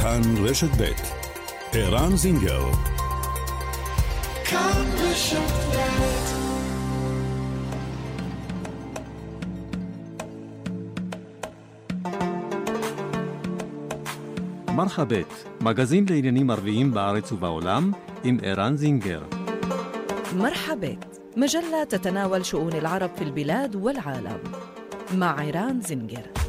כאן 0.00 0.20
רשת 0.44 0.70
ב' 0.80 0.92
ערן 1.72 2.16
זינגר 2.16 2.70
כאן 4.44 4.84
רשת 4.98 5.66
מרחבת, 14.76 15.44
מגזין 15.60 16.06
לעניינים 16.10 16.50
ערביים 16.50 16.92
בארץ 16.92 17.32
ובעולם, 17.32 17.92
עם 18.24 18.38
ערן 18.42 18.76
זינגר. 18.76 19.22
مرحبت 20.36 21.20
مجلة 21.36 21.84
تتناول 21.88 22.44
شؤون 22.44 22.72
العرب 22.72 23.10
في 23.16 23.24
البلاد 23.24 23.76
والعالم 23.76 24.38
مع 25.14 25.40
عيران 25.40 25.80
زنجر 25.80 26.39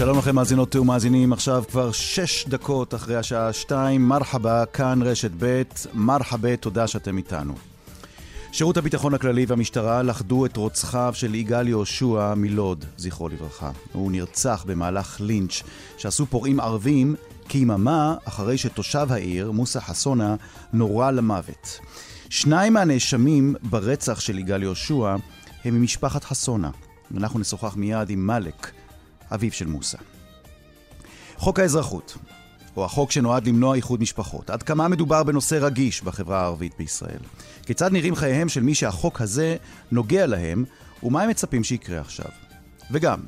שלום 0.00 0.18
לכם 0.18 0.34
מאזינות 0.34 0.76
ומאזינים, 0.76 1.32
עכשיו 1.32 1.64
כבר 1.70 1.92
שש 1.92 2.48
דקות 2.48 2.94
אחרי 2.94 3.16
השעה 3.16 3.52
שתיים, 3.52 4.08
מרחבה, 4.08 4.66
כאן 4.66 5.02
רשת 5.02 5.30
ב', 5.38 5.62
מרחבה, 5.94 6.56
תודה 6.56 6.86
שאתם 6.86 7.16
איתנו. 7.16 7.54
שירות 8.52 8.76
הביטחון 8.76 9.14
הכללי 9.14 9.44
והמשטרה 9.48 10.02
לכדו 10.02 10.46
את 10.46 10.56
רוצחיו 10.56 11.12
של 11.14 11.34
יגאל 11.34 11.68
יהושע 11.68 12.34
מלוד, 12.36 12.84
זכרו 12.96 13.28
לברכה. 13.28 13.70
הוא 13.92 14.12
נרצח 14.12 14.64
במהלך 14.66 15.16
לינץ' 15.20 15.62
שעשו 15.96 16.26
פורעים 16.26 16.60
ערבים 16.60 17.14
כיממה 17.48 18.16
אחרי 18.24 18.58
שתושב 18.58 19.06
העיר, 19.10 19.50
מוסא 19.50 19.80
חסונה, 19.80 20.36
נורה 20.72 21.10
למוות. 21.10 21.80
שניים 22.30 22.72
מהנאשמים 22.72 23.54
ברצח 23.62 24.20
של 24.20 24.38
יגאל 24.38 24.62
יהושע 24.62 25.16
הם 25.64 25.74
ממשפחת 25.74 26.24
חסונה. 26.24 26.70
אנחנו 27.16 27.38
נשוחח 27.38 27.76
מיד 27.76 28.10
עם 28.10 28.26
מאלק, 28.26 28.70
אביו 29.34 29.52
של 29.52 29.66
מוסא. 29.66 29.98
חוק 31.36 31.58
האזרחות, 31.58 32.16
או 32.76 32.84
החוק 32.84 33.10
שנועד 33.10 33.46
למנוע 33.46 33.74
איחוד 33.74 34.00
משפחות, 34.00 34.50
עד 34.50 34.62
כמה 34.62 34.88
מדובר 34.88 35.22
בנושא 35.22 35.58
רגיש 35.60 36.02
בחברה 36.02 36.40
הערבית 36.40 36.72
בישראל? 36.78 37.20
כיצד 37.66 37.92
נראים 37.92 38.14
חייהם 38.14 38.48
של 38.48 38.62
מי 38.62 38.74
שהחוק 38.74 39.20
הזה 39.20 39.56
נוגע 39.92 40.26
להם, 40.26 40.64
ומה 41.02 41.22
הם 41.22 41.30
מצפים 41.30 41.64
שיקרה 41.64 42.00
עכשיו? 42.00 42.30
וגם, 42.90 43.20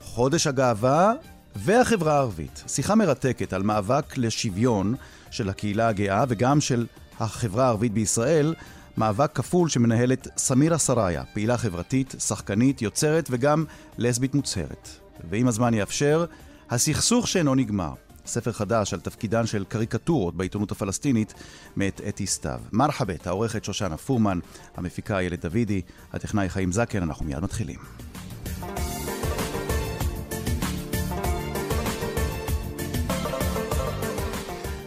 חודש 0.00 0.46
הגאווה 0.46 1.12
והחברה 1.56 2.14
הערבית. 2.14 2.62
שיחה 2.66 2.94
מרתקת 2.94 3.52
על 3.52 3.62
מאבק 3.62 4.18
לשוויון 4.18 4.94
של 5.30 5.48
הקהילה 5.48 5.88
הגאה 5.88 6.24
וגם 6.28 6.60
של 6.60 6.86
החברה 7.20 7.64
הערבית 7.64 7.92
בישראל, 7.92 8.54
מאבק 8.96 9.30
כפול 9.34 9.68
שמנהלת 9.68 10.28
סמירה 10.36 10.78
סראיה, 10.78 11.24
פעילה 11.34 11.58
חברתית, 11.58 12.14
שחקנית, 12.18 12.82
יוצרת 12.82 13.28
וגם 13.30 13.64
לסבית 13.98 14.34
מוצהרת. 14.34 15.05
ואם 15.30 15.48
הזמן 15.48 15.74
יאפשר, 15.74 16.24
הסכסוך 16.70 17.28
שאינו 17.28 17.54
נגמר. 17.54 17.92
ספר 18.26 18.52
חדש 18.52 18.94
על 18.94 19.00
תפקידן 19.00 19.46
של 19.46 19.64
קריקטורות 19.64 20.34
בעיתונות 20.34 20.72
הפלסטינית 20.72 21.34
מאת 21.76 22.00
אתי 22.08 22.26
סתיו. 22.26 22.60
מרחבת, 22.72 23.26
העורכת 23.26 23.64
שושנה 23.64 23.96
פורמן, 23.96 24.38
המפיקה 24.76 25.18
איילת 25.18 25.44
דוידי, 25.44 25.82
הטכנאי 26.12 26.48
חיים 26.48 26.72
זקן, 26.72 27.02
אנחנו 27.02 27.24
מיד 27.24 27.38
מתחילים. 27.38 27.78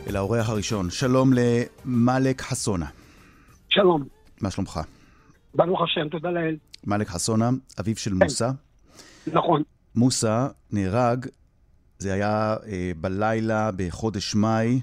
אל 0.08 0.16
האורח 0.16 0.49
הראשון, 0.49 0.89
שלום 0.89 1.31
למאלק 1.33 2.42
חסונה. 2.42 2.86
שלום. 3.70 4.04
מה 4.42 4.52
שלומך? 4.52 4.80
ברוך 5.55 5.81
השם, 5.81 6.09
תודה 6.09 6.30
לאל. 6.30 6.58
מאלק 6.83 7.08
חסונה, 7.08 7.49
אביו 7.80 7.95
של 7.98 8.14
מוסא. 8.14 8.49
נכון. 9.33 9.64
מוסא 9.95 10.48
נהרג, 10.72 11.26
זה 11.98 12.14
היה 12.14 12.55
אה, 12.67 12.92
בלילה 13.02 13.70
בחודש 13.76 14.36
מאי, 14.36 14.82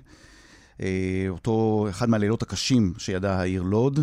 אה, 0.80 1.26
אותו 1.28 1.86
אחד 1.90 2.08
מהלילות 2.08 2.42
הקשים 2.42 2.92
שידעה 2.98 3.40
העיר 3.40 3.62
לוד. 3.62 3.98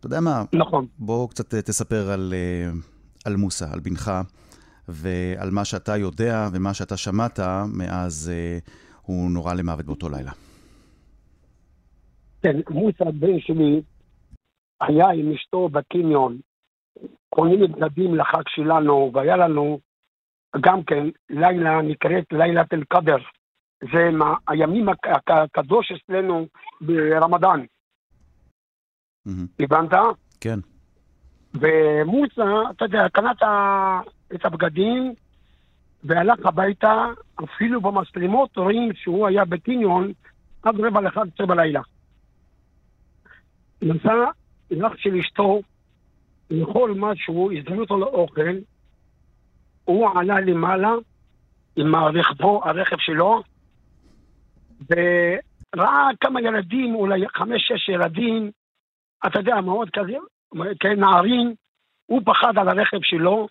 אתה 0.00 0.06
יודע 0.06 0.20
מה? 0.20 0.44
נכון. 0.52 0.86
בוא 0.98 1.28
קצת 1.28 1.54
אה, 1.54 1.62
תספר 1.62 2.10
על, 2.10 2.34
אה, 2.36 2.70
על 3.24 3.36
מוסא, 3.36 3.66
על 3.72 3.80
בנך, 3.80 4.12
ועל 4.88 5.50
מה 5.50 5.64
שאתה 5.64 5.96
יודע 5.96 6.48
ומה 6.52 6.74
שאתה 6.74 6.96
שמעת 6.96 7.40
מאז 7.72 8.32
אה, 8.34 8.58
הוא 9.02 9.30
נורה 9.30 9.54
למוות 9.54 9.86
באותו 9.86 10.08
לילה. 10.08 10.32
כן, 12.42 12.56
מוסא, 12.70 13.04
בן 13.04 13.40
שלי, 13.40 13.82
היה 14.80 15.08
עם 15.10 15.32
אשתו 15.32 15.68
בקניון, 15.68 16.38
קונים 17.30 17.60
בגדים 17.72 18.14
לחג 18.14 18.42
שלנו, 18.48 19.10
והיה 19.14 19.36
לנו 19.36 19.80
גם 20.60 20.82
כן 20.82 21.06
לילה 21.30 21.82
נקראת 21.82 22.24
לילת 22.32 22.72
אל-קדר. 22.72 23.18
זה 23.92 24.10
מה, 24.12 24.34
הימים 24.48 24.88
הק- 24.88 25.30
הקדוש 25.30 25.92
אצלנו 25.92 26.46
ברמדאן. 26.80 27.64
הבנת? 29.60 29.90
כן. 30.40 30.58
ומוסא, 31.54 32.70
אתה 32.70 32.84
יודע, 32.84 33.08
קנה 33.08 33.32
את 34.34 34.44
הבגדים 34.44 35.14
והלך 36.04 36.46
הביתה, 36.46 37.06
אפילו 37.44 37.80
במצלמות 37.80 38.56
רואים 38.56 38.92
שהוא 38.94 39.26
היה 39.26 39.44
בקניון 39.44 40.12
עד 40.62 40.80
רבע 40.80 41.00
לאחד 41.00 41.26
עשרה 41.34 41.46
בלילה. 41.46 41.80
נסע 43.82 44.14
אח 44.86 44.96
של 44.96 45.14
אשתו 45.16 45.60
לאכול 46.50 46.94
משהו, 46.96 47.50
הזמינו 47.52 47.80
אותו 47.82 47.98
לאוכל, 47.98 48.56
הוא 49.84 50.08
עלה 50.18 50.40
למעלה 50.40 50.92
עם 51.76 51.94
רכבו, 51.96 52.60
הרכב 52.64 52.96
שלו, 52.98 53.42
וראה 54.90 56.08
כמה 56.20 56.40
ילדים, 56.40 56.94
אולי 56.94 57.28
חמש-שש 57.28 57.88
ילדים, 57.88 58.50
אתה 59.26 59.38
יודע, 59.38 59.60
מאוד 59.60 59.88
כזה, 59.92 60.16
כנערים, 60.80 61.54
הוא 62.06 62.22
פחד 62.24 62.58
על 62.58 62.68
הרכב 62.68 62.98
שלו, 63.02 63.48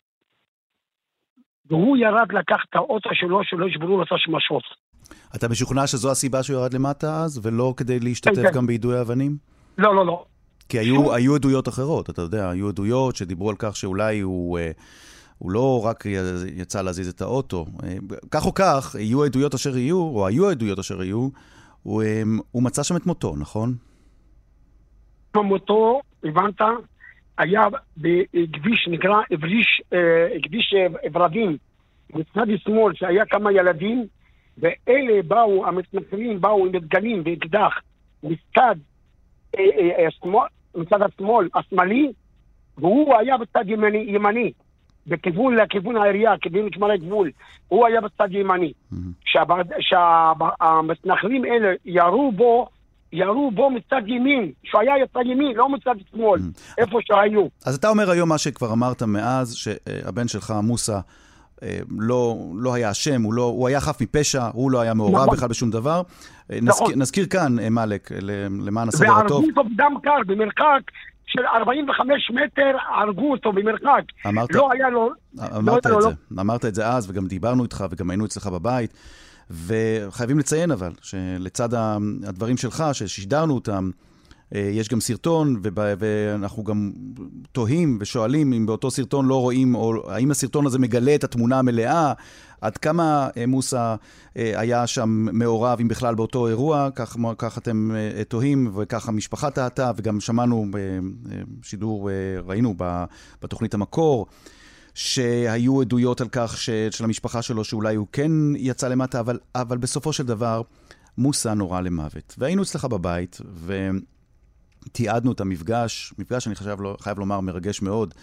והוא 1.65 1.97
ירד 1.97 2.31
לקח 2.31 2.57
את 2.69 2.75
האוטו 2.75 3.09
שלו, 3.13 3.39
שלא 3.43 3.67
ישברו 3.67 3.97
לו 3.97 4.03
את 4.03 4.11
השמשות. 4.11 4.63
אתה 5.35 5.47
משוכנע 5.47 5.87
שזו 5.87 6.11
הסיבה 6.11 6.43
שהוא 6.43 6.59
ירד 6.59 6.73
למטה 6.73 7.23
אז, 7.23 7.45
ולא 7.45 7.73
כדי 7.77 7.99
להשתתף 7.99 8.35
כן, 8.35 8.43
כן. 8.43 8.53
גם 8.55 8.67
ביידוי 8.67 9.01
אבנים? 9.01 9.37
לא, 9.77 9.95
לא, 9.95 10.05
לא. 10.05 10.25
כי 10.69 10.79
היו, 10.79 11.13
היו 11.13 11.35
עדויות 11.35 11.67
אחרות, 11.67 12.09
אתה 12.09 12.21
יודע, 12.21 12.49
היו 12.49 12.69
עדויות 12.69 13.15
שדיברו 13.15 13.49
על 13.49 13.55
כך 13.59 13.75
שאולי 13.75 14.19
הוא, 14.19 14.59
אה, 14.59 14.71
הוא 15.37 15.51
לא 15.51 15.85
רק 15.85 16.03
יצא 16.55 16.81
להזיז 16.81 17.09
את 17.09 17.21
האוטו. 17.21 17.65
אה, 17.83 17.95
כך 18.31 18.45
או 18.45 18.53
כך, 18.53 18.95
יהיו 18.99 19.23
עדויות 19.23 19.53
אשר 19.53 19.77
יהיו, 19.77 19.97
או 19.97 20.27
היו 20.27 20.49
עדויות 20.49 20.79
אשר 20.79 21.03
יהיו, 21.03 21.29
הוא, 21.83 22.03
אה, 22.03 22.21
הוא 22.51 22.63
מצא 22.63 22.83
שם 22.83 22.95
את 22.95 23.05
מותו, 23.05 23.35
נכון? 23.37 23.75
מותו, 25.35 26.01
הבנת, 26.23 26.61
היה 27.37 27.67
בכביש 27.97 28.87
נקרא 28.87 29.15
אבריש, 29.33 29.81
אה, 29.93 30.27
כביש 30.43 30.73
אה, 30.77 31.09
ורדים, 31.13 31.57
מצד 32.13 32.45
שמאל, 32.57 32.93
שהיה 32.95 33.25
כמה 33.25 33.51
ילדים, 33.51 34.05
ואלה 34.57 35.21
באו, 35.27 35.65
המתנחלים 35.65 36.41
באו 36.41 36.65
עם 36.65 36.71
דגלים 36.71 37.23
ואקדח 37.25 37.73
מצד 38.23 38.75
מצד 40.75 41.01
השמאל, 41.01 41.49
השמאלי, 41.55 42.11
והוא 42.77 43.15
היה 43.15 43.37
בצד 43.37 43.63
ימני, 43.69 44.05
ימני 44.07 44.51
בכיוון 45.07 45.55
לכיוון 45.55 45.95
העירייה, 45.97 46.37
כיוון 46.41 46.65
משמר 46.65 46.91
הגבול, 46.91 47.31
הוא 47.67 47.87
היה 47.87 48.01
בצד 48.01 48.27
ימני. 48.31 48.73
כשהמתנחלים 49.79 51.43
האלה 51.43 51.73
ירו 51.85 52.31
בו, 52.31 52.67
ירו 53.13 53.51
בו 53.51 53.69
מצד 53.69 54.01
ימין, 54.07 54.51
שהוא 54.63 54.81
היה 54.81 54.93
מצד 55.03 55.19
ימין, 55.25 55.55
לא 55.55 55.69
מצד 55.69 55.95
שמאל, 56.11 56.41
איפה 56.77 56.97
שהיו. 57.01 57.47
אז 57.65 57.75
אתה 57.75 57.89
אומר 57.89 58.11
היום 58.11 58.29
מה 58.29 58.37
שכבר 58.37 58.73
אמרת 58.73 59.03
מאז, 59.03 59.55
שהבן 59.55 60.27
שלך, 60.27 60.53
מוסא, 60.63 60.99
לא, 61.99 62.37
לא 62.55 62.73
היה 62.73 62.91
אשם, 62.91 63.21
הוא, 63.21 63.33
לא, 63.33 63.43
הוא 63.43 63.67
היה 63.67 63.79
חף 63.81 64.01
מפשע, 64.01 64.47
הוא 64.53 64.71
לא 64.71 64.81
היה 64.81 64.93
מעורב 64.93 65.23
נכון. 65.23 65.35
בכלל 65.35 65.47
בשום 65.49 65.71
דבר. 65.71 66.01
אה, 66.51 66.59
נכון. 66.61 66.87
נזכיר, 66.87 66.97
נזכיר 66.97 67.25
כאן, 67.25 67.59
אה, 67.59 67.69
מאלק, 67.69 68.09
למען 68.61 68.87
הסדר 68.87 69.11
הטוב. 69.11 69.43
והרגו 69.43 69.59
אותו 69.59 69.69
בדם 69.69 69.93
קר, 70.03 70.19
במרחק 70.27 70.81
של 71.25 71.41
45 71.45 72.31
מטר, 72.31 72.77
הרגו 72.95 73.31
אותו 73.31 73.53
במרחק. 73.53 74.03
אמרת, 74.27 74.55
לא 74.55 74.71
היה 74.71 74.89
לו... 74.89 75.09
אמרת 75.39 75.65
לא, 75.65 75.77
את 75.77 75.85
לא, 75.85 76.01
זה, 76.01 76.09
אמרת 76.39 76.65
את 76.65 76.75
זה 76.75 76.87
אז, 76.87 77.09
וגם 77.09 77.27
דיברנו 77.27 77.63
איתך, 77.63 77.85
וגם 77.89 78.09
היינו 78.09 78.25
אצלך 78.25 78.47
בבית. 78.47 78.93
וחייבים 79.51 80.39
לציין 80.39 80.71
אבל, 80.71 80.91
שלצד 81.01 81.69
הדברים 82.27 82.57
שלך, 82.57 82.83
ששידרנו 82.93 83.55
אותם, 83.55 83.89
אה, 83.93 84.08
יש 84.51 84.89
גם 84.89 85.01
סרטון, 85.01 85.61
ואנחנו 85.73 86.63
גם 86.63 86.91
תוהים 87.51 87.97
ושואלים 88.01 88.53
אם 88.53 88.65
באותו 88.65 88.91
סרטון 88.91 89.25
לא 89.25 89.41
רואים, 89.41 89.75
או 89.75 90.11
האם 90.11 90.31
הסרטון 90.31 90.65
הזה 90.65 90.79
מגלה 90.79 91.15
את 91.15 91.23
התמונה 91.23 91.59
המלאה, 91.59 92.13
עד 92.61 92.77
כמה 92.77 93.29
אה, 93.37 93.45
מוסא 93.45 93.95
היה 94.35 94.87
שם 94.87 95.09
מעורב, 95.33 95.77
אם 95.81 95.87
בכלל, 95.87 96.15
באותו 96.15 96.47
אירוע, 96.47 96.89
כך, 96.95 97.17
כך 97.37 97.57
אתם 97.57 97.91
תוהים, 98.27 98.71
וכך 98.75 99.09
המשפחה 99.09 99.51
טעתה, 99.51 99.91
וגם 99.95 100.19
שמענו 100.19 100.65
בשידור, 101.59 102.09
ראינו 102.45 102.75
בתוכנית 103.41 103.73
המקור. 103.73 104.27
שהיו 104.93 105.81
עדויות 105.81 106.21
על 106.21 106.27
כך 106.31 106.57
ש, 106.57 106.69
של 106.69 107.03
המשפחה 107.03 107.41
שלו, 107.41 107.63
שאולי 107.63 107.95
הוא 107.95 108.07
כן 108.11 108.31
יצא 108.57 108.87
למטה, 108.87 109.19
אבל, 109.19 109.39
אבל 109.55 109.77
בסופו 109.77 110.13
של 110.13 110.25
דבר, 110.25 110.61
מוסא 111.17 111.49
נורה 111.49 111.81
למוות. 111.81 112.35
והיינו 112.37 112.63
אצלך 112.63 112.85
בבית, 112.85 113.41
ותיעדנו 114.85 115.31
את 115.31 115.41
המפגש, 115.41 116.13
מפגש, 116.17 116.47
אני 116.47 116.55
חייב, 116.55 116.79
חייב 116.99 117.19
לומר, 117.19 117.39
מרגש 117.39 117.81
מאוד, 117.81 118.13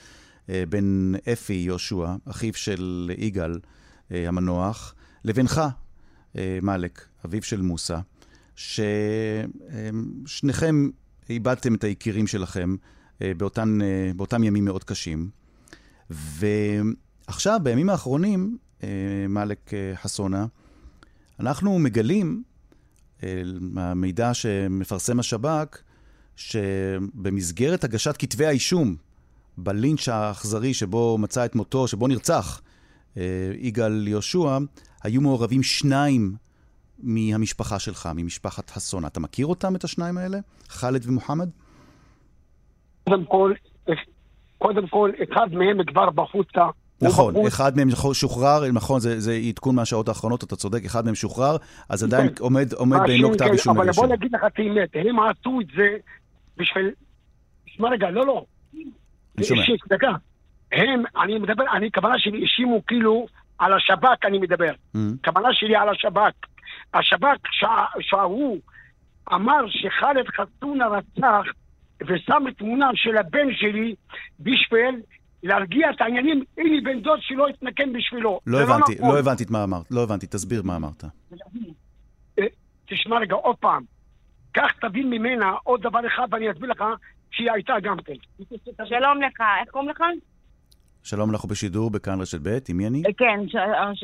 אה, 0.48 0.64
בין 0.68 1.14
אפי 1.32 1.52
יהושע, 1.52 2.14
אחיו 2.24 2.54
של 2.54 3.10
יגאל 3.18 3.60
אה, 4.12 4.28
המנוח, 4.28 4.94
לבינך, 5.24 5.62
אה, 6.36 6.58
מאלק, 6.62 7.06
אביו 7.24 7.42
של 7.42 7.62
מוסא, 7.62 7.98
ששניכם 10.26 10.88
איבדתם 11.30 11.74
את 11.74 11.84
היקירים 11.84 12.26
שלכם 12.26 12.76
באותן, 13.20 13.78
באותם 14.16 14.44
ימים 14.44 14.64
מאוד 14.64 14.84
קשים. 14.84 15.30
ועכשיו, 16.10 17.60
בימים 17.62 17.90
האחרונים, 17.90 18.58
מאלק 19.28 19.70
חסונה, 19.94 20.46
אנחנו 21.40 21.78
מגלים 21.78 22.42
מהמידע 23.60 24.34
שמפרסם 24.34 25.20
השב"כ, 25.20 25.78
שבמסגרת 26.36 27.84
הגשת 27.84 28.16
כתבי 28.18 28.46
האישום 28.46 28.96
בלינץ' 29.58 30.08
האכזרי 30.08 30.74
שבו 30.74 31.18
מצא 31.18 31.44
את 31.44 31.54
מותו, 31.54 31.88
שבו 31.88 32.06
נרצח 32.06 32.62
אה, 33.16 33.22
יגאל 33.58 34.08
יהושע, 34.08 34.58
היו 35.02 35.20
מעורבים 35.20 35.62
שניים 35.62 36.34
מהמשפחה 36.98 37.78
שלך, 37.78 38.08
ממשפחת 38.14 38.70
חסון. 38.70 39.06
אתה 39.06 39.20
מכיר 39.20 39.46
אותם, 39.46 39.76
את 39.76 39.84
השניים 39.84 40.18
האלה? 40.18 40.38
חאלד 40.68 41.02
ומוחמד? 41.06 41.48
קודם 43.04 43.24
כל, 43.24 43.52
קודם 44.58 44.86
כל, 44.86 45.10
אחד 45.30 45.46
מהם 45.52 45.84
כבר 45.84 46.10
בחוצה. 46.10 46.66
נכון, 47.02 47.34
אחד 47.46 47.76
מהם 47.76 47.88
שוחרר, 48.12 48.72
נכון, 48.72 49.00
זה, 49.00 49.20
זה 49.20 49.32
עדכון 49.32 49.74
מהשעות 49.74 50.08
האחרונות, 50.08 50.44
אתה 50.44 50.56
צודק, 50.56 50.84
אחד 50.84 51.04
מהם 51.04 51.14
שוחרר, 51.14 51.56
אז 51.88 52.04
עדיין 52.04 52.28
כן. 52.28 52.34
עומד, 52.42 52.72
עומד 52.72 52.98
בעינו 53.06 53.32
כתב 53.32 53.44
אישום 53.44 53.78
אבל 53.78 53.90
בוא 53.90 54.06
נגיד 54.06 54.32
לך 54.32 54.40
את 54.46 54.52
האמת, 54.58 54.88
הם 54.94 55.16
עשו 55.20 55.60
את 55.60 55.66
זה 55.76 55.96
בשביל... 56.56 56.90
תשמע 57.64 57.88
רגע, 57.88 58.10
לא, 58.10 58.26
לא. 58.26 58.44
אני 59.36 59.44
שומע. 59.44 59.62
דקה. 59.88 60.12
הם, 60.72 61.02
אני 61.22 61.38
מדבר, 61.38 61.64
אני, 61.72 61.90
כוונה 61.92 62.18
שלי 62.18 62.42
האשימו 62.42 62.86
כאילו 62.86 63.26
על 63.58 63.72
השב"כ 63.72 64.24
אני 64.24 64.38
מדבר. 64.38 64.72
Mm-hmm. 64.72 64.98
כוונה 65.24 65.48
שלי 65.52 65.76
על 65.76 65.88
השב"כ. 65.88 66.32
השב"כ, 66.94 67.48
שההוא 68.00 68.58
אמר 69.32 69.64
שח'אלד 69.68 70.26
חסונה 70.28 70.86
רצח 70.86 71.46
ושם 72.02 72.44
תמונה 72.58 72.90
של 72.94 73.16
הבן 73.16 73.52
שלי 73.52 73.94
בשביל 74.40 75.02
להרגיע 75.42 75.90
את 75.90 76.00
העניינים, 76.00 76.44
הנה 76.58 76.80
בן 76.84 77.00
דוד 77.00 77.18
שלא 77.22 77.48
יתנקם 77.48 77.92
בשבילו. 77.92 78.40
לא, 78.46 78.58
לא 78.58 78.64
הבנתי, 78.64 78.94
לא, 79.00 79.08
לא 79.08 79.18
הבנתי 79.18 79.44
את 79.44 79.50
מה 79.50 79.64
אמרת, 79.64 79.90
לא 79.90 80.02
הבנתי, 80.02 80.26
תסביר 80.26 80.62
מה 80.62 80.76
אמרת. 80.76 81.04
תשמע 82.88 83.18
רגע, 83.18 83.34
עוד 83.34 83.56
פעם. 83.56 83.82
קח 84.56 84.72
תבין 84.80 85.10
ממנה 85.10 85.52
עוד 85.64 85.80
דבר 85.82 86.06
אחד 86.06 86.26
ואני 86.30 86.50
אסביר 86.50 86.70
לך 86.70 86.84
שהיא 87.30 87.50
הייתה 87.52 87.72
גם 87.82 87.96
כן. 88.04 88.14
שלום 88.84 89.22
לך, 89.22 89.40
איך 89.60 89.70
קוראים 89.70 89.90
לך? 89.90 90.02
שלום, 91.02 91.30
אנחנו 91.30 91.48
בשידור 91.48 91.90
בכאן 91.90 92.20
רשת 92.20 92.38
ב', 92.42 92.58
עם 92.68 92.76
מי 92.76 92.86
אני? 92.86 93.02
אה, 93.06 93.12
כן, 93.18 93.40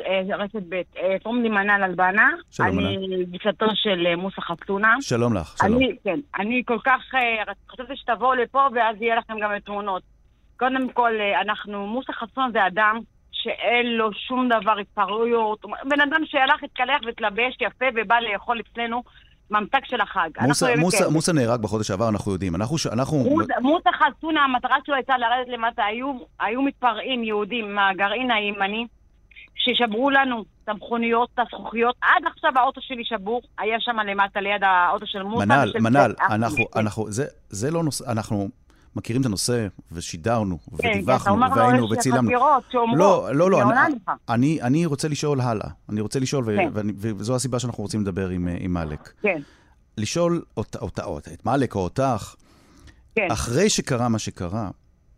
אה, 0.07 0.37
רשת 0.37 0.63
ב'. 0.69 0.83
קוראים 1.23 1.43
לי 1.43 1.49
מנל 1.49 1.85
אלבנה. 1.85 2.31
שלום, 2.51 2.77
מנל. 2.77 2.87
אני 2.87 3.25
גיסתו 3.25 3.67
של 3.75 4.17
מוסא 4.17 4.41
חתונה. 4.41 4.97
שלום 5.01 5.35
לך, 5.35 5.55
שלום. 5.59 5.81
כן, 6.05 6.21
אני 6.39 6.63
כל 6.67 6.79
כך 6.85 7.01
חשבתי 7.71 7.97
שתבואו 7.97 8.35
לפה 8.35 8.67
ואז 8.75 8.97
יהיה 9.03 9.17
לכם 9.17 9.35
גם 9.43 9.59
תמונות. 9.59 10.03
קודם 10.57 10.89
כל, 10.89 11.13
אה, 11.21 11.41
אנחנו, 11.41 11.87
מוסא 11.87 12.13
חסון 12.13 12.53
זה 12.53 12.67
אדם 12.67 12.99
שאין 13.33 13.87
לו 13.87 14.13
שום 14.13 14.49
דבר 14.49 14.79
התפרעויות. 14.79 15.65
בן 15.89 16.01
אדם 16.01 16.27
שהלך, 16.27 16.63
התקלח 16.63 17.01
והתלבש 17.07 17.57
יפה 17.61 17.87
ובא 17.95 18.21
לאכול 18.21 18.61
אצלנו 18.61 19.03
ממתק 19.53 19.85
של 19.85 20.01
החג. 20.01 20.31
מוסא, 20.41 20.75
מוסא, 20.79 21.09
מוסא 21.09 21.31
נהרג 21.31 21.61
בחודש 21.61 21.89
שעבר, 21.89 22.09
אנחנו 22.09 22.33
יודעים. 22.33 22.55
אנחנו... 22.55 22.77
אנחנו... 22.93 23.19
מוסא 23.61 23.91
חסונה, 23.91 24.45
המטרה 24.45 24.77
שלו 24.87 24.95
הייתה 24.95 25.19
לרדת 25.19 25.49
למטה. 25.49 25.85
היו, 25.85 26.13
היו 26.41 26.63
מתפרעים 26.63 27.25
יהודים 27.25 27.75
מהגרעין 27.75 28.31
הימני. 28.31 28.87
ששברו 29.55 30.11
לנו 30.11 30.45
את 30.65 30.69
המכוניות, 30.69 31.29
את 31.35 31.39
הזכוכיות. 31.39 31.97
עד 32.01 32.23
עכשיו 32.27 32.53
האוטו 32.57 32.81
שלי 32.81 33.05
שבור, 33.05 33.43
היה 33.59 33.77
שם 33.81 33.97
למטה 34.07 34.41
ליד 34.41 34.65
האוטו 34.65 35.07
של 35.07 35.23
מוסא. 35.23 35.45
מנל, 35.45 35.73
מנל, 35.81 36.15
אנחנו, 36.21 36.65
אנחנו, 36.77 37.11
זה, 37.11 37.25
זה 37.49 37.71
לא 37.71 37.83
נושא, 37.83 38.13
אנחנו 38.13 38.49
מכירים 38.97 39.21
את 39.21 39.27
הנושא, 39.27 39.67
ושידרנו, 39.93 40.59
כן, 40.79 40.89
ודיווחנו, 40.89 41.41
והיינו, 41.57 41.91
וצילמנו. 41.91 42.31
לא, 42.97 43.35
לא, 43.35 43.51
לא, 43.51 43.63
אני, 44.29 44.63
אני 44.63 44.87
רוצה 44.87 45.09
לשאול 45.09 45.41
הלאה. 45.41 45.69
אני 45.89 46.01
רוצה 46.01 46.21
לשאול, 46.21 46.45
כן. 46.57 46.69
וזו 46.99 47.35
הסיבה 47.35 47.59
שאנחנו 47.59 47.83
רוצים 47.83 48.03
לדבר 48.03 48.29
עם, 48.29 48.49
עם 48.61 48.73
מאלק. 48.73 49.13
כן. 49.23 49.43
לשאול 49.99 50.43
אותה, 50.57 50.79
אותה, 50.79 51.05
אותה, 51.05 51.33
את 51.33 51.47
מאלק 51.47 51.75
או 51.75 51.81
אותך, 51.81 52.35
כן. 53.15 53.29
אחרי 53.31 53.71
שקרה 53.71 54.09
מה 54.09 54.19
שקרה, 54.19 54.71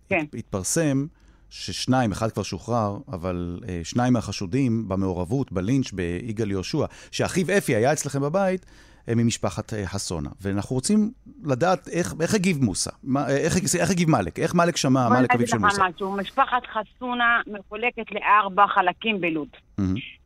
כן. 0.08 0.24
התפרסם 0.34 1.06
ששניים, 1.50 2.12
אחד 2.12 2.30
כבר 2.30 2.42
שוחרר, 2.42 2.98
אבל 3.12 3.60
אה, 3.68 3.80
שניים 3.84 4.12
מהחשודים 4.12 4.88
במעורבות, 4.88 5.52
בלינץ' 5.52 5.92
ביגאל 5.92 6.50
יהושע, 6.50 6.84
שאחיו 7.10 7.46
אפי 7.58 7.74
היה 7.74 7.92
אצלכם 7.92 8.20
בבית, 8.20 8.66
ממשפחת 9.08 9.74
אה, 9.74 9.86
חסונה. 9.86 10.30
ואנחנו 10.40 10.74
רוצים 10.76 11.10
לדעת 11.44 11.88
איך, 11.88 12.14
איך 12.20 12.34
הגיב 12.34 12.64
מוסא, 12.64 12.90
אה, 13.16 13.36
איך, 13.36 13.56
איך 13.80 13.90
הגיב 13.90 14.10
מאלק, 14.10 14.38
איך 14.38 14.54
מאלק 14.54 14.76
שמע, 14.76 15.08
מאלק 15.08 15.34
אביו 15.34 15.48
של 15.48 15.58
מוסא. 15.58 15.82
משהו, 15.82 16.12
משפחת 16.12 16.62
חסונה 16.66 17.40
מחולקת 17.46 18.12
לארבע 18.12 18.66
חלקים 18.66 19.20
בלוד. 19.20 19.48
Mm-hmm. 19.80 19.82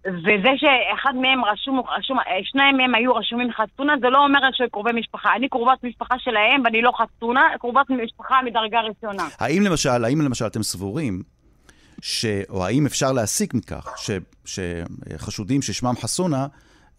וזה 0.06 0.48
שאחד 0.56 1.14
מהם 1.14 1.44
רשום, 1.44 1.82
רשום, 1.98 2.19
אה, 2.19 2.25
שניים 2.42 2.76
מהם 2.76 2.94
היו 2.94 3.14
רשומים 3.14 3.48
חסונה, 3.52 3.94
זה 4.00 4.08
לא 4.08 4.25
אומר 4.25 4.38
שהם 4.52 4.69
קרובי 4.69 4.92
משפחה. 4.92 5.36
אני 5.36 5.48
קרובת 5.48 5.84
משפחה 5.84 6.14
שלהם 6.19 6.62
ואני 6.64 6.82
לא 6.82 6.92
חסונה, 6.92 7.42
קרובת 7.60 7.90
משפחה 8.04 8.34
מדרגה 8.44 8.80
ראשונה. 8.80 9.28
האם 9.38 9.62
למשל, 9.62 10.04
האם 10.04 10.20
למשל 10.20 10.46
אתם 10.46 10.62
סבורים 10.62 11.22
ש... 12.02 12.26
או 12.48 12.66
האם 12.66 12.86
אפשר 12.86 13.12
להסיק 13.12 13.54
מכך 13.54 13.94
ש... 13.97 14.11
שחשודים 14.44 15.62
ששמם 15.62 15.94
חסונה 16.00 16.47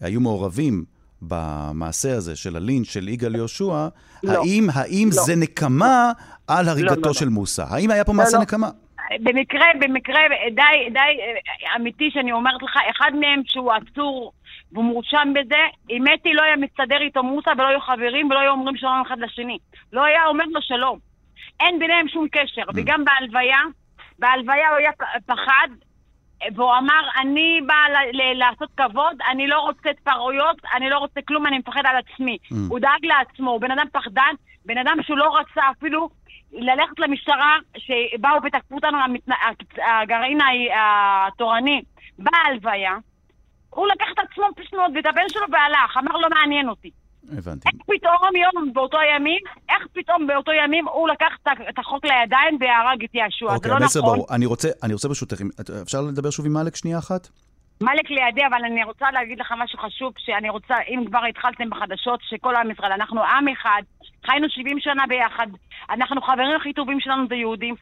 היו 0.01 0.19
מעורבים 0.21 0.86
במעשה 1.21 2.15
הזה 2.17 2.35
של 2.35 2.55
הלינץ' 2.55 2.88
של 2.88 3.07
יגאל 3.07 3.35
יהושע, 3.35 3.88
לא. 4.23 4.31
האם, 4.31 4.67
האם 4.73 5.09
לא. 5.15 5.23
זה 5.23 5.35
נקמה 5.35 6.11
על 6.47 6.65
לא, 6.65 6.71
הריגתו 6.71 6.95
לא, 6.95 7.01
לא, 7.05 7.13
של 7.13 7.25
לא. 7.25 7.31
מוסא? 7.31 7.65
האם 7.69 7.91
היה 7.91 8.03
פה 8.03 8.13
מעשה 8.13 8.38
לא. 8.38 8.43
נקמה? 8.43 8.69
במקרה, 9.19 9.65
במקרה 9.79 10.19
די, 10.55 10.89
די 10.93 10.99
אה, 10.99 11.75
אמיתי 11.75 12.09
שאני 12.11 12.31
אומרת 12.31 12.63
לך, 12.63 12.77
אחד 12.91 13.11
מהם 13.19 13.41
שהוא 13.45 13.71
עצור 13.71 14.33
והוא 14.71 14.85
מורשם 14.85 15.33
בזה, 15.35 15.61
אם 15.89 16.03
אתי 16.13 16.33
לא 16.33 16.41
היה 16.41 16.55
מסתדר 16.55 17.01
איתו 17.01 17.23
מוסא 17.23 17.49
ולא 17.49 17.67
היו 17.67 17.79
חברים 17.79 18.29
ולא 18.29 18.39
היו 18.39 18.51
אומרים 18.51 18.77
שלום 18.77 19.03
אחד 19.07 19.19
לשני. 19.19 19.57
לא 19.93 20.03
היה 20.03 20.25
אומר 20.25 20.45
לו 20.45 20.61
שלום. 20.61 20.99
אין 21.59 21.79
ביניהם 21.79 22.07
שום 22.07 22.27
קשר. 22.31 22.61
Mm. 22.61 22.71
וגם 22.75 23.05
בהלוויה, 23.05 23.59
בהלוויה 24.19 24.69
הוא 24.69 24.77
היה 24.77 24.91
פחד, 25.25 25.67
והוא 26.55 26.77
אמר, 26.77 27.10
אני 27.22 27.60
באה 27.65 28.03
לעשות 28.36 28.69
כבוד, 28.77 29.17
אני 29.31 29.48
לא 29.48 29.60
רוצה 29.60 29.89
התפרעויות, 29.89 30.58
אני 30.75 30.89
לא 30.89 30.98
רוצה 30.98 31.22
כלום, 31.27 31.48
אני 31.48 31.58
מפחד 31.58 31.81
על 31.86 31.96
עצמי. 31.98 32.38
Mm. 32.43 32.55
הוא 32.69 32.79
דאג 32.79 33.05
לעצמו, 33.05 33.51
הוא 33.51 33.62
בן 33.62 33.72
אדם 33.72 33.86
פחדן, 33.91 34.34
בן 34.65 34.77
אדם 34.77 34.98
שהוא 35.03 35.17
לא 35.17 35.38
רצה 35.38 35.62
אפילו 35.72 36.10
ללכת 36.51 37.00
למשטרה, 37.00 37.58
שבאו 37.77 38.43
ותקפו 38.43 38.75
אותנו, 38.75 38.98
הגרעין 39.77 40.39
התורני, 40.75 41.81
בהלוויה. 42.19 42.96
הוא 43.69 43.88
לקח 43.88 44.05
את 44.13 44.19
עצמו 44.19 44.46
פשוט 44.55 44.79
ואת 44.96 45.05
הבן 45.05 45.29
שלו 45.29 45.46
והלך, 45.51 45.98
אמר 45.98 46.17
לא 46.17 46.27
מעניין 46.29 46.69
אותי. 46.69 46.91
הבנתי. 47.38 47.69
איך 47.69 47.75
פתאום 47.85 48.35
יום 48.35 48.73
באותו 48.73 48.97
ימים, 49.15 49.41
איך 49.69 49.88
פתאום 49.93 50.27
באותו 50.27 50.51
ימים 50.51 50.88
הוא 50.88 51.09
לקח 51.09 51.33
את 51.69 51.79
החוק 51.79 52.05
לידיים 52.05 52.57
והרג 52.59 53.03
את 53.03 53.09
ישוע, 53.13 53.55
אוקיי, 53.55 53.71
זה 53.71 53.79
לא 53.79 53.85
נכון. 53.85 54.01
ברור. 54.01 54.27
אני 54.35 54.45
רוצה, 54.45 54.69
אני 54.83 54.93
רוצה 54.93 55.07
ברשותך, 55.07 55.41
אפשר 55.83 56.01
לדבר 56.01 56.29
שוב 56.29 56.45
עם 56.45 56.53
מאלק 56.53 56.75
שנייה 56.75 56.97
אחת? 56.97 57.27
מאלק 57.81 58.09
לידי, 58.09 58.45
אבל 58.47 58.65
אני 58.65 58.83
רוצה 58.83 59.11
להגיד 59.11 59.39
לך 59.39 59.53
משהו 59.57 59.79
חשוב, 59.79 60.13
שאני 60.17 60.49
רוצה, 60.49 60.75
אם 60.89 61.03
כבר 61.07 61.25
התחלתם 61.29 61.69
בחדשות, 61.69 62.19
שכל 62.23 62.55
עם 62.55 62.71
ישראל, 62.71 62.91
אנחנו 62.91 63.23
עם 63.23 63.47
אחד, 63.47 63.81
חיינו 64.25 64.49
70 64.49 64.79
שנה 64.79 65.03
ביחד. 65.07 65.47
אנחנו 65.89 66.21
חברים 66.21 66.55
הכי 66.59 66.73
טובים 66.73 66.99
שלנו 66.99 67.27
זה 67.27 67.35
יהודים, 67.35 67.75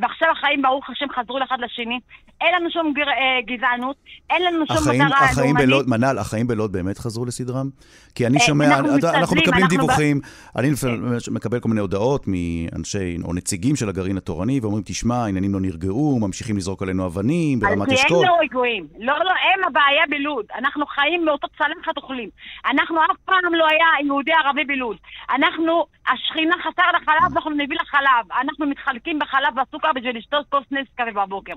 ועכשיו 0.00 0.28
החיים, 0.30 0.62
ברוך 0.62 0.90
השם, 0.90 1.06
חזרו 1.16 1.38
לאחד 1.38 1.60
לשני. 1.60 2.00
אין 2.40 2.54
לנו 2.54 2.70
שום 2.70 2.92
גר, 2.92 3.08
אה, 3.08 3.40
גזענות, 3.46 3.96
אין 4.30 4.42
לנו 4.42 4.66
שום 4.66 4.76
החיים, 4.76 5.02
מטרה 5.02 5.18
החיים 5.18 5.46
לאומנית. 5.46 5.66
בלוד, 5.66 5.88
מנל, 5.88 6.18
החיים 6.18 6.46
בלוד 6.46 6.72
באמת 6.72 6.98
חזרו 6.98 7.24
לסדרם? 7.24 7.70
כי 8.14 8.26
אני 8.26 8.36
אה, 8.38 8.42
שומע, 8.42 8.66
אנחנו 8.66 8.94
אנחנו, 8.94 9.08
אנחנו 9.08 9.36
מקבלים 9.36 9.64
אנחנו 9.64 9.78
דיווחים, 9.78 10.20
אני 10.56 10.70
לפעמים 10.70 11.12
מקבל 11.30 11.60
כל 11.60 11.68
מיני 11.68 11.80
הודעות 11.80 12.24
מאנשי 12.26 13.16
או 13.24 13.34
נציגים 13.34 13.76
של 13.76 13.88
הגרעין 13.88 14.16
התורני, 14.16 14.60
ואומרים, 14.62 14.82
תשמע, 14.86 15.14
העניינים 15.14 15.52
לא 15.52 15.60
נרגעו, 15.60 16.18
ממשיכים 16.20 16.56
לזרוק 16.56 16.82
עלינו 16.82 17.06
אבנים 17.06 17.60
ברמת 17.60 17.88
כי 17.88 17.94
אשכול. 17.94 18.16
הם 18.16 18.24
לא 18.24 18.36
רגועים. 18.42 18.86
לא, 18.98 19.14
לא, 19.18 19.30
הם 19.30 19.64
הבעיה 19.66 20.04
בלוד. 20.10 20.44
אנחנו 20.58 20.86
חיים 20.86 21.24
מאותו 21.24 21.48
צלחת 21.58 21.96
אוכלים. 21.96 22.28
אנחנו 22.70 22.96
אף 23.04 23.16
פעם 23.24 23.54
לא 23.54 23.66
היה 23.70 24.06
יהודי 24.06 24.32
ערבי 24.32 24.64
בלוד. 24.64 24.96
אנחנו, 25.30 25.86
השכינה 26.08 26.56
חסר 26.58 26.90
לחלב, 26.96 27.36
אנחנו 27.36 27.50
נביא 27.50 27.76
לה 27.76 27.84
חלב. 27.84 28.40
אנחנו 28.40 28.66
מתחלקים 28.66 29.18
בחלב 29.18 29.56
והסוכר 29.56 29.92
בשביל 29.94 30.18
לשתות 30.18 30.46
כוס 30.48 30.64
נס 30.70 30.86
בבוקר. 31.16 31.54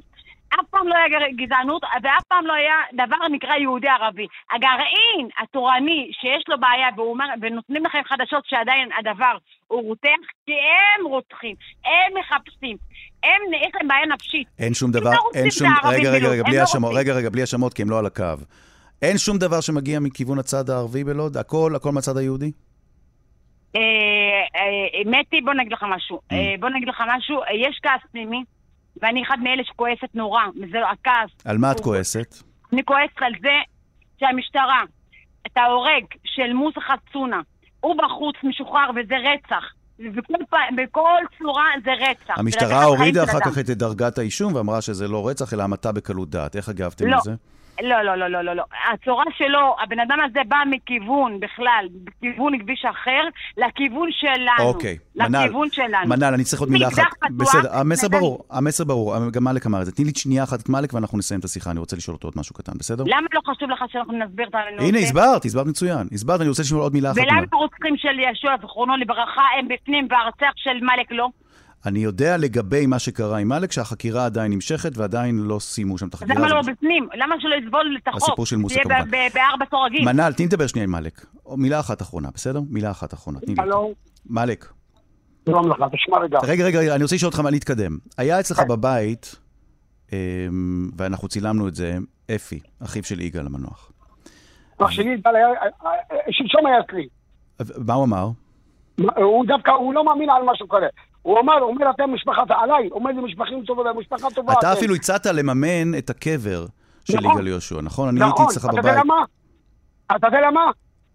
אף 0.59 0.65
פעם 0.69 0.87
לא 0.87 0.95
היה 0.95 1.07
גזענות, 1.35 1.83
ואף 2.03 2.23
פעם 2.27 2.45
לא 2.45 2.53
היה 2.53 3.05
דבר 3.05 3.27
נקרא 3.31 3.55
יהודי 3.55 3.87
ערבי. 3.87 4.27
הגרעין 4.55 5.27
התורני 5.41 6.11
שיש 6.21 6.43
לו 6.47 6.59
בעיה, 6.59 6.87
אומר, 6.97 7.25
ונותנים 7.41 7.85
לכם 7.85 8.01
חדשות 8.05 8.43
שעדיין 8.45 8.89
הדבר 8.99 9.37
הוא 9.67 9.83
רותח, 9.83 10.23
כי 10.45 10.51
הם 10.51 11.05
רוצחים, 11.07 11.55
הם 11.85 12.19
מחפשים, 12.19 12.77
הם, 13.23 13.53
יש 13.53 13.71
להם 13.75 13.87
בעיה 13.87 14.05
נפשית. 14.05 14.47
אין 14.59 14.73
שום 14.73 14.91
הם 14.95 14.99
דבר, 15.01 15.11
לא 15.11 15.29
אין 15.35 15.51
שום, 15.51 15.67
רגע, 15.83 16.11
רגע, 16.11 16.27
רגע, 16.27 16.43
בלי 16.43 16.57
לא 16.57 16.61
השמות, 16.61 16.91
רוצים. 16.91 16.99
רגע, 16.99 17.13
רגע, 17.13 17.29
בלי 17.29 17.43
השמות, 17.43 17.73
כי 17.73 17.81
הם 17.81 17.89
לא 17.89 17.99
על 17.99 18.05
הקו. 18.05 18.35
אין 19.01 19.17
שום 19.17 19.37
דבר 19.37 19.61
שמגיע 19.61 19.99
מכיוון 19.99 20.39
הצד 20.39 20.69
הערבי 20.69 21.03
בלוד? 21.03 21.37
הכל, 21.37 21.73
הכל 21.75 21.91
מהצד 21.91 22.17
היהודי? 22.17 22.51
אה, 23.75 23.81
אה, 24.55 25.01
מתי, 25.05 25.41
בוא 25.41 25.53
נגיד 25.53 25.73
לך 25.73 25.85
משהו. 25.89 26.17
Mm. 26.17 26.33
אה, 26.33 26.53
בוא 26.59 26.69
נגיד 26.69 26.87
לך 26.87 27.03
משהו, 27.17 27.39
יש 27.53 27.79
כעס 27.83 28.01
פנימי, 28.11 28.43
ואני 29.01 29.23
אחד 29.23 29.37
מאלה 29.43 29.63
שכועסת 29.63 30.15
נורא, 30.15 30.41
וזה 30.61 30.77
הכעס. 30.91 31.29
על 31.45 31.57
מה 31.57 31.71
את 31.71 31.77
הוא- 31.77 31.83
כועסת? 31.83 32.35
אני 32.73 32.83
כועסת 32.85 33.17
על 33.21 33.33
זה 33.41 33.49
שהמשטרה, 34.19 34.81
את 35.47 35.57
ההורג 35.57 36.03
של 36.25 36.53
מוסא 36.53 36.79
חצונה, 36.79 37.41
הוא 37.79 37.95
בחוץ 37.97 38.35
משוחרר 38.43 38.89
וזה 38.95 39.15
רצח. 39.17 39.63
פעם- 40.49 40.75
בכל 40.75 41.19
צורה 41.39 41.65
זה 41.85 41.91
רצח. 41.93 42.33
המשטרה 42.39 42.83
הורידה 42.83 43.23
אחר. 43.23 43.39
כך 43.51 43.57
את 43.57 43.65
דרגת 43.75 44.17
האישום 44.17 44.55
ואמרה 44.55 44.81
שזה 44.81 45.07
לא 45.07 45.27
רצח, 45.27 45.53
אלא 45.53 45.63
המתה 45.63 45.91
בקלות 45.91 46.29
דעת. 46.29 46.55
איך 46.55 46.69
הגבתם 46.69 47.07
לא. 47.07 47.17
לזה? 47.17 47.31
לא, 47.31 47.35
לא, 47.81 48.01
לא, 48.01 48.15
לא, 48.15 48.41
לא, 48.41 48.53
לא. 48.53 48.63
הצורה 48.93 49.23
שלו, 49.37 49.75
הבן 49.83 49.99
אדם 49.99 50.17
הזה 50.25 50.39
בא 50.47 50.57
מכיוון 50.69 51.39
בכלל, 51.39 51.85
בכיוון 52.03 52.59
כביש 52.59 52.85
אחר, 52.85 53.21
לכיוון 53.57 54.09
שלנו. 54.11 54.69
אוקיי, 54.69 54.97
מנל, 55.15 55.39
לכיוון 55.45 55.67
שלנו. 55.71 56.07
מנל, 56.09 56.33
אני 56.33 56.43
צריך 56.43 56.59
עוד 56.61 56.69
מילה 56.71 56.87
אחת. 56.87 56.95
פתוח, 57.19 57.29
בסדר, 57.37 57.75
המסר 57.79 58.07
נתן- 58.07 58.17
ברור, 58.17 58.45
המסר 58.51 58.83
ברור. 58.83 59.15
גם 59.33 59.43
מאלק 59.43 59.65
אמר 59.65 59.81
את 59.81 59.85
זה. 59.85 59.91
תני 59.91 60.05
לי 60.05 60.11
שנייה 60.17 60.43
אחת 60.43 60.59
את 60.61 60.69
מאלק 60.69 60.93
ואנחנו 60.93 61.17
נסיים 61.17 61.39
את 61.39 61.45
השיחה, 61.45 61.71
אני 61.71 61.79
רוצה 61.79 61.95
לשאול 61.95 62.15
אותו 62.15 62.27
עוד 62.27 62.33
משהו 62.37 62.55
קטן, 62.55 62.71
בסדר? 62.79 63.03
למה 63.07 63.27
לא 63.33 63.41
חשוב 63.53 63.69
לך 63.69 63.83
שאנחנו 63.91 64.13
נסביר 64.13 64.47
את 64.47 64.55
הנושא? 64.55 64.87
הנה, 64.87 64.97
הסברת, 64.99 65.45
הסברת 65.45 65.65
מצוין. 65.67 66.07
הסברת, 66.13 66.41
אני 66.41 66.49
רוצה 66.49 66.61
לשאול 66.61 66.81
עוד 66.81 66.93
מילה 66.93 67.11
אחת. 67.11 67.17
ולמה 67.17 67.33
מאלק. 67.39 67.53
הרוצחים 67.53 67.97
של 67.97 68.19
ישוע, 68.19 68.51
זכרונו 68.61 68.95
לברכה, 68.97 69.41
הם 69.59 69.67
בפנים 69.67 70.07
והרצח 70.09 70.53
של 70.55 70.79
מאלק 70.81 71.11
לא? 71.11 71.27
אני 71.85 71.99
יודע 71.99 72.37
לגבי 72.37 72.85
מה 72.85 72.99
שקרה 72.99 73.37
עם 73.37 73.47
מאלק, 73.47 73.71
שהחקירה 73.71 74.25
עדיין 74.25 74.51
נמשכת 74.51 74.97
ועדיין 74.97 75.37
לא 75.39 75.59
סיימו 75.59 75.97
שם 75.97 76.07
את 76.07 76.13
החקירה. 76.13 76.35
למה 76.39 76.47
לא 76.47 76.59
הזאת. 76.59 76.71
בפנים? 76.75 77.07
למה 77.13 77.35
שלא 77.39 77.55
יסבול 77.65 77.97
את 78.03 78.07
החוק? 78.07 78.23
הסיפור 78.23 78.45
של 78.45 78.57
שיהיה 78.69 78.83
כמובן. 78.83 79.01
ב- 79.11 79.15
ב- 79.15 79.33
בארבע 79.33 79.65
סורגים. 79.69 80.05
מנל, 80.05 80.33
תני 80.33 80.45
לדבר 80.45 80.67
שנייה 80.67 80.83
עם 80.83 80.91
מאלק. 80.91 81.25
מילה 81.57 81.79
אחת 81.79 82.01
אחרונה, 82.01 82.29
בסדר? 82.33 82.61
מילה 82.69 82.91
אחת 82.91 83.13
אחרונה, 83.13 83.39
תני 83.39 83.55
לי. 83.55 83.61
מאלק. 84.29 84.65
שלום 85.49 85.69
לך, 85.71 85.77
תשמע 85.93 86.17
רגע. 86.19 86.39
רגע, 86.43 86.63
רגע, 86.65 86.95
אני 86.95 87.03
רוצה 87.03 87.15
לשאול 87.15 87.27
אותך 87.29 87.39
מה 87.39 87.49
להתקדם. 87.49 87.97
היה 88.17 88.39
אצלך 88.39 88.59
בבית, 88.69 89.35
אמ, 90.13 90.17
ואנחנו 90.97 91.27
צילמנו 91.27 91.67
את 91.67 91.75
זה, 91.75 91.97
אפי, 92.35 92.59
אחיו 92.83 93.03
של 93.03 93.21
יגאל 93.21 93.45
המנוח. 93.45 93.91
אח 94.77 94.91
שלי, 94.91 95.17
דל 95.17 95.35
היה- 95.35 95.49
שלשום 96.31 96.65
היה 96.67 96.75
אצלי. 96.79 97.07
מה 97.85 97.93
הוא 97.93 98.03
אמר? 98.05 98.29
הוא 99.15 99.45
דווקא, 99.47 99.71
הוא 99.71 99.93
לא 99.93 100.05
מאמין 100.05 100.29
על 100.29 100.41
משהו 100.45 100.67
כזה. 100.69 100.85
הוא 101.23 101.39
אמר, 101.39 101.53
הוא 101.53 101.69
אומר, 101.69 101.89
אתם 101.89 102.13
משפחה, 102.13 102.41
עליי, 102.49 102.89
אומר 102.91 103.11
לי, 103.11 103.21
משפחים 103.21 103.63
טובה, 103.65 103.83
משפחה 103.99 104.27
טובה. 104.35 104.53
אתה 104.53 104.71
אתם." 104.71 104.77
אפילו 104.77 104.95
הצעת 104.95 105.25
לממן 105.25 105.97
את 105.97 106.09
הקבר 106.09 106.65
של 107.05 107.17
נכון. 107.17 107.31
יגאל 107.31 107.47
יהושע, 107.47 107.81
נכון? 107.81 108.07
אני 108.09 108.19
הייתי 108.21 108.33
נכון, 108.33 108.45
אצלך 108.45 108.65
אתה 108.65 108.79
יודע 108.79 108.81
בבית. 108.91 109.03
למה? 109.05 109.23
אתה 110.15 110.27
יודע 110.27 110.41
למה? 110.47 110.61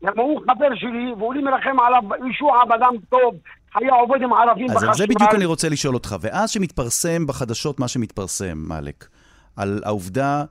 למה 0.03 0.23
הוא 0.23 0.41
חבר 0.41 0.75
שלי, 0.75 1.13
והוא 1.19 1.35
לי 1.35 1.43
מרחם 1.43 1.77
עליו, 1.87 2.03
ישוע 2.31 2.63
אדם 2.75 2.95
טוב, 3.11 3.35
היה 3.75 3.95
עובד 3.95 4.23
עם 4.23 4.33
ערבים 4.33 4.71
אז 4.71 4.83
על 4.83 4.95
זה 4.95 5.05
בדיוק 5.05 5.21
אני 5.23 5.29
בחשמל. 5.29 5.45
רוצה 5.47 5.69
לשאול 5.69 5.95
אותך. 5.95 6.17
ואז 6.21 6.51
שמתפרסם 6.51 7.27
בחדשות 7.27 7.81
מה 7.81 7.89
שמתפרסם, 7.89 8.59
מאלק, 8.69 9.07
על 9.57 9.81
העובדה 9.85 10.45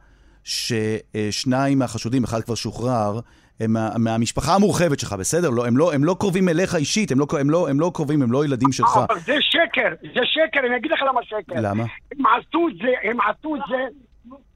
ששניים 0.44 1.80
מהחשודים, 1.80 2.24
אחד 2.24 2.42
כבר 2.42 2.56
שוחרר, 2.56 3.20
הם 3.60 3.74
מה, 3.74 3.90
מהמשפחה 3.98 4.56
המורחבת 4.56 5.00
שלך, 5.00 5.14
בסדר? 5.14 5.50
לא, 5.50 5.66
הם, 5.68 5.78
לא, 5.78 5.94
הם 5.94 6.04
לא 6.04 6.16
קרובים 6.20 6.50
אליך 6.50 6.76
אישית, 6.76 7.12
הם 7.12 7.20
לא, 7.20 7.26
הם, 7.40 7.50
לא, 7.50 7.70
הם 7.70 7.80
לא 7.80 7.92
קרובים, 7.94 8.22
הם 8.22 8.32
לא 8.32 8.46
ילדים 8.46 8.72
שלך. 8.72 9.00
אבל 9.10 9.20
זה 9.20 9.36
שקר, 9.42 9.90
זה 10.14 10.20
שקר, 10.24 10.60
אני 10.68 10.76
אגיד 10.78 10.92
לך 10.92 11.02
למה 11.02 11.22
שקר. 11.24 11.54
למה? 11.62 11.84
הם 12.12 12.26
עשו 12.26 12.68
את 12.68 12.78
זה, 12.78 13.10
הם 13.10 13.18
עשו 13.22 13.56
את 13.56 13.62
זה, 13.70 13.76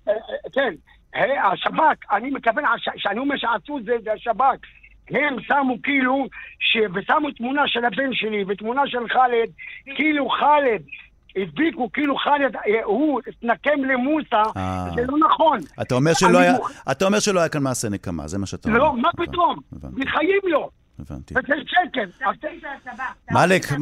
אה, 0.08 0.13
אה, 0.13 0.50
כן, 0.53 0.74
השב"כ, 1.53 2.12
אני 2.12 2.29
מתכוון, 2.29 2.63
הש- 2.65 2.89
שאני 3.03 3.20
אומר 3.20 3.36
שעשו 3.38 3.77
את 3.77 3.84
זה, 3.86 3.91
זה 4.03 4.13
השב"כ. 4.13 4.65
הם 5.10 5.36
שמו 5.48 5.81
כאילו, 5.84 6.27
ש... 6.60 6.77
ושמו 6.93 7.31
תמונה 7.31 7.62
של 7.67 7.86
הבן 7.86 8.13
שלי 8.13 8.43
ותמונה 8.48 8.81
של 8.86 9.08
ח'אלד, 9.10 9.50
כאילו 9.96 10.29
ח'אלד, 10.29 10.81
הדביקו 11.36 11.92
כאילו 11.92 12.16
ח'אלד, 12.16 12.56
אה, 12.56 12.84
הוא 12.84 13.22
התנקם 13.28 13.84
למוסא, 13.84 14.44
אה. 14.58 14.90
זה 14.96 15.02
לא 15.08 15.18
נכון. 15.18 15.60
אתה 15.82 15.96
אומר, 15.96 16.14
שלא 16.14 16.38
היה, 16.38 16.54
אתה 16.92 17.06
אומר 17.06 17.20
שלא 17.20 17.40
היה 17.40 17.50
כאן 17.50 17.64
מעשה 17.64 17.90
נקמה, 17.90 18.28
זה 18.28 18.38
מה 18.38 18.46
שאתה 18.46 18.70
אומר. 18.70 18.80
לא, 18.80 18.98
מה 18.98 19.10
פתאום? 19.18 19.56
בחיים 19.74 20.40
לא. 20.44 20.70
הבנתי. 21.00 21.34
וזה 21.38 21.56
שקר. 21.68 22.04
מאלק, 23.32 23.64
אה, 23.72 23.78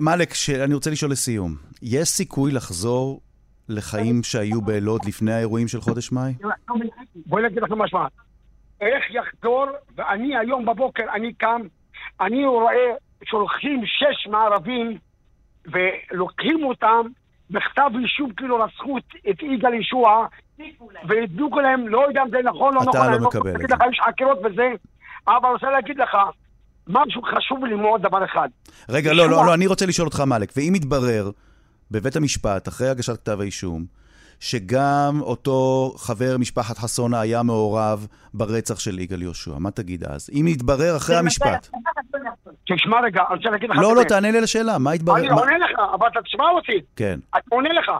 מאלק, 0.00 0.28
אני 0.64 0.74
רוצה 0.74 0.90
לשאול 0.90 1.10
לסיום. 1.10 1.54
יש 1.82 2.08
סיכוי 2.08 2.52
לחזור 2.52 3.20
לחיים 3.68 4.22
שהיו 4.22 4.62
בלוד 4.62 5.00
לפני 5.04 5.32
האירועים 5.32 5.68
של 5.68 5.80
חודש 5.80 6.12
מאי? 6.12 6.34
בואי 7.26 7.42
נגיד 7.42 7.62
לכם 7.62 7.78
משהו. 7.78 7.98
איך 8.80 9.04
יחזור, 9.10 9.66
ואני 9.96 10.36
היום 10.36 10.66
בבוקר, 10.66 11.02
אני 11.14 11.32
קם, 11.32 11.60
אני 12.20 12.46
רואה 12.46 12.94
שולחים 13.24 13.82
שש 13.86 14.26
מערבים 14.30 14.98
ולוקחים 15.72 16.64
אותם 16.64 17.00
בכתב 17.50 17.90
אישום 18.02 18.32
כאילו 18.36 18.56
רצחו 18.64 18.98
את- 18.98 19.42
יגאל 19.42 19.74
ישוע 19.74 20.26
והדביקו 21.08 21.60
להם, 21.60 21.88
לא 21.88 22.04
יודע 22.08 22.22
אם 22.22 22.30
זה 22.30 22.36
נכון 22.44 22.76
או 22.76 22.82
אתה 22.82 22.90
נכון, 22.90 23.10
לא 23.10 23.16
אני 23.16 23.26
מקבל 23.26 23.50
את 23.54 23.68
זה. 23.68 23.74
יש 23.92 24.00
חקירות 24.08 24.38
וזה, 24.38 24.68
אבל 25.28 25.36
אני 25.44 25.52
רוצה 25.52 25.70
להגיד 25.70 25.96
לך, 25.98 26.16
משהו 26.88 27.22
חשוב 27.22 27.64
לי 27.64 27.74
מאוד, 27.74 28.02
דבר 28.02 28.24
אחד. 28.24 28.48
רגע, 28.88 29.10
לא, 29.12 29.16
לא, 29.16 29.24
לשמוע. 29.26 29.46
לא, 29.46 29.54
אני 29.54 29.66
רוצה 29.66 29.86
לשאול 29.86 30.06
אותך, 30.08 30.20
מאלק, 30.20 30.52
ואם 30.56 30.72
יתברר 30.76 31.30
בבית 31.90 32.16
המשפט, 32.16 32.68
אחרי 32.68 32.88
הגשת 32.88 33.16
כתב 33.16 33.40
האישום, 33.40 33.84
שגם 34.40 35.18
אותו 35.20 35.92
חבר 35.96 36.36
משפחת 36.38 36.78
חסונה 36.78 37.20
היה 37.20 37.42
מעורב 37.42 38.06
ברצח 38.34 38.78
של 38.78 38.98
יגאל 38.98 39.22
יהושע, 39.22 39.58
מה 39.58 39.70
תגיד 39.70 40.04
אז? 40.04 40.30
אם 40.32 40.46
יתברר 40.48 40.96
אחרי 40.96 41.16
המשפט. 41.16 41.68
תשמע 42.66 43.00
רגע, 43.00 43.22
אני 43.28 43.36
רוצה 43.36 43.50
להגיד 43.50 43.70
לך... 43.70 43.76
לא, 43.76 43.96
לא. 43.96 44.02
תענה 44.04 44.30
לי 44.30 44.38
על 44.38 44.44
השאלה, 44.44 44.78
מה 44.78 44.94
יתברר? 44.94 45.16
אני 45.18 45.28
עונה 45.28 45.58
לך, 45.58 45.78
אבל 45.94 46.08
אתה 46.08 46.22
תשמע 46.22 46.48
אותי. 46.48 46.80
כן. 46.96 47.18
אני 47.34 47.42
עונה 47.50 47.72
לך. 47.72 47.92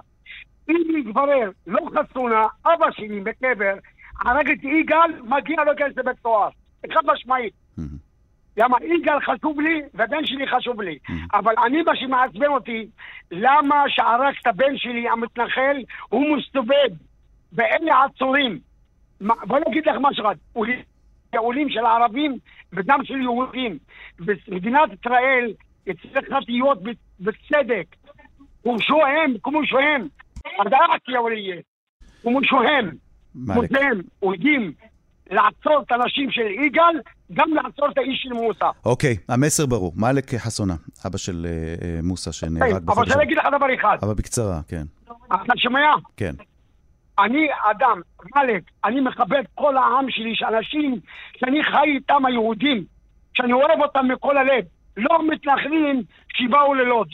אם 0.70 0.76
יתברר, 0.98 1.50
לא 1.66 1.80
חסונה, 1.90 2.42
אבא 2.66 2.86
שלי 2.92 3.20
בקבר, 3.20 3.74
הרג 4.20 4.50
את 4.50 4.64
יגאל, 4.64 5.10
מגיע 5.24 5.56
לו 5.56 5.64
להיכנס 5.64 5.96
לבית 5.96 6.16
סוהר. 6.22 6.48
חד 6.94 7.00
משמעית. 7.06 7.52
למה 8.56 8.76
יגאל 8.82 9.20
חשוב 9.20 9.60
לי, 9.60 9.82
ובן 9.94 10.26
שלי 10.26 10.46
חשוב 10.48 10.80
לי. 10.82 10.98
אבל 11.34 11.54
אני, 11.66 11.82
מה 11.82 11.96
שמעצבן 11.96 12.46
אותי, 12.46 12.86
למה 13.30 13.84
שהרג 13.88 14.34
את 14.42 14.46
הבן 14.46 14.76
שלי, 14.76 15.08
המתנחל, 15.08 15.76
הוא 16.08 16.36
מסתובב, 16.36 16.88
ואלה 17.52 18.04
עצורים. 18.04 18.58
בוא 19.20 19.58
נגיד 19.68 19.88
לך 19.88 19.96
משהו 20.00 20.24
אחד, 20.26 20.34
עולים- 20.52 20.82
עולים 21.38 21.70
של 21.70 21.86
ערבים 21.86 22.38
וגם 22.72 23.04
של 23.04 23.20
יהודים. 23.20 23.78
במדינת 24.18 24.90
ישראל 25.00 25.52
צריכה 26.02 26.38
להיות 26.48 26.78
בצדק. 27.20 27.96
כמו 28.62 28.76
שהם, 28.80 29.34
כמו 29.42 29.60
שהם. 29.64 30.08
הדעת 30.60 31.08
יא 31.08 31.18
ולייה. 31.18 31.56
כמו 32.22 32.40
שהם. 32.44 32.90
מאלק. 33.34 33.58
מוסלם, 33.60 34.00
יודעים 34.22 34.72
לעצור 35.30 35.82
את 35.86 35.92
האנשים 35.92 36.30
של 36.30 36.46
יגאל, 36.66 37.00
גם 37.32 37.50
לעצור 37.54 37.88
את 37.90 37.98
האיש 37.98 38.22
של 38.22 38.32
מוסא. 38.32 38.70
אוקיי, 38.84 39.16
המסר 39.28 39.66
ברור. 39.66 39.92
מאלק 39.96 40.34
חסונה, 40.34 40.74
אבא 41.06 41.18
של 41.18 41.46
אה, 41.48 41.74
אה, 41.88 42.00
מוסא 42.02 42.32
שנהרג 42.32 42.72
אבל 42.72 42.80
בחודש... 42.84 43.12
אני 43.12 43.22
אגיד 43.22 43.38
לך 43.38 43.46
דבר 43.56 43.66
אחד. 43.74 43.96
אבל 44.02 44.14
בקצרה, 44.14 44.60
כן. 44.68 44.84
אתה 45.26 45.52
שומע? 45.56 45.94
כן. 46.16 46.34
אני 47.18 47.46
אדם, 47.70 48.00
מלק, 48.36 48.62
אני 48.84 49.00
מכבד 49.00 49.42
כל 49.54 49.76
העם 49.76 50.06
שלי, 50.10 50.32
שאנשים 50.34 51.00
שאני 51.36 51.64
חי 51.64 51.90
איתם 51.94 52.26
היהודים, 52.26 52.84
שאני 53.34 53.52
אוהב 53.52 53.80
אותם 53.80 54.08
מכל 54.12 54.38
הלב. 54.38 54.64
לא 54.96 55.18
מתנחלים 55.32 56.02
שבאו 56.28 56.74
ללוד. 56.74 57.08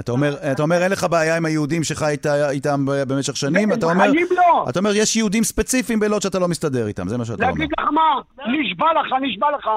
אתה 0.00 0.12
אומר, 0.12 0.34
אתה 0.52 0.62
אומר 0.62 0.82
אין 0.82 0.92
לך 0.92 1.06
בעיה 1.10 1.36
עם 1.36 1.44
היהודים 1.44 1.84
שחיית 1.84 2.26
איתם 2.26 2.84
במשך 3.08 3.36
שנים, 3.36 3.72
אתה 3.72 3.86
אומר, 3.86 4.06
לא. 4.30 4.66
אתה 4.68 4.78
אומר 4.78 4.90
יש 4.94 5.16
יהודים 5.16 5.44
ספציפיים 5.44 6.00
בלוד 6.00 6.22
שאתה 6.22 6.38
לא 6.38 6.48
מסתדר 6.48 6.86
איתם, 6.86 7.08
זה 7.08 7.18
מה 7.18 7.24
שאתה 7.24 7.42
אומר. 7.42 7.46
להגיד 7.46 7.68
לך 7.78 7.84
מה, 7.92 8.20
נשבע 8.46 8.86
לך, 8.92 9.12
נשבע 9.22 9.46
לך. 9.58 9.68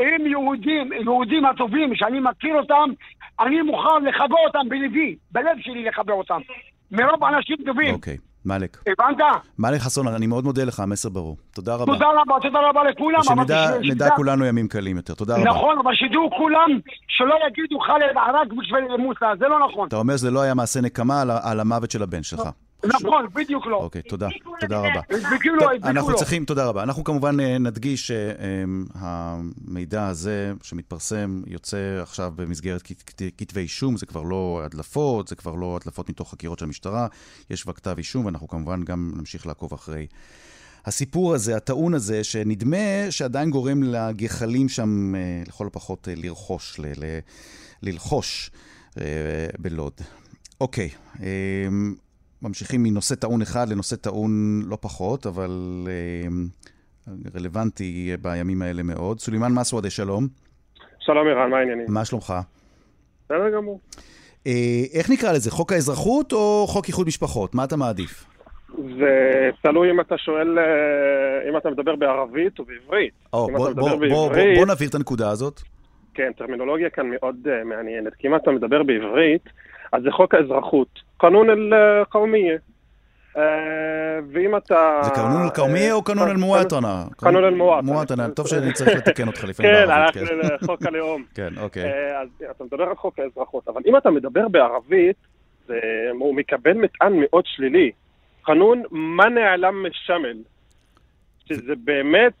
אם 0.00 0.26
יהודים, 0.26 0.92
יהודים 0.92 1.46
הטובים 1.46 1.94
שאני 1.94 2.20
מכיר 2.20 2.54
אותם, 2.54 2.90
אני 3.40 3.62
מוכן 3.62 4.04
לחבר 4.04 4.36
אותם 4.46 4.68
בלבי, 4.68 5.16
בלב 5.32 5.56
שלי 5.60 5.84
לחבר 5.84 6.12
אותם. 6.12 6.40
מרוב 6.90 7.24
אנשים 7.24 7.56
טובים. 7.66 7.94
אוקיי, 7.94 8.16
מאלק. 8.44 8.78
הבנת? 9.00 9.24
מאלק 9.58 9.80
חסון, 9.80 10.08
אני 10.08 10.26
מאוד 10.26 10.44
מודה 10.44 10.64
לך, 10.64 10.80
המסר 10.80 11.08
ברור. 11.08 11.36
תודה 11.54 11.74
רבה. 11.74 11.92
תודה 11.92 12.06
רבה, 12.22 12.34
תודה 12.42 12.58
רבה 12.70 12.84
לכולם. 12.90 13.20
ושנדע 13.80 14.10
כולנו 14.16 14.44
ימים 14.44 14.68
קלים 14.68 14.96
יותר. 14.96 15.14
תודה 15.14 15.34
רבה. 15.36 15.44
נכון, 15.44 15.78
אבל 15.78 15.94
שידעו 15.94 16.30
כולם 16.38 16.70
שלא 17.08 17.34
יגידו 17.48 17.80
ח'אלד 17.80 18.16
ערק 18.16 18.48
בשביל 18.58 18.96
מוסא, 18.98 19.26
זה 19.38 19.48
לא 19.48 19.68
נכון. 19.68 19.88
אתה 19.88 19.96
אומר 19.96 20.16
שזה 20.16 20.30
לא 20.30 20.40
היה 20.40 20.54
מעשה 20.54 20.80
נקמה 20.80 21.20
על 21.22 21.30
על 21.42 21.60
המוות 21.60 21.90
של 21.90 22.02
הבן 22.02 22.22
שלך. 22.22 22.42
נכון, 22.86 23.26
בדיוק 23.34 23.66
לא. 23.66 23.76
אוקיי, 23.76 24.02
תודה. 24.02 24.28
תודה 24.60 24.78
רבה. 24.78 25.00
הדביקו 25.10 25.48
לו, 25.48 25.66
אנחנו. 25.84 26.16
צריכים, 26.16 26.44
תודה 26.44 26.66
רבה. 26.66 26.82
אנחנו 26.82 27.04
כמובן 27.04 27.40
אה, 27.40 27.58
נדגיש 27.58 28.10
שהמידע 29.00 30.06
הזה 30.06 30.52
שמתפרסם 30.62 31.42
יוצא 31.46 31.76
עכשיו 32.02 32.32
במסגרת 32.36 32.82
כת- 32.82 33.02
כת- 33.02 33.22
כתבי 33.38 33.60
אישום, 33.60 33.96
זה 33.96 34.06
כבר 34.06 34.22
לא 34.22 34.60
הדלפות, 34.64 35.28
זה 35.28 35.34
כבר 35.36 35.54
לא 35.54 35.78
הדלפות 35.82 36.10
מתוך 36.10 36.30
חקירות 36.30 36.58
של 36.58 36.64
המשטרה, 36.64 37.06
יש 37.50 37.62
כבר 37.62 37.72
כתב 37.72 37.94
אישום, 37.98 38.24
ואנחנו 38.24 38.48
כמובן 38.48 38.82
גם 38.84 39.12
נמשיך 39.16 39.46
לעקוב 39.46 39.72
אחרי 39.74 40.06
הסיפור 40.86 41.34
הזה, 41.34 41.56
הטעון 41.56 41.94
הזה, 41.94 42.24
שנדמה 42.24 42.76
שעדיין 43.10 43.50
גורם 43.50 43.82
לגחלים 43.82 44.68
שם, 44.68 45.14
אה, 45.14 45.20
לכל 45.48 45.66
הפחות, 45.66 46.08
אה, 46.08 46.14
לרכוש, 46.16 46.78
ל- 46.80 46.86
ל- 47.04 47.18
ללחוש 47.82 48.50
אה, 49.00 49.04
בלוד. 49.58 49.92
אוקיי, 50.60 50.90
אה, 51.22 51.26
ממשיכים 52.44 52.82
מנושא 52.82 53.14
טעון 53.14 53.42
אחד 53.42 53.68
לנושא 53.68 53.96
טעון 53.96 54.62
לא 54.66 54.78
פחות, 54.80 55.26
אבל 55.26 55.50
אה, 55.86 56.28
רלוונטי 57.34 58.16
בימים 58.22 58.62
האלה 58.62 58.82
מאוד. 58.82 59.20
סולימאן 59.20 59.52
מסוודה, 59.52 59.90
שלום. 59.90 60.26
שלום 60.98 61.26
ערן, 61.26 61.50
מה 61.50 61.58
העניינים? 61.58 61.86
מה 61.88 62.04
שלומך? 62.04 62.34
בסדר 63.24 63.50
גמור. 63.50 63.80
אה, 64.46 64.52
איך 64.94 65.10
נקרא 65.10 65.32
לזה? 65.32 65.50
חוק 65.50 65.72
האזרחות 65.72 66.32
או 66.32 66.66
חוק 66.68 66.86
איחוד 66.88 67.06
משפחות? 67.06 67.54
מה 67.54 67.64
אתה 67.64 67.76
מעדיף? 67.76 68.24
זה 68.98 69.50
תלוי 69.62 69.90
אם 69.90 70.00
אתה 70.00 70.18
שואל, 70.18 70.58
אה, 70.58 71.50
אם 71.50 71.56
אתה 71.56 71.70
מדבר 71.70 71.96
בערבית 71.96 72.58
או 72.58 72.64
בעברית. 72.64 73.12
או, 73.32 73.46
בוא, 73.46 73.58
בוא, 73.58 73.70
מדבר 73.70 73.82
בוא, 73.82 74.08
בוא, 74.08 74.28
בעברית, 74.28 74.58
בוא 74.58 74.66
נבהיר 74.66 74.90
את 74.90 74.94
הנקודה 74.94 75.30
הזאת. 75.30 75.60
כן, 76.14 76.32
טרמינולוגיה 76.36 76.90
כאן 76.90 77.10
מאוד 77.10 77.36
אה, 77.50 77.64
מעניינת. 77.64 78.14
כי 78.14 78.28
אם 78.28 78.36
אתה 78.36 78.50
מדבר 78.50 78.82
בעברית, 78.82 79.48
אז 79.94 80.02
זה 80.02 80.10
חוק 80.10 80.34
האזרחות. 80.34 81.00
קנון 81.16 81.50
אל-קאומיה. 81.50 82.56
ואם 84.32 84.56
אתה... 84.56 85.00
זה 85.04 85.10
קנון 85.10 85.42
אל-קאומיה 85.44 85.92
או 85.92 86.02
קנון 86.02 86.28
אל-מואטנה? 86.28 87.04
קנון 87.16 87.44
אל-מואטנה. 87.44 87.92
מואטנה, 87.92 88.30
טוב 88.30 88.46
שאני 88.46 88.72
צריך 88.72 88.96
לתקן 88.96 89.26
אותך 89.26 89.44
לפעמים 89.44 89.72
כן, 89.72 89.86
בערבית. 89.86 90.16
הלכנו 90.16 90.54
לחוק 90.62 90.86
הלאום. 90.86 91.24
כן, 91.34 91.48
אוקיי. 91.60 91.84
אה, 91.84 92.20
אז 92.20 92.28
אתה 92.50 92.64
מדבר 92.64 92.84
על 92.84 92.96
חוק 92.96 93.18
האזרחות, 93.18 93.68
אבל 93.68 93.82
אם 93.86 93.96
אתה 93.96 94.10
מדבר 94.10 94.48
בערבית, 94.48 95.16
הוא 96.18 96.34
מקבל 96.34 96.72
מטען 96.72 97.12
מאוד 97.20 97.44
שלילי. 97.46 97.90
חנון, 98.46 98.82
מה 98.90 99.28
נעלם 99.28 99.86
משמל? 99.86 100.36
שזה 101.48 101.72
באמת 101.84 102.32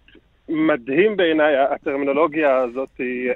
מדהים 0.48 1.16
בעיניי, 1.16 1.54
הטרמינולוגיה 1.56 2.56
הזאת, 2.56 2.88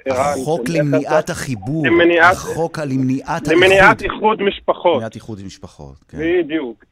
ערן. 0.05 0.17
החוק 0.43 0.61
למניעת 0.69 1.31
החיבור. 1.31 1.87
למניעת- 1.87 2.33
החוק 2.33 2.79
למניעת 2.79 3.49
למניעת 3.49 4.00
האיחוד. 4.00 4.03
איחוד 4.17 4.43
משפחות. 4.43 4.97
מניעת 4.97 5.15
איחוד 5.15 5.38
משפחות, 5.47 5.97
כן. 6.09 6.19
בדיוק. 6.21 6.85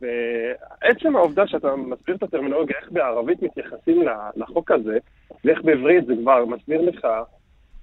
ועצם 0.00 1.16
העובדה 1.16 1.46
שאתה 1.46 1.76
מסביר 1.76 2.16
את 2.16 2.22
הטרמינולוגיה, 2.22 2.76
איך 2.82 2.92
בערבית 2.92 3.42
מתייחסים 3.42 4.02
לחוק 4.36 4.70
הזה, 4.70 4.98
ואיך 5.44 5.58
בעברית 5.64 6.06
זה 6.06 6.12
כבר 6.22 6.44
מסביר 6.44 6.80
לך 6.80 7.06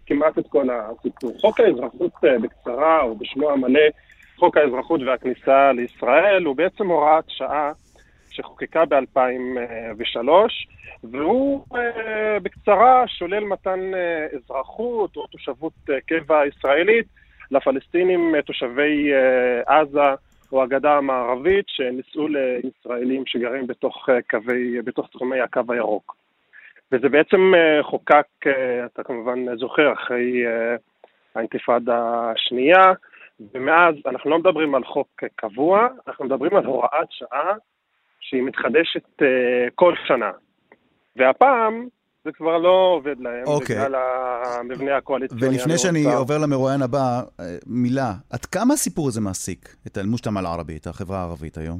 כמעט 0.06 0.38
את 0.40 0.48
כל 0.50 0.68
הסיפור. 0.72 1.34
חוק 1.42 1.60
האזרחות 1.60 2.12
אה, 2.25 2.40
בקצרה, 2.40 3.02
או 3.02 3.16
בשמו 3.16 3.50
המלא, 3.52 3.80
חוק 4.38 4.58
האזרחות 4.58 5.02
והכניסה 5.08 5.72
לישראל, 5.72 6.44
הוא 6.46 6.56
בעצם 6.56 6.88
הוראת 6.88 7.24
שעה 7.28 7.72
שחוקקה 8.34 8.86
ב-2003, 8.86 10.30
והוא 11.04 11.65
אה, 11.76 12.39
בקצרה 12.39 13.04
שולל 13.08 13.43
מתן 13.43 13.93
אה, 13.93 14.28
אזרחות 14.38 15.15
או 15.15 15.28
תושבות 15.28 15.74
אה, 15.89 16.02
קבע 16.02 16.46
ישראלית 16.46 17.06
לפלסטינים 17.52 18.41
תושבי 18.41 19.12
עזה 19.65 20.13
או 20.52 20.63
הגדה 20.63 20.98
המערבית 20.98 21.65
שנישאו 21.67 22.28
לישראלים 22.28 23.24
שגרים 23.26 23.67
בתוך, 23.67 24.10
קווי, 24.30 24.82
בתוך 24.82 25.08
תחומי 25.10 25.39
הקו 25.39 25.62
הירוק. 25.69 26.15
וזה 26.91 27.10
בעצם 27.10 27.54
חוקק, 27.82 28.28
אתה 28.86 29.04
כמובן 29.04 29.58
זוכר, 29.58 29.93
אחרי 29.93 30.43
האינתיפאדה 31.36 32.32
השנייה, 32.32 32.93
ומאז 33.54 33.96
אנחנו 34.06 34.30
לא 34.30 34.39
מדברים 34.39 34.76
על 34.76 34.84
חוק 34.84 35.24
קבוע, 35.36 35.88
אנחנו 36.08 36.26
מדברים 36.26 36.56
על 36.56 36.65
הוראת 36.65 37.12
שעה 37.12 37.54
שהיא 38.34 38.43
מתחדשת 38.43 39.22
אה, 39.22 39.28
כל 39.76 39.93
שנה. 40.08 40.32
והפעם 41.15 41.88
זה 42.26 42.32
כבר 42.32 42.58
לא 42.58 42.93
עובד 42.96 43.19
להם, 43.19 43.43
אוקיי. 43.48 43.76
בגלל 43.76 43.96
המבנה 43.96 44.98
הקואליציוני. 44.98 45.48
ולפני 45.48 45.78
שאני 45.78 46.00
המאוד 46.00 46.17
עובר 46.17 46.38
למרואיין 46.43 46.82
הבא, 46.82 47.22
אה, 47.39 47.46
מילה, 47.67 48.12
עד 48.34 48.46
כמה 48.46 48.74
הסיפור 48.74 49.08
הזה 49.08 49.22
מעסיק 49.22 49.76
את 49.88 49.98
אל-מושתמע 49.98 50.39
אל-ערבי, 50.39 50.78
את 50.78 50.88
החברה 50.88 51.17
הערבית 51.17 51.58
היום? 51.58 51.80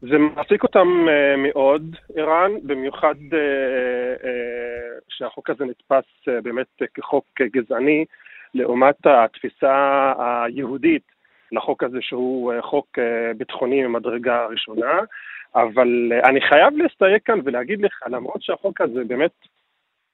זה 0.00 0.18
מעסיק 0.18 0.62
אותם 0.62 0.88
uh, 1.06 1.36
מאוד, 1.36 1.96
ערן, 2.16 2.50
במיוחד 2.62 3.14
uh, 3.14 3.34
uh, 4.22 4.26
שהחוק 5.08 5.50
הזה 5.50 5.64
נתפס 5.64 6.04
uh, 6.28 6.32
באמת 6.42 6.66
uh, 6.82 6.86
כחוק 6.94 7.24
uh, 7.42 7.44
גזעני, 7.52 8.04
לעומת 8.54 8.96
התפיסה 9.04 10.12
היהודית 10.18 11.02
לחוק 11.52 11.82
הזה 11.82 11.98
שהוא 12.00 12.52
uh, 12.52 12.62
חוק 12.62 12.86
uh, 12.98 13.36
ביטחוני 13.36 13.86
ממדרגה 13.86 14.46
ראשונה. 14.46 15.00
אבל 15.54 16.12
uh, 16.12 16.28
אני 16.28 16.40
חייב 16.40 16.76
להסתייג 16.76 17.22
כאן 17.24 17.40
ולהגיד 17.44 17.80
לך, 17.80 18.02
למרות 18.06 18.42
שהחוק 18.42 18.80
הזה 18.80 19.04
באמת 19.06 19.30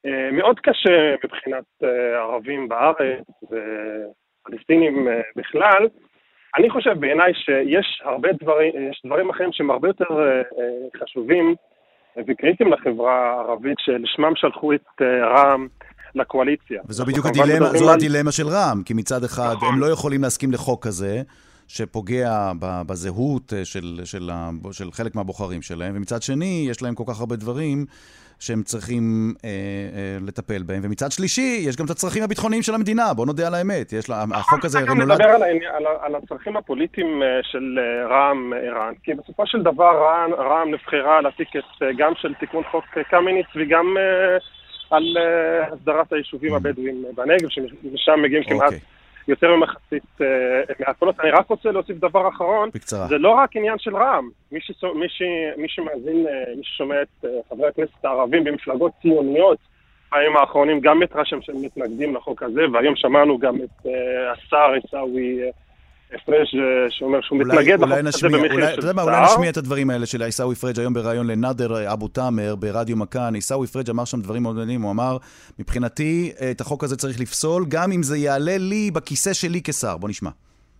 uh, 0.07 0.09
מאוד 0.31 0.59
קשה 0.59 1.15
מבחינת 1.23 1.65
uh, 1.83 1.87
ערבים 2.17 2.69
בארץ 2.69 3.27
ופלסטינים 3.43 5.07
בכלל, 5.35 5.87
אני 6.57 6.69
חושב 6.69 6.99
בעיניי 6.99 7.33
שיש 7.33 8.01
הרבה 8.05 8.29
דברים, 8.41 8.71
יש 8.91 9.01
דברים 9.05 9.29
אחרים 9.29 9.49
שהם 9.53 9.71
הרבה 9.71 9.87
יותר 9.87 10.05
אה, 10.09 10.37
אה, 10.37 11.03
חשובים 11.03 11.55
וקריטיים 12.27 12.73
לחברה 12.73 13.15
הערבית, 13.31 13.77
שלשמם 13.79 14.31
שלחו 14.35 14.73
את 14.73 14.87
אה, 15.01 15.27
רע"מ 15.27 15.67
לקואליציה. 16.15 16.81
וזו 16.87 17.05
בדיוק 17.05 17.25
הדילמה, 17.25 17.65
זו 17.65 17.93
הדילמה 17.93 18.31
של 18.31 18.47
רע"מ, 18.47 18.83
כי 18.85 18.93
מצד 18.93 19.23
אחד 19.23 19.53
נכון. 19.55 19.73
הם 19.73 19.79
לא 19.79 19.85
יכולים 19.85 20.21
להסכים 20.21 20.51
לחוק 20.51 20.87
כזה, 20.87 21.21
שפוגע 21.67 22.51
בזהות 22.59 23.53
אה, 23.53 23.65
של, 23.65 23.99
של, 24.03 24.29
של 24.71 24.91
חלק 24.91 25.15
מהבוחרים 25.15 25.61
שלהם, 25.61 25.93
ומצד 25.95 26.21
שני, 26.21 26.65
יש 26.69 26.81
להם 26.81 26.95
כל 26.95 27.03
כך 27.07 27.19
הרבה 27.19 27.35
דברים 27.35 27.85
שהם 28.39 28.63
צריכים 28.63 29.33
אה, 29.45 29.49
אה, 29.49 30.17
לטפל 30.27 30.63
בהם, 30.63 30.81
ומצד 30.83 31.11
שלישי, 31.11 31.63
יש 31.67 31.75
גם 31.75 31.85
את 31.85 31.89
הצרכים 31.89 32.23
הביטחוניים 32.23 32.61
של 32.61 32.73
המדינה, 32.73 33.13
בוא 33.13 33.25
נודה 33.25 33.47
על 33.47 33.53
האמת. 33.53 33.93
יש 33.93 34.09
לה, 34.09 34.23
החוק 34.33 34.65
הזה 34.65 34.81
גם 34.81 34.97
נולד... 34.97 35.11
נדבר 35.11 35.29
על, 35.29 35.43
על, 35.43 35.85
על 36.01 36.15
הצרכים 36.15 36.57
הפוליטיים 36.57 37.23
אה, 37.23 37.27
של 37.43 37.79
אה, 37.79 38.07
רע"מ 38.07 38.53
ערן, 38.53 38.93
כי 39.03 39.13
בסופו 39.13 39.47
של 39.47 39.61
דבר 39.61 39.97
רע"מ, 40.03 40.33
רע"מ 40.33 40.71
נבחרה 40.73 41.17
על 41.17 41.25
הטיקט 41.25 41.65
גם 41.97 42.13
של 42.15 42.33
תיקון 42.33 42.63
חוק 42.71 42.85
קמיניץ 43.09 43.47
וגם 43.55 43.97
על 44.89 45.17
הסדרת 45.71 46.13
היישובים 46.13 46.53
הבדואים 46.53 47.03
אה, 47.05 47.11
בנגב, 47.15 47.49
שמשם 47.49 48.21
מגיעים 48.23 48.43
כמעט 48.43 48.63
אוקיי, 48.63 48.79
יותר 49.27 49.55
ממחצית 49.55 50.21
אה, 50.21 50.25
מהקולות. 50.79 51.19
אני 51.19 51.31
רק 51.31 51.49
רוצה 51.49 51.71
להוסיף 51.71 51.97
דבר 51.97 52.29
אחרון, 52.29 52.69
בקצרה. 52.73 53.07
זה 53.07 53.17
לא 53.17 53.29
רק 53.29 53.55
עניין 53.55 53.77
של 53.79 53.95
רע"מ. 53.95 54.29
מי, 54.51 54.59
ששו, 54.61 54.93
מי, 54.93 55.09
ש, 55.09 55.21
מי 55.57 55.69
שמאזין, 55.69 56.27
אה, 56.27 56.55
מי 56.57 56.63
ששומע 56.63 57.01
את 57.01 57.25
אה, 57.25 57.29
חברי 57.49 57.67
הכנסת 57.67 58.05
הערבים 58.05 58.43
במפלגות 58.43 58.91
ציוניות, 59.01 59.57
בימים 60.11 60.37
האחרונים 60.37 60.79
גם 60.79 60.99
מתרשם 60.99 61.41
שהם 61.41 61.61
מתנגדים 61.61 62.15
לחוק 62.15 62.43
הזה, 62.43 62.61
והיום 62.73 62.95
שמענו 62.95 63.37
גם 63.37 63.55
את 63.55 63.87
השר 64.31 64.71
עיסאווי 64.73 65.41
אה, 66.12 66.18
פריג' 66.26 66.38
אה, 66.38 66.90
שאומר 66.90 67.20
שהוא 67.22 67.38
אולי, 67.42 67.54
מתנגד 67.54 67.82
אולי 67.82 68.02
לחוק 68.02 68.24
הזה 68.24 68.28
נשמיע, 68.28 68.42
במחיר 68.42 68.52
אולי, 68.52 68.66
של 68.66 68.72
אתה 68.72 68.80
יודע 68.80 68.92
מה, 68.92 69.02
אולי 69.02 69.26
שר. 69.26 69.34
נשמיע 69.34 69.50
את 69.50 69.56
הדברים 69.56 69.90
האלה 69.90 70.06
של 70.06 70.22
עיסאווי 70.22 70.54
פריג' 70.54 70.78
היום 70.78 70.94
בריאיון 70.94 71.26
לנאדר 71.26 71.92
אבו 71.92 72.08
תאמר 72.08 72.54
ברדיו 72.54 72.96
מכאן. 72.96 73.34
עיסאווי 73.34 73.66
פריג' 73.66 73.90
אמר 73.90 74.04
שם 74.04 74.22
דברים 74.22 74.42
מאוד 74.42 74.56
מעניינים, 74.56 74.82
הוא 74.82 74.90
אמר, 74.90 75.16
מבחינתי, 75.58 76.32
את 76.50 76.60
החוק 76.60 76.84
הזה 76.84 76.96
צריך 76.96 77.20
לפסול, 77.20 77.64
גם 77.68 77.92
אם 77.92 78.02
זה 78.02 78.18
יעלה 78.18 78.58
לי 78.58 78.90
בכיסא 78.90 79.32
שלי 79.32 79.60
כשר. 79.64 79.96
בוא 79.96 80.08
נשמע. 80.08 80.30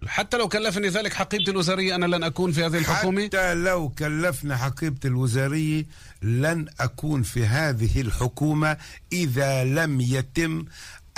حتى 0.07 0.37
لو 0.39 0.49
كلفني 0.49 0.89
ذلك 0.89 1.13
حقيبتي 1.13 1.51
الوزارية 1.51 1.95
أنا 1.95 2.07
لن 2.07 2.25
أكون 2.25 2.53
في 2.53 2.65
هذه 2.65 2.79
الحكومة 2.79 3.25
حتى 3.25 3.55
لو 3.55 3.89
كلفنا 3.89 4.57
حقيبة 4.57 4.99
الوزارية 5.05 5.85
لن 6.23 6.67
أكون 6.81 7.23
في 7.23 7.47
هذه 7.47 8.01
الحكومة 8.01 8.77
إذا 9.13 9.65
لم 9.65 10.01
يتم 10.01 10.65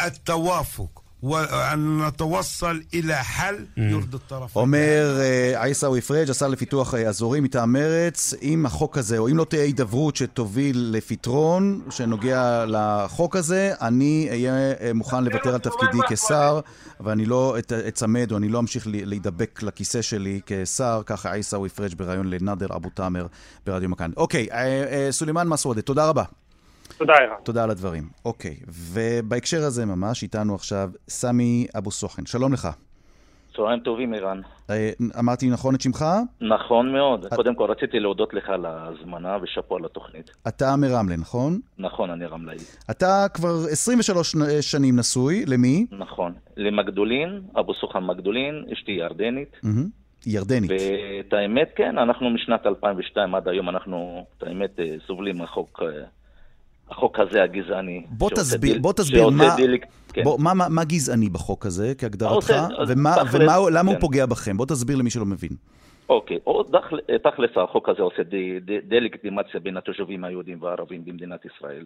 التوافق 0.05 0.98
وأن 1.23 1.99
نتوصل 2.07 2.83
إلى 2.95 3.15
حل 3.17 3.67
يرضي 3.77 4.17
الطرفين 4.17 4.63
אומר 4.63 5.21
אה, 5.21 5.65
עיסאווי 5.65 6.01
פריג', 6.01 6.31
השר 6.31 6.49
לפיתוח 6.49 6.95
אה, 6.95 7.09
אזורי 7.09 7.41
מטעם 7.41 7.73
מרץ, 7.73 8.35
אם 8.43 8.67
החוק 8.67 8.99
הזה, 8.99 9.19
או 9.19 9.29
אם 9.29 9.37
לא 9.37 9.45
תהיה 9.45 9.63
הידברות 9.63 10.17
שתוביל 10.17 10.89
לפתרון 10.93 11.81
שנוגע 11.91 12.65
לחוק 12.69 13.37
הזה, 13.37 13.73
אני 13.81 14.27
אהיה 14.31 14.53
אה, 14.81 14.91
מוכן 14.95 15.25
לוותר 15.25 15.55
על 15.55 15.61
תפקידי 15.61 15.99
כשר, 16.09 16.61
ואני 17.01 17.27
לא 17.27 17.59
את- 17.59 17.73
אצמד, 17.73 18.33
או 18.33 18.37
אני 18.37 18.49
לא 18.49 18.59
אמשיך 18.59 18.87
ל- 18.87 18.91
להידבק 19.09 19.63
לכיסא 19.63 20.03
שלי 20.03 20.41
כשר, 20.47 21.03
ככה 21.07 21.33
עיסאווי 21.33 21.69
פריג' 21.69 21.95
בריאיון 21.97 22.27
לנאדר 22.31 22.67
אבו 22.77 22.89
תאמר 22.95 23.27
ברדיו 23.67 23.89
מכאן. 23.89 24.11
אוקיי, 24.17 24.49
אה, 24.53 24.59
אה, 24.93 25.09
סולימאן 25.13 25.49
מסעודה, 25.49 25.83
תודה 25.83 26.09
רבה. 26.09 26.23
תודה, 26.98 27.14
ערן. 27.14 27.36
תודה 27.44 27.64
על 27.64 27.70
הדברים. 27.70 28.04
אוקיי, 28.26 28.56
ובהקשר 28.68 29.64
הזה 29.64 29.86
ממש, 29.86 30.24
איתנו 30.24 30.56
עכשיו 30.56 30.90
סמי 31.10 31.68
אבו 31.78 31.92
סוכן. 31.92 32.26
שלום 32.26 32.54
לך. 32.54 32.68
צהריים 33.56 33.80
טובים, 33.80 34.14
ערן. 34.14 34.42
אה, 34.70 34.90
אמרתי 35.20 35.50
נכון 35.50 35.76
את 35.76 35.82
שמך? 35.82 36.06
נכון 36.42 36.92
מאוד. 36.94 37.26
קודם 37.36 37.56
כל, 37.56 37.72
רציתי 37.72 38.00
להודות 38.00 38.34
לך 38.34 38.50
על 38.50 38.66
ההזמנה 38.66 39.38
ושאפו 39.42 39.76
על 39.76 39.86
התוכנית. 39.86 40.32
אתה 40.48 40.76
מרמלה, 40.76 41.16
נכון? 41.16 41.60
נכון, 41.78 42.10
אני 42.10 42.26
רמלאי. 42.26 42.58
אתה 42.92 43.26
כבר 43.34 43.50
23 43.72 44.36
נ- 44.36 44.62
שנים 44.62 44.96
נשוי, 45.00 45.46
למי? 45.46 45.86
נכון. 45.92 46.34
למגדולין, 46.58 47.42
אבו 47.60 47.74
סוכן 47.74 48.00
מגדולין, 48.04 48.66
אשתי 48.74 48.92
ירדנית. 48.92 49.58
מהמם. 49.64 49.88
ירדנית. 50.26 50.72
ואת 50.72 51.34
האמת, 51.34 51.70
כן, 51.76 51.98
אנחנו 51.98 52.30
משנת 52.30 52.66
2002 52.66 53.36
עד 53.36 53.48
היום, 53.48 53.70
אנחנו, 53.70 54.26
את 54.38 54.44
האמת, 54.44 54.80
אה, 54.80 54.96
סובלים 55.08 55.38
מהחוק, 55.38 55.80
אה, 55.84 55.88
החוק 56.92 57.20
הזה 57.20 57.44
הגזעני. 57.44 58.04
בוא 58.10 58.30
תסביר, 58.30 58.72
דיל- 58.74 58.82
בוא 58.82 58.94
תסביר 58.94 59.30
מה, 59.30 59.56
דיל- 59.56 59.78
כן. 60.14 60.24
בוא, 60.24 60.40
מה, 60.40 60.54
מה, 60.54 60.70
מה 60.70 60.84
גזעני 60.84 61.30
בחוק 61.30 61.66
הזה, 61.66 61.94
כהגדרתך, 61.98 62.34
עושה- 62.36 62.68
ומה, 62.88 63.16
תכלס, 63.16 63.34
ומה, 63.34 63.58
למה 63.72 63.90
הוא 63.90 63.96
כן. 63.96 64.02
פוגע 64.02 64.26
בכם? 64.26 64.58
בוא 64.58 64.66
תסביר 64.66 64.98
למי 64.98 65.10
שלא 65.10 65.26
מבין. 65.26 65.50
אוקיי, 66.10 66.38
או 66.48 66.64
תכל- 66.64 66.98
תכלס 67.24 67.50
החוק 67.56 67.90
הזה 67.90 68.02
עושה 68.02 68.24
דה- 68.24 68.38
דה- 68.66 68.82
דה-לגיטימציה 68.88 69.60
בין 69.60 69.78
התושבים 69.78 70.24
היהודים 70.24 70.62
והערבים 70.62 71.06
במדינת 71.06 71.40
ישראל. 71.46 71.84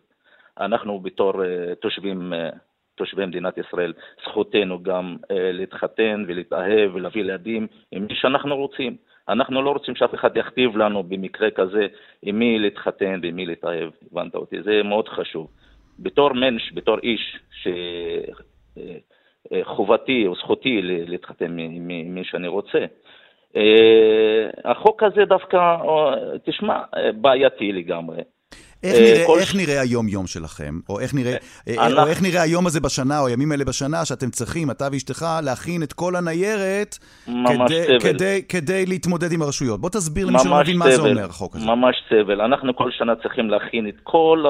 אנחנו 0.60 1.00
בתור 1.00 1.44
אה, 1.46 1.50
תושבים, 1.82 2.34
אה, 2.34 2.50
תושבי 2.96 3.26
מדינת 3.26 3.58
ישראל, 3.58 3.94
זכותנו 4.24 4.84
גם 4.84 5.18
אה, 5.32 5.52
להתחתן 5.52 6.26
ולהתאהב 6.28 6.96
ולהביא 6.96 7.22
ילדים 7.22 7.68
עם 7.92 8.06
מי 8.06 8.16
שאנחנו 8.16 8.56
רוצים. 8.56 8.98
אנחנו 9.30 9.62
לא 9.62 9.70
רוצים 9.70 9.96
שאף 9.96 10.14
אחד 10.14 10.38
יכתיב 10.38 10.78
לנו 10.78 11.04
במקרה 11.04 11.52
כזה 11.52 11.88
עם 12.22 12.40
מי 12.40 12.60
להתחתן 12.60 13.20
ועם 13.24 13.36
מי 13.36 13.46
להתאהב, 13.46 13.90
הבנת 14.12 14.36
אותי? 14.36 14.62
זה 14.64 14.84
מאוד 14.84 15.10
חשוב. 15.10 15.48
בתור 16.00 16.34
מנש, 16.34 16.74
בתור 16.74 16.98
איש, 17.04 17.38
ש... 17.52 17.68
אה, 18.78 18.84
אה, 19.52 19.62
או 20.28 20.36
זכותי 20.36 20.82
להתחתן 20.82 21.60
עם 21.60 21.88
מי 21.88 22.24
שאני 22.24 22.48
רוצה. 22.48 22.86
אה, 23.56 24.50
החוק 24.66 25.04
הזה 25.04 25.26
דווקא, 25.26 25.78
תשמע, 26.46 26.82
בעייתי 27.16 27.72
לגמרי. 27.72 28.22
איך 28.84 28.96
אה, 28.96 29.02
נראה, 29.02 29.26
כל 29.26 29.40
איך 29.40 29.56
נראה 29.56 29.82
היום-יום 29.82 30.28
שלכם? 30.28 30.80
או 30.90 31.00
איך 31.00 31.14
נראה, 31.14 31.36
אה, 31.68 31.86
אנחנו- 31.86 32.02
או 32.02 32.08
איך 32.08 32.22
נראה 32.22 32.42
היום 32.42 32.68
הזה 32.68 32.80
בשנה, 32.80 33.20
או 33.20 33.28
הימים 33.28 33.52
האלה 33.52 33.66
בשנה, 33.66 34.06
שאתם 34.06 34.30
צריכים, 34.30 34.72
אתה 34.72 34.88
ואשתך, 34.92 35.26
להכין 35.44 35.84
את 35.84 35.94
כל 35.94 36.16
הניירת 36.16 36.98
כדי, 37.26 37.84
סבל. 37.88 38.00
כדי, 38.00 38.42
כדי 38.50 38.86
להתמודד 38.86 39.32
עם 39.32 39.42
הרשויות. 39.42 39.82
בוא 39.82 39.90
תסביר 39.90 40.26
למי 40.26 40.40
שלא 40.40 40.60
מבין 40.60 40.78
מה 40.78 40.92
זה 40.92 41.02
אומר 41.02 41.26
החוק 41.30 41.56
הזה. 41.56 41.66
ממש 41.66 41.96
סבל. 42.10 42.42
אנחנו 42.42 42.76
כל 42.76 42.90
שנה 42.98 43.14
צריכים 43.16 43.50
להכין 43.50 43.88
את 43.88 43.96
כל, 44.04 44.44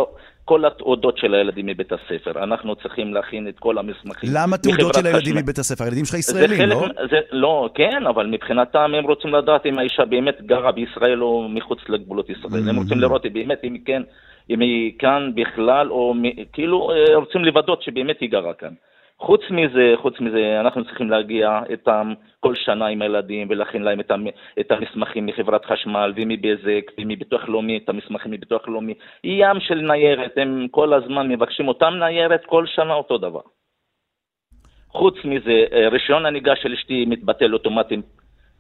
כל 0.45 0.65
התעודות 0.65 1.17
של 1.17 1.34
הילדים 1.34 1.65
מבית 1.65 1.91
הספר. 1.91 2.43
אנחנו 2.43 2.75
צריכים 2.75 3.13
להכין 3.13 3.47
את 3.47 3.60
כל 3.60 3.77
המסמכים. 3.77 4.29
למה 4.34 4.58
תעודות 4.58 4.93
של 4.93 5.06
הילדים. 5.06 5.36
מבית 5.38 5.58
הספר? 5.58 5.84
הילדים 5.84 6.06
שלך 6.06 6.19
ישראלים, 6.19 6.58
חלק, 6.58 6.69
לא? 6.69 6.88
זה, 7.12 7.19
לא, 7.32 7.69
כן, 7.75 8.08
אבל 8.10 8.27
מבחינתם 8.27 8.91
הם 8.97 9.03
רוצים 9.03 9.34
לדעת 9.34 9.65
אם 9.65 9.79
האישה 9.79 10.06
באמת 10.06 10.41
גרה 10.41 10.71
בישראל 10.71 11.23
או 11.23 11.47
מחוץ 11.49 11.79
לגבולות 11.89 12.29
ישראל. 12.29 12.69
הם 12.69 12.75
רוצים 12.75 12.99
לראות 12.99 13.25
באמת, 13.34 13.60
אם 13.63 13.77
כן, 13.86 14.01
אם 14.49 14.60
היא 14.60 14.91
כאן 14.99 15.32
בכלל, 15.36 15.91
או 15.91 16.13
כאילו 16.53 16.91
אה, 16.91 17.15
רוצים 17.15 17.45
לוודאות 17.45 17.84
שבאמת 17.84 18.19
היא 18.21 18.29
גרה 18.29 18.53
כאן. 18.53 18.73
חוץ 19.19 19.41
מזה, 19.49 19.93
חוץ 19.95 20.19
מזה, 20.19 20.60
אנחנו 20.60 20.86
צריכים 20.86 21.10
להגיע 21.10 21.60
איתם 21.69 22.13
כל 22.39 22.56
שנה 22.56 22.88
עם 22.88 23.02
הילדים 23.02 23.47
ולהכין 23.49 23.82
להם 23.82 23.99
את, 23.99 24.12
את 24.60 24.71
המסמכים 24.71 25.26
מחברת 25.26 25.65
חשמל 25.65 26.13
ומבזק 26.15 26.91
ומביטוח 26.97 27.49
לאומי, 27.49 27.78
את 27.78 27.89
המסמכים 27.89 28.32
מביטוח 28.32 28.67
לאומי. 28.67 28.93
ים 29.23 29.60
של 29.60 29.82
ניירת, 29.82 30.38
הם 30.38 30.67
כל 30.71 30.93
הזמן 30.93 31.28
מבקשים 31.28 31.67
אותם 31.67 31.93
ניירת, 31.99 32.45
כל 32.45 32.65
שנה 32.65 32.93
אותו 32.93 33.17
דבר. 33.17 33.41
חוץ 34.89 35.15
מזה, 35.26 35.65
אה, 35.71 35.89
רישיון 35.89 36.26
הנהיגה 36.26 36.56
של 36.56 36.73
אשתי 36.73 37.06
מתבטל 37.06 37.54
אוטומטית 37.54 37.99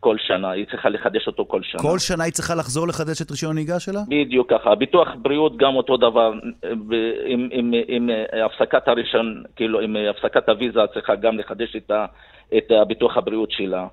כל 0.03 0.17
שנה, 0.27 0.51
היא 0.51 0.65
צריכה 0.71 0.89
לחדש 0.89 1.27
אותו 1.27 1.45
כל 1.45 1.61
שנה. 1.63 1.81
כל 1.81 1.99
שנה 1.99 2.23
היא 2.23 2.33
צריכה 2.33 2.55
לחזור 2.55 2.87
לחדש 2.87 3.21
את 3.21 3.31
רישיון 3.31 3.51
הנהיגה 3.51 3.79
שלה? 3.79 3.99
בדיוק 4.07 4.49
ככה. 4.53 4.75
ביטוח 4.75 5.07
בריאות 5.21 5.57
גם 5.57 5.75
אותו 5.75 5.97
דבר, 5.97 6.31
ב- 6.87 6.93
עם, 7.25 7.49
עם, 7.51 7.73
עם 7.87 8.09
אה, 8.09 8.45
הפסקת 8.45 8.87
הראשון, 8.87 9.43
כאילו 9.55 9.79
עם 9.79 9.95
אה, 9.95 10.09
הפסקת 10.09 10.49
הוויזה 10.49 10.79
צריכה 10.93 11.15
גם 11.15 11.37
לחדש 11.37 11.75
את, 11.75 11.91
ה, 11.91 12.05
את 12.57 12.71
הביטוח 12.81 13.17
הבריאות 13.17 13.51
שלה. 13.51 13.87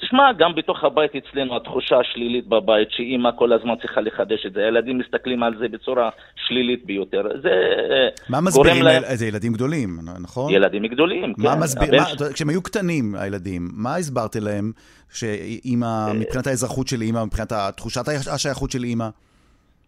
תשמע, 0.00 0.32
גם 0.38 0.54
בתוך 0.54 0.84
הבית 0.84 1.10
אצלנו 1.16 1.56
התחושה 1.56 1.96
השלילית 1.98 2.46
בבית, 2.46 2.88
שאימא 2.90 3.30
כל 3.36 3.52
הזמן 3.52 3.74
צריכה 3.80 4.00
לחדש 4.00 4.46
את 4.46 4.52
זה, 4.52 4.60
הילדים 4.64 4.98
מסתכלים 4.98 5.42
על 5.42 5.54
זה 5.58 5.68
בצורה 5.68 6.10
שלילית 6.46 6.86
ביותר. 6.86 7.22
זה 7.42 7.48
אה, 7.48 8.08
מה 8.28 8.40
מסבירים? 8.40 8.82
להם... 8.82 9.02
זה 9.14 9.26
ילדים 9.26 9.52
גדולים, 9.52 9.98
נכון? 10.22 10.52
ילדים 10.52 10.86
גדולים, 10.86 11.32
מה 11.38 11.54
כן. 11.54 11.60
מסביר, 11.60 11.88
הבן 11.88 11.96
מה, 11.96 12.32
כשהם 12.32 12.48
היו 12.48 12.62
קטנים, 12.62 13.14
הילדים, 13.14 13.68
מה 13.72 13.96
הסברת 13.96 14.36
להם 14.36 14.72
שאימא, 15.12 15.86
אה, 16.08 16.12
מבחינת 16.14 16.46
האזרחות 16.46 16.88
של 16.88 17.00
אימא, 17.02 17.24
מבחינת 17.24 17.52
תחושת 17.76 18.08
השייכות 18.34 18.70
של 18.70 18.84
אימא? 18.84 19.08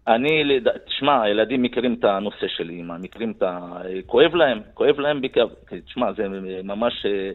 אני, 0.08 0.44
לד- 0.44 0.78
תשמע, 0.86 1.22
הילדים 1.22 1.62
מכירים 1.62 1.94
את 1.98 2.04
הנושא 2.04 2.46
של 2.56 2.70
אימא, 2.70 2.94
מכירים 2.98 3.32
את 3.38 3.42
ה... 3.42 3.58
כואב 4.06 4.34
להם, 4.34 4.60
כואב 4.74 5.00
להם 5.00 5.20
בקו... 5.20 5.40
תשמע, 5.86 6.12
זה 6.12 6.22
ממש 6.64 7.06
אה, 7.06 7.30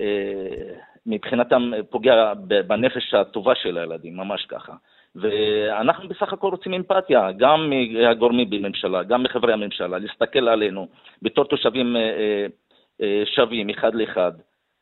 אה, 0.00 0.74
מבחינתם 1.06 1.70
פוגע 1.90 2.34
ב- 2.34 2.60
בנפש 2.60 3.14
הטובה 3.14 3.52
של 3.62 3.78
הילדים, 3.78 4.16
ממש 4.16 4.46
ככה. 4.48 4.72
ואנחנו 5.16 6.08
בסך 6.08 6.32
הכל 6.32 6.48
רוצים 6.50 6.74
אמפתיה, 6.74 7.32
גם 7.32 7.70
מהגורמים 7.70 8.50
בממשלה, 8.50 9.02
גם 9.02 9.22
מחברי 9.22 9.52
הממשלה, 9.52 9.98
להסתכל 9.98 10.48
עלינו 10.48 10.88
בתור 11.22 11.44
תושבים 11.44 11.96
אה, 11.96 12.00
אה, 12.00 12.46
אה, 13.02 13.22
שווים, 13.36 13.70
אחד 13.70 13.94
לאחד, 13.94 14.32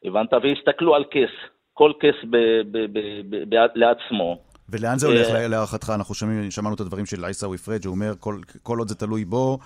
הבנת? 0.04 0.32
ויסתכלו 0.42 0.94
על 0.94 1.04
כס, 1.11 1.35
כל 1.74 1.92
כס 2.00 2.24
ב- 2.30 2.37
ב- 2.72 2.87
ב- 2.92 3.20
ב- 3.30 3.54
ב- 3.54 3.66
לעצמו. 3.74 4.38
ולאן 4.68 4.98
זה 4.98 5.06
הולך 5.06 5.26
אה, 5.30 5.48
להערכתך? 5.48 5.90
אנחנו 5.94 6.14
שומעים, 6.14 6.50
שמענו 6.50 6.74
את 6.74 6.80
הדברים 6.80 7.06
של 7.06 7.24
עיסאווי 7.24 7.58
פריג', 7.58 7.87
הוא 7.87 7.94
אומר, 7.94 8.12
כל, 8.20 8.37
כל 8.62 8.78
עוד 8.78 8.88
זה 8.88 8.94
תלוי 8.94 9.24
בו, 9.24 9.58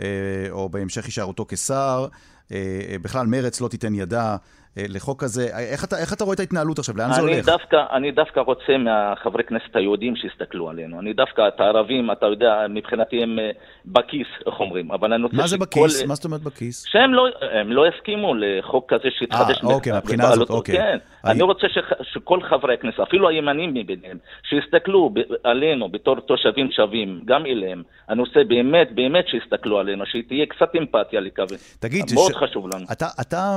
אה, 0.00 0.46
או 0.50 0.68
בהמשך 0.68 1.04
הישארותו 1.04 1.44
כשר, 1.48 2.06
אה, 2.52 2.80
אה, 2.90 2.96
בכלל 3.02 3.26
מרץ 3.26 3.60
לא 3.60 3.68
תיתן 3.68 3.94
ידה 3.94 4.30
אה, 4.30 4.36
לחוק 4.76 5.20
כזה. 5.24 5.48
אה, 5.54 5.60
איך 5.72 5.84
אתה, 5.84 5.98
איך 5.98 6.12
אתה 6.12 6.24
רואה 6.24 6.34
את 6.34 6.40
ההתנהלות 6.40 6.78
עכשיו? 6.78 6.96
לאן 6.96 7.12
זה 7.12 7.20
הולך? 7.20 7.46
דווקא, 7.46 7.76
אני 7.92 8.10
דווקא 8.12 8.40
רוצה 8.40 8.76
מהחברי 8.78 9.44
כנסת 9.44 9.76
היהודים 9.76 10.16
שיסתכלו 10.16 10.70
עלינו. 10.70 11.00
אני 11.00 11.12
דווקא, 11.12 11.48
את 11.48 11.60
הערבים, 11.60 12.10
אתה 12.12 12.26
יודע, 12.26 12.66
מבחינתי 12.70 13.22
הם 13.22 13.38
אה, 13.38 13.50
בכיס, 13.86 14.26
איך 14.46 14.60
אומרים, 14.60 14.92
אבל 14.92 15.12
אני 15.12 15.22
רוצה 15.22 15.36
מה 15.36 15.46
זה 15.46 15.58
בכיס? 15.58 16.02
מה 16.02 16.14
זאת 16.14 16.24
אומרת 16.24 16.40
בכיס? 16.40 16.84
שהם 16.88 17.14
לא, 17.14 17.26
לא 17.66 17.84
יסכימו 17.88 18.34
לחוק 18.34 18.92
כזה 18.92 19.08
שיתחדש. 19.18 19.60
אה, 19.64 19.68
אוקיי, 19.74 19.92
מהבחינה 19.92 20.28
הזאת, 20.28 20.50
אוקיי. 20.50 20.76
כן, 20.76 20.98
אני- 21.24 21.32
אני 21.32 21.42
רוצה 21.42 21.66
שח- 21.68 22.02
שכל 22.12 22.38
חברי 22.42 22.74
הכנסת, 22.74 23.00
אפילו 23.00 23.28
הימנים 23.28 23.74
מביניהם, 23.74 24.18
שיסתכלו 24.48 25.10
ב- 25.10 25.18
עלינו 25.44 25.88
בתור 25.88 26.20
תושבים 26.20 26.70
שווים, 26.72 27.20
גם 27.24 27.46
אליהם. 27.46 27.82
אני 28.08 28.20
רוצה 28.20 28.40
באמת, 28.48 28.88
באמת 28.94 29.24
שיסתכלו 29.28 29.78
עלינו, 29.78 30.04
שתהיה 30.06 30.46
קצת 30.46 30.68
אמפתיה 30.78 31.20
לקווה. 31.20 31.56
תגיד, 31.80 32.04
מאוד 32.14 32.32
ש- 32.32 32.36
חשוב 32.36 32.68
לנו. 32.74 32.84
אתה, 32.92 33.06
אתה, 33.20 33.56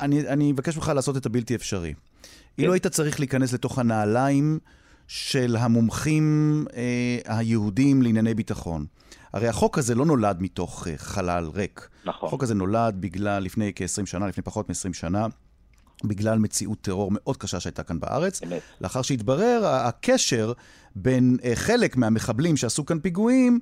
אני, 0.00 0.28
אני 0.28 0.52
אבקש 0.52 0.76
ממך 0.76 0.92
לעשות 0.94 1.16
את 1.16 1.26
הבלתי 1.26 1.54
אפשרי. 1.54 1.94
אילו 2.58 2.72
היית 2.72 2.86
צריך 2.86 3.20
להיכנס 3.20 3.52
לתוך 3.52 3.78
הנעליים 3.78 4.58
של 5.08 5.56
המומחים 5.58 6.64
אה, 6.76 7.36
היהודים 7.36 8.02
לענייני 8.02 8.34
ביטחון. 8.34 8.86
הרי 9.32 9.48
החוק 9.48 9.78
הזה 9.78 9.94
לא 9.94 10.06
נולד 10.06 10.42
מתוך 10.42 10.88
אה, 10.88 10.94
חלל 10.96 11.50
ריק. 11.54 11.88
נכון. 12.04 12.26
החוק 12.26 12.42
הזה 12.42 12.54
נולד 12.54 12.96
בגלל, 13.00 13.42
לפני 13.42 13.72
כ-20 13.74 14.06
שנה, 14.06 14.28
לפני 14.28 14.42
פחות 14.42 14.68
מ-20 14.68 14.92
שנה, 14.92 15.26
בגלל 16.04 16.38
מציאות 16.38 16.80
טרור 16.80 17.10
מאוד 17.14 17.36
קשה 17.36 17.60
שהייתה 17.60 17.82
כאן 17.82 18.00
בארץ. 18.00 18.42
אמת. 18.42 18.62
לאחר 18.80 19.02
שהתברר 19.02 19.66
הקשר 19.66 20.52
בין 20.96 21.36
אה, 21.44 21.52
חלק 21.54 21.96
מהמחבלים 21.96 22.56
שעשו 22.56 22.86
כאן 22.86 22.98
פיגועים 23.00 23.60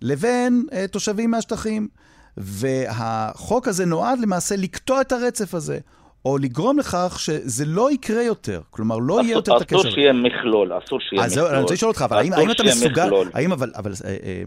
לבין 0.00 0.66
אה, 0.72 0.86
תושבים 0.86 1.30
מהשטחים. 1.30 1.88
והחוק 2.36 3.68
הזה 3.68 3.84
נועד 3.84 4.18
למעשה 4.18 4.56
לקטוע 4.56 5.00
את 5.00 5.12
הרצף 5.12 5.54
הזה. 5.54 5.78
או 6.26 6.38
לגרום 6.38 6.78
לכך 6.78 7.16
שזה 7.18 7.64
לא 7.66 7.90
יקרה 7.92 8.22
יותר. 8.22 8.60
כלומר, 8.70 8.98
לא 8.98 9.22
יהיה 9.22 9.32
יותר 9.32 9.56
את 9.56 9.62
הקשר. 9.62 9.80
אסור 9.80 9.90
שיהיה 9.90 10.12
מכלול, 10.12 10.72
אסור 10.78 11.00
שיהיה 11.00 11.24
אז 11.24 11.32
מכלול. 11.32 11.50
אני 11.50 11.62
רוצה 11.62 11.74
לשאול 11.74 11.88
אותך, 11.88 12.02
אבל 12.02 12.16
האם, 12.16 12.32
האם 12.32 12.50
אתה 12.50 12.62
אסור 12.62 12.66
מסוגל... 12.66 13.04
מכלול. 13.04 13.30
האם 13.34 13.52
אבל... 13.52 13.72
אבל 13.76 13.92
אה, 14.04 14.10
אה, 14.10 14.42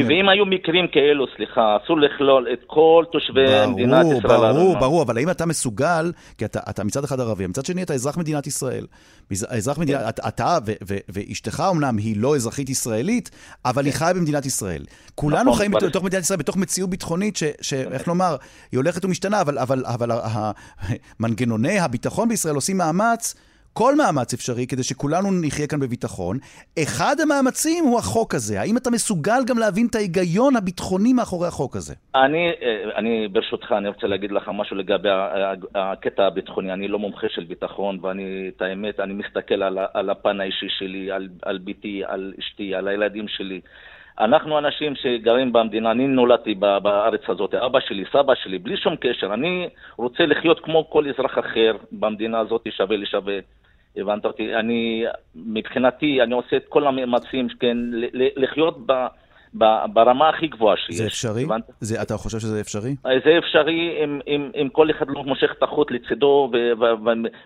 אה, 0.00 0.06
ואם 0.08 0.28
היו 0.28 0.46
מקרים 0.46 0.86
כאלו, 0.92 1.26
סליחה, 1.36 1.76
אסור 1.84 2.00
לכלול 2.00 2.46
את 2.52 2.60
כל 2.66 3.04
תושבי 3.12 3.66
מדינת 3.68 4.04
ברור, 4.04 4.18
ישראל. 4.18 4.52
ברור, 4.52 4.74
על- 4.74 4.80
ברור, 4.80 5.02
אבל 5.02 5.16
האם 5.18 5.30
אתה 5.30 5.46
מסוגל, 5.46 6.12
כי 6.38 6.44
אתה, 6.44 6.60
אתה 6.70 6.84
מצד 6.84 7.04
אחד 7.04 7.20
ערבי, 7.20 7.46
מצד 7.46 7.66
שני 7.66 7.82
אתה 7.82 7.94
אזרח 7.94 8.18
מדינת 8.18 8.46
ישראל. 8.46 8.86
אזרח 9.48 9.78
מדינת, 9.78 10.20
כן. 10.20 10.28
אתה, 10.28 10.58
ו, 10.66 10.72
ו, 10.88 10.96
ואשתך 11.08 11.62
אמנם 11.70 11.96
היא 11.96 12.16
לא 12.18 12.36
אזרחית 12.36 12.68
ישראלית, 12.68 13.30
אבל 13.64 13.84
היא 13.84 13.92
חיה 13.92 14.14
במדינת 14.14 14.46
ישראל. 14.46 14.84
כולנו 15.14 15.42
נכון, 15.50 15.58
חיים 15.58 15.70
בתוך 15.70 16.04
מדינת 16.04 16.22
ישראל, 16.22 16.38
בתוך 16.38 16.56
מציאות 16.56 16.90
ביטחונית, 16.90 17.36
ש, 17.36 17.42
ש, 17.60 17.74
איך 17.74 18.08
לומר, 18.08 18.36
היא 18.72 18.78
הולכת 18.78 19.04
ומשתנה, 19.04 19.40
אבל, 19.40 19.58
מנגנוני 21.20 21.78
הביטחון 21.78 22.28
בישראל 22.28 22.54
עושים 22.54 22.78
מאמץ. 22.78 23.34
כל 23.78 23.94
מאמץ 23.96 24.34
אפשרי 24.34 24.66
כדי 24.66 24.82
שכולנו 24.82 25.28
נחיה 25.42 25.66
כאן 25.66 25.80
בביטחון. 25.80 26.38
אחד 26.82 27.16
המאמצים 27.22 27.84
הוא 27.84 27.98
החוק 27.98 28.34
הזה. 28.34 28.60
האם 28.60 28.76
אתה 28.76 28.90
מסוגל 28.90 29.40
גם 29.46 29.58
להבין 29.58 29.86
את 29.90 29.94
ההיגיון 29.94 30.56
הביטחוני 30.56 31.12
מאחורי 31.12 31.48
החוק 31.48 31.76
הזה? 31.76 31.94
אני, 32.14 32.48
אה, 32.62 32.98
אני, 32.98 33.28
ברשותך, 33.28 33.72
אני 33.72 33.88
רוצה 33.88 34.06
להגיד 34.06 34.32
לך 34.32 34.50
משהו 34.54 34.76
לגבי 34.76 35.08
הקטע 35.74 36.26
הביטחוני. 36.26 36.72
אני 36.72 36.88
לא 36.88 36.98
מומחה 36.98 37.26
של 37.30 37.44
ביטחון, 37.44 37.98
ואני, 38.02 38.50
את 38.56 38.62
האמת, 38.62 39.00
אני 39.00 39.14
מסתכל 39.14 39.62
על, 39.62 39.78
על 39.94 40.10
הפן 40.10 40.40
האישי 40.40 40.66
שלי, 40.78 41.10
על, 41.10 41.28
על 41.42 41.58
ביתי, 41.58 42.02
על 42.06 42.32
אשתי, 42.38 42.74
על 42.74 42.88
הילדים 42.88 43.28
שלי. 43.28 43.60
אנחנו 44.20 44.58
אנשים 44.58 44.94
שגרים 44.96 45.52
במדינה, 45.52 45.90
אני 45.90 46.06
נולדתי 46.06 46.54
בארץ 46.54 47.20
הזאת, 47.28 47.54
אבא 47.54 47.80
שלי, 47.80 48.04
סבא 48.12 48.34
שלי, 48.34 48.58
בלי 48.58 48.76
שום 48.76 48.96
קשר. 48.96 49.34
אני 49.34 49.68
רוצה 49.96 50.26
לחיות 50.26 50.60
כמו 50.60 50.90
כל 50.90 51.08
אזרח 51.08 51.38
אחר 51.38 51.76
במדינה 51.92 52.38
הזאת, 52.38 52.66
שווה 52.70 52.96
לשווה. 52.96 53.38
הבנת 53.96 54.24
אותי? 54.24 54.54
אני, 54.54 55.04
מבחינתי, 55.34 56.22
אני 56.22 56.34
עושה 56.34 56.56
את 56.56 56.64
כל 56.68 56.86
המאמצים, 56.86 57.48
כן, 57.60 57.76
לחיות 58.12 58.86
ב, 58.86 59.06
ברמה 59.92 60.28
הכי 60.28 60.46
גבוהה 60.46 60.76
שיש. 60.76 60.96
זה 60.96 61.06
אפשרי? 61.06 61.42
הבנת? 61.44 61.62
זה, 61.80 62.02
אתה 62.02 62.16
חושב 62.16 62.38
שזה 62.38 62.60
אפשרי? 62.60 62.96
זה 63.02 63.38
אפשרי 63.38 64.04
אם, 64.04 64.20
אם, 64.26 64.50
אם 64.62 64.68
כל 64.72 64.90
אחד 64.90 65.06
לא 65.08 65.22
מושך 65.24 65.50
את 65.58 65.62
החוט 65.62 65.90
לצידו 65.90 66.50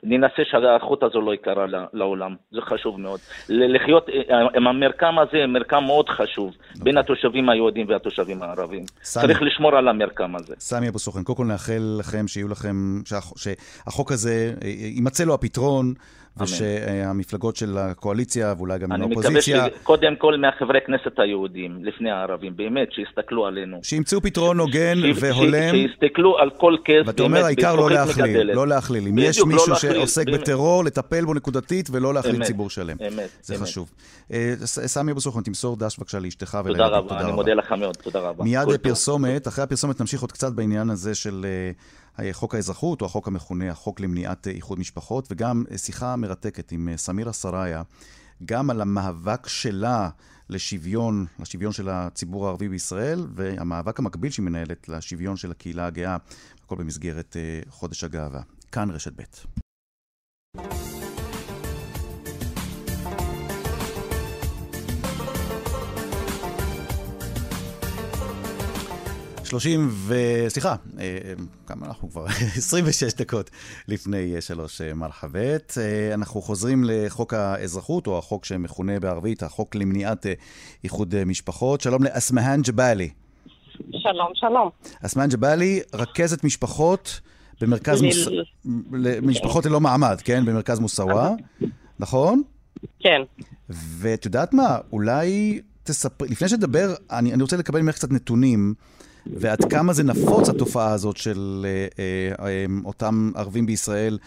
וננסה 0.02 0.42
שהחוט 0.50 1.02
הזו 1.02 1.20
לא 1.20 1.34
יקרה 1.34 1.66
לעולם. 1.92 2.34
זה 2.52 2.60
חשוב 2.60 3.00
מאוד. 3.00 3.20
לחיות 3.48 4.06
אה, 4.08 4.38
עם 4.56 4.66
המרקם 4.66 5.14
הזה, 5.18 5.46
מרקם 5.46 5.84
מאוד 5.86 6.08
חשוב, 6.08 6.50
בין 6.82 6.98
התושבים 6.98 7.48
היהודים 7.48 7.86
והתושבים 7.88 8.42
הערבים. 8.42 8.84
סמי. 9.02 9.22
צריך 9.22 9.42
לשמור 9.42 9.76
על 9.76 9.88
המרקם 9.88 10.36
הזה. 10.36 10.54
סמי 10.58 10.88
אבו 10.88 10.98
סוכן, 10.98 11.22
קודם 11.22 11.36
כל 11.36 11.44
נאחל 11.44 11.96
לכם 11.98 12.28
שיהיו 12.28 12.48
לכם, 12.48 13.00
שהח- 13.04 13.32
שהחוק 13.36 14.12
הזה, 14.12 14.54
אה, 14.64 14.68
יימצא 14.68 15.24
לו 15.24 15.34
הפתרון, 15.34 15.94
ושהמפלגות 16.37 17.57
של 17.57 17.79
הקואליציה, 17.79 18.55
ואולי 18.57 18.79
גם 18.79 18.93
אני 18.93 19.07
מקווה 19.07 19.25
האופוזיציה, 19.25 19.64
שקודם 19.83 20.16
כל 20.16 20.37
מהחברי 20.37 20.79
כנסת 20.87 21.19
היהודים, 21.19 21.85
לפני 21.85 22.11
הערבים, 22.11 22.57
באמת, 22.57 22.88
שיסתכלו 22.93 23.47
עלינו. 23.47 23.79
שימצאו 23.83 24.21
פתרון 24.21 24.59
הוגן 24.59 24.97
ש- 24.97 25.19
ש- 25.19 25.23
והולם. 25.23 25.71
שיסתכלו 25.71 26.38
על 26.38 26.51
כל 26.51 26.77
קייס, 26.85 27.07
ואתה 27.07 27.23
אומר, 27.23 27.45
העיקר 27.45 27.77
לא 27.77 27.90
להכליל, 27.90 28.27
מגדלת. 28.27 28.57
לא 28.57 28.69
להכליל. 28.69 29.07
אם 29.09 29.19
יש 29.19 29.38
לא 29.38 29.47
מישהו 29.47 29.69
להכליל, 29.73 29.93
שעוסק 29.93 30.27
באמת. 30.27 30.40
בטרור, 30.40 30.85
לטפל 30.85 31.25
בו 31.25 31.35
נקודתית 31.35 31.88
ולא 31.93 32.14
להכליל 32.14 32.45
ציבור 32.45 32.71
שלם. 32.71 32.97
אמת, 33.09 33.29
זה. 33.43 33.57
חשוב. 33.59 33.90
אה, 34.33 34.55
סמי 34.64 35.12
אבו 35.12 35.21
סוכן, 35.21 35.43
תמסור 35.43 35.77
דש 35.77 35.99
בבקשה 35.99 36.19
לאשתך 36.19 36.51
תודה 36.51 36.62
ולילדים. 36.64 36.95
רבה, 36.95 37.21
אני 37.21 37.33
מודה 37.33 37.55
לך 37.55 37.73
מאוד, 37.73 37.97
תודה 37.97 38.21
רבה. 38.21 38.45
מיד. 38.45 38.69
פרסומת, 38.83 39.49
אחרי 39.49 39.64
הפרסומת 39.64 40.01
נמשיך 40.01 40.21
עוד 40.21 40.33
קצת 40.33 40.53
בעניין 40.53 40.90
הזה 40.90 41.14
של 41.14 41.45
אה, 41.45 41.71
חוק 42.33 42.54
האזרחות, 42.54 43.00
או 43.00 43.06
החוק 43.06 43.28
המכונה 43.28 43.70
החוק 43.70 44.00
למניעת 44.00 44.46
אה, 44.46 44.52
איחוד 44.52 44.78
משפחות, 44.78 45.28
וגם 45.30 45.64
אה, 45.70 45.78
שיחה 45.78 46.16
מרתקת 46.16 46.72
עם 46.72 46.88
אה, 46.88 46.96
סמירה 46.96 47.33
סראיה, 47.33 47.83
גם 48.44 48.70
על 48.70 48.80
המאבק 48.80 49.48
שלה 49.48 50.09
לשוויון, 50.48 51.26
לשוויון 51.38 51.72
של 51.72 51.88
הציבור 51.88 52.46
הערבי 52.46 52.68
בישראל, 52.68 53.26
והמאבק 53.35 53.98
המקביל 53.98 54.30
שהיא 54.30 54.44
מנהלת 54.44 54.88
לשוויון 54.88 55.37
של 55.37 55.50
הקהילה 55.50 55.87
הגאה, 55.87 56.16
הכל 56.64 56.76
במסגרת 56.76 57.37
חודש 57.68 58.04
הגאווה. 58.04 58.40
כאן 58.72 58.90
רשת 58.90 59.12
ב'. 59.16 59.22
שלושים 69.50 69.88
ו... 69.90 70.14
סליחה, 70.48 70.74
אה, 71.00 71.18
כמה 71.66 71.86
אנחנו 71.86 72.10
כבר? 72.10 72.26
26 72.56 73.14
דקות 73.14 73.50
לפני 73.88 74.34
אה, 74.34 74.40
שלוש 74.40 74.80
אה, 74.80 74.94
מרחבת. 74.94 75.78
אה, 75.80 76.14
אנחנו 76.14 76.42
חוזרים 76.42 76.84
לחוק 76.86 77.34
האזרחות, 77.34 78.06
או 78.06 78.18
החוק 78.18 78.44
שמכונה 78.44 79.00
בערבית, 79.00 79.42
החוק 79.42 79.74
למניעת 79.74 80.26
אה, 80.26 80.32
איחוד 80.84 81.14
אה, 81.14 81.24
משפחות. 81.24 81.80
שלום 81.80 82.02
לאסמהאן 82.02 82.60
ג'באלי. 82.62 83.10
שלום, 83.90 84.28
שלום. 84.34 84.68
אסמהאן 85.02 85.28
ג'באלי, 85.28 85.80
רכזת 85.94 86.44
משפחות 86.44 87.20
במרכז... 87.60 88.02
ל- 88.02 88.06
מוס... 88.06 88.16
למשפחות 88.92 89.66
ללא 89.66 89.80
מעמד, 89.80 90.20
כן? 90.24 90.44
במרכז 90.44 90.78
מוסאווה, 90.78 91.30
נכון? 91.98 92.42
כן. 93.00 93.22
ואת 93.68 94.24
יודעת 94.24 94.54
מה, 94.54 94.78
אולי 94.92 95.60
תספרי, 95.92 96.29
לפני 96.29 96.48
שתדבר, 96.48 96.94
אני, 97.11 97.33
אני 97.35 97.42
רוצה 97.42 97.57
לקבל 97.57 97.81
ממך 97.81 97.94
קצת 97.94 98.11
נתונים, 98.11 98.74
ועד 99.26 99.64
כמה 99.64 99.92
זה 99.92 100.03
נפוץ 100.03 100.48
התופעה 100.48 100.92
הזאת 100.92 101.16
של 101.16 101.66
אה, 101.68 101.87
אה, 101.98 102.46
אה, 102.46 102.64
אותם 102.85 103.33
ערבים 103.35 103.66
בישראל, 103.66 104.18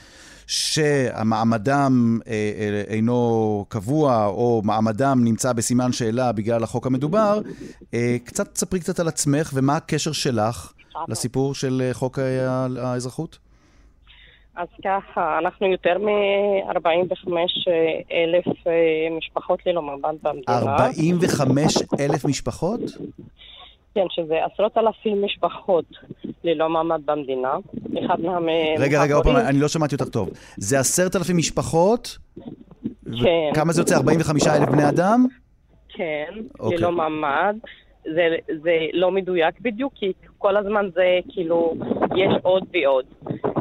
שהמעמדם 0.47 2.19
אה, 2.28 2.32
אה, 2.34 2.84
אינו 2.88 3.65
קבוע, 3.69 4.26
או 4.26 4.62
מעמדם 4.65 5.21
נמצא 5.23 5.54
בסימן 5.54 5.91
שאלה 5.91 6.32
בגלל 6.32 6.63
החוק 6.63 6.88
המדובר. 6.88 7.41
אה, 7.93 8.17
קצת 8.23 8.54
תספרי 8.54 8.80
קצת 8.80 8.99
על 8.99 9.08
עצמך, 9.08 9.52
ומה 9.54 9.76
הקשר 9.76 10.12
שלך 10.12 10.73
לסיפור 11.08 11.56
של 11.56 11.82
אה, 11.86 11.93
חוק 11.93 12.19
האזרחות? 12.78 13.38
אז 14.56 14.68
ככה, 14.84 15.39
אנחנו 15.39 15.68
יותר 15.68 15.98
מ-45 15.98 17.28
אלף 18.12 18.68
אה, 18.68 19.18
משפחות 19.18 19.60
ללא 19.66 19.82
מעמד 19.82 20.16
במדינה. 20.24 20.58
45 20.58 21.78
אלף 22.00 22.26
משפחות? 22.26 22.80
כן, 23.96 24.06
שזה 24.10 24.46
עשרות 24.46 24.78
אלפים 24.78 25.26
משפחות 25.26 25.86
ללא 26.44 26.70
מעמד 26.70 27.02
במדינה. 27.06 27.54
אחד 28.06 28.22
מה... 28.22 28.39
רגע, 28.78 29.02
רגע, 29.04 29.16
עוד 29.16 29.24
פעם, 29.24 29.36
אני 29.36 29.60
לא 29.60 29.68
שמעתי 29.68 29.96
אותך 29.96 30.08
טוב. 30.08 30.30
זה 30.58 30.80
עשרת 30.80 31.16
אלפים 31.16 31.38
משפחות? 31.38 32.18
כן. 33.06 33.52
כמה 33.54 33.74
זה 33.74 33.82
יוצא? 33.82 33.96
45 33.96 34.48
אלף 34.48 34.70
בני 34.70 34.89
אדם? 34.89 35.26
כן, 35.89 36.34
אוקיי. 36.60 36.78
ללא 36.78 36.92
מעמד. 36.92 37.56
זה, 38.04 38.36
זה 38.63 38.72
לא 38.94 39.12
מדויק 39.12 39.60
בדיוק, 39.62 39.94
כי 39.96 40.12
כל 40.43 40.58
הזמן 40.58 40.89
זה 40.93 41.19
כאילו, 41.29 41.73
יש 42.15 42.34
עוד 42.41 42.63
ועוד. 42.73 43.06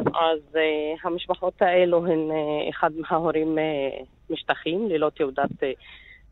אז 0.05 0.39
uh, 0.53 0.57
המשפחות 1.03 1.61
האלו 1.61 2.05
הן, 2.05 2.29
uh, 2.31 2.69
אחד 2.69 2.91
מההורים 2.97 3.57
uh, 3.57 4.05
משטחים, 4.29 4.89
ללא 4.89 5.09
תעודת 5.09 5.51
uh, 5.51 5.65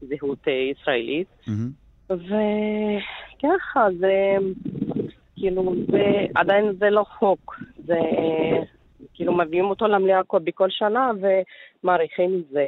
זהות 0.01 0.47
uh, 0.47 0.49
ישראלית. 0.49 1.27
וככה, 2.09 3.87
זה 3.99 4.35
כאילו, 5.35 5.73
זה 5.91 6.03
עדיין 6.35 6.65
זה 6.79 6.89
לא 6.89 7.05
חוק. 7.19 7.59
זה 7.85 7.99
כאילו 9.13 9.37
מביאים 9.37 9.65
אותו 9.65 9.87
למליאה 9.87 10.23
כל- 10.23 10.39
בכל 10.43 10.67
שנה 10.69 11.11
ומעריכים 11.21 12.35
את 12.35 12.51
זה. 12.51 12.67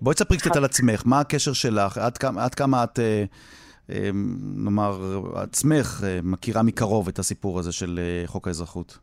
בואי 0.00 0.14
תספרי 0.14 0.38
קצת 0.38 0.56
על 0.56 0.64
עצמך, 0.64 1.02
מה 1.06 1.20
הקשר 1.20 1.52
שלך? 1.52 1.98
עד 1.98 2.18
כמה, 2.18 2.44
עד 2.44 2.54
כמה 2.54 2.84
את, 2.84 2.98
אה, 2.98 3.24
נאמר, 4.64 4.90
עצמך 5.42 6.04
אה, 6.04 6.18
מכירה 6.22 6.62
מקרוב 6.62 7.08
את 7.08 7.18
הסיפור 7.18 7.58
הזה 7.58 7.72
של 7.72 7.98
אה, 7.98 8.22
חוק 8.26 8.46
האזרחות? 8.46 8.98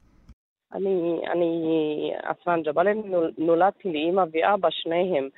אני, 0.74 1.22
אני, 1.32 1.52
אסרן 2.24 2.62
ג'באלי, 2.62 2.94
נול- 2.94 3.32
נולדתי 3.38 3.92
לאימא 3.94 4.24
ואבא, 4.32 4.70
שניהם 4.72 5.30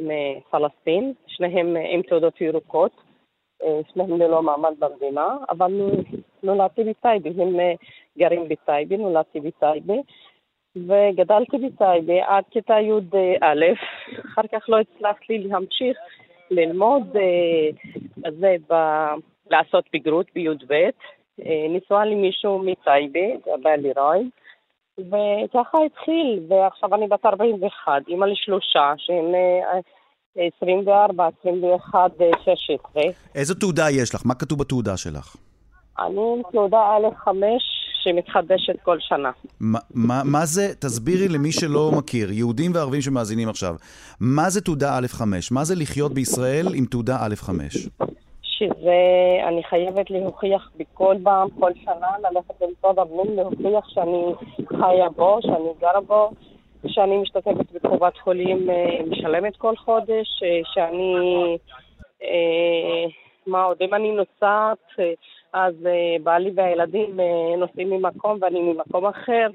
מפלסטין, 0.00 1.12
שניהם 1.26 1.76
עם 1.76 2.02
תעודות 2.02 2.40
ירוקות, 2.40 2.92
אה, 3.62 3.80
שניהם 3.92 4.20
ללא 4.20 4.42
מעמד 4.42 4.72
במדינה, 4.78 5.36
אבל 5.50 5.90
נולדתי 6.42 6.84
בטייבה, 6.84 7.42
הם 7.42 7.60
אה, 7.60 7.72
גרים 8.18 8.48
בטייבה, 8.48 8.96
נולדתי 8.96 9.40
בטייבה, 9.40 9.94
וגדלתי 10.76 11.56
בטייבה 11.58 12.26
עד 12.26 12.44
כיתה 12.50 12.74
י"א, 12.80 13.64
אחר 14.24 14.42
כך 14.52 14.68
לא 14.68 14.76
הצלחתי 14.80 15.38
להמשיך 15.38 15.96
ללמוד, 16.52 17.16
אה, 17.16 18.30
זה 18.40 18.56
ב... 18.70 18.74
לעשות 19.50 19.84
בגרות 19.94 20.26
בי"ב, 20.34 20.72
אה, 20.72 21.66
נשואה 21.70 22.04
למישהו 22.04 22.58
מטייבה, 22.58 23.36
ג'באלי 23.46 23.92
ראי, 23.96 24.30
וככה 24.98 25.78
התחיל, 25.86 26.40
ועכשיו 26.48 26.94
אני 26.94 27.08
בת 27.08 27.26
41, 27.26 27.92
אימא 28.08 28.24
לשלושה, 28.24 28.92
שהם 28.96 29.34
אה, 29.34 29.80
24, 30.56 31.28
21, 31.40 32.10
16. 32.44 33.02
איזו 33.34 33.54
תעודה 33.54 33.90
יש 33.90 34.14
לך? 34.14 34.22
מה 34.24 34.34
כתוב 34.34 34.58
בתעודה 34.58 34.96
שלך? 34.96 35.36
אני 35.98 36.20
עם 36.20 36.42
תעודה 36.52 36.78
א'5 36.78 37.28
שמתחדשת 38.02 38.80
כל 38.82 38.96
שנה. 39.00 39.30
מה, 39.60 39.78
מה, 39.94 40.22
מה 40.24 40.44
זה, 40.44 40.74
תסבירי 40.80 41.28
למי 41.28 41.52
שלא 41.52 41.90
מכיר, 41.98 42.32
יהודים 42.32 42.70
וערבים 42.74 43.00
שמאזינים 43.00 43.48
עכשיו, 43.48 43.74
מה 44.20 44.50
זה 44.50 44.60
תעודה 44.60 44.98
א'5? 44.98 45.22
מה 45.50 45.64
זה 45.64 45.74
לחיות 45.74 46.14
בישראל 46.14 46.66
עם 46.74 46.84
תעודה 46.84 47.16
א'5? 47.16 47.50
שזה, 48.42 48.98
אני 49.48 49.64
חייבת 49.64 50.10
להוכיח 50.10 50.70
בכל 50.76 51.16
פעם, 51.22 51.48
כל 51.60 51.70
שנה, 51.84 52.08
ללכת 52.30 52.54
למשרד 52.62 52.98
הפנים, 52.98 53.36
להוכיח 53.36 53.88
שאני 53.88 54.24
חיה 54.68 55.08
בו, 55.16 55.38
שאני 55.42 55.68
גרה 55.80 56.00
בו, 56.00 56.30
שאני 56.86 57.18
משתתפת 57.18 57.72
בקופת 57.72 58.16
חולים, 58.18 58.70
אה, 58.70 58.98
משלמת 59.10 59.56
כל 59.56 59.76
חודש, 59.76 60.42
אה, 60.42 60.60
שאני, 60.64 61.14
אה, 62.22 63.04
מה 63.46 63.62
עוד, 63.64 63.76
אם 63.80 63.94
אני 63.94 64.10
נוסעת, 64.12 64.86
אז 65.52 65.74
אה, 65.86 66.16
בעלי 66.22 66.50
והילדים 66.56 67.20
אה, 67.20 67.56
נוסעים 67.58 67.90
ממקום 67.90 68.38
ואני 68.40 68.60
ממקום 68.60 69.06
אחר, 69.06 69.48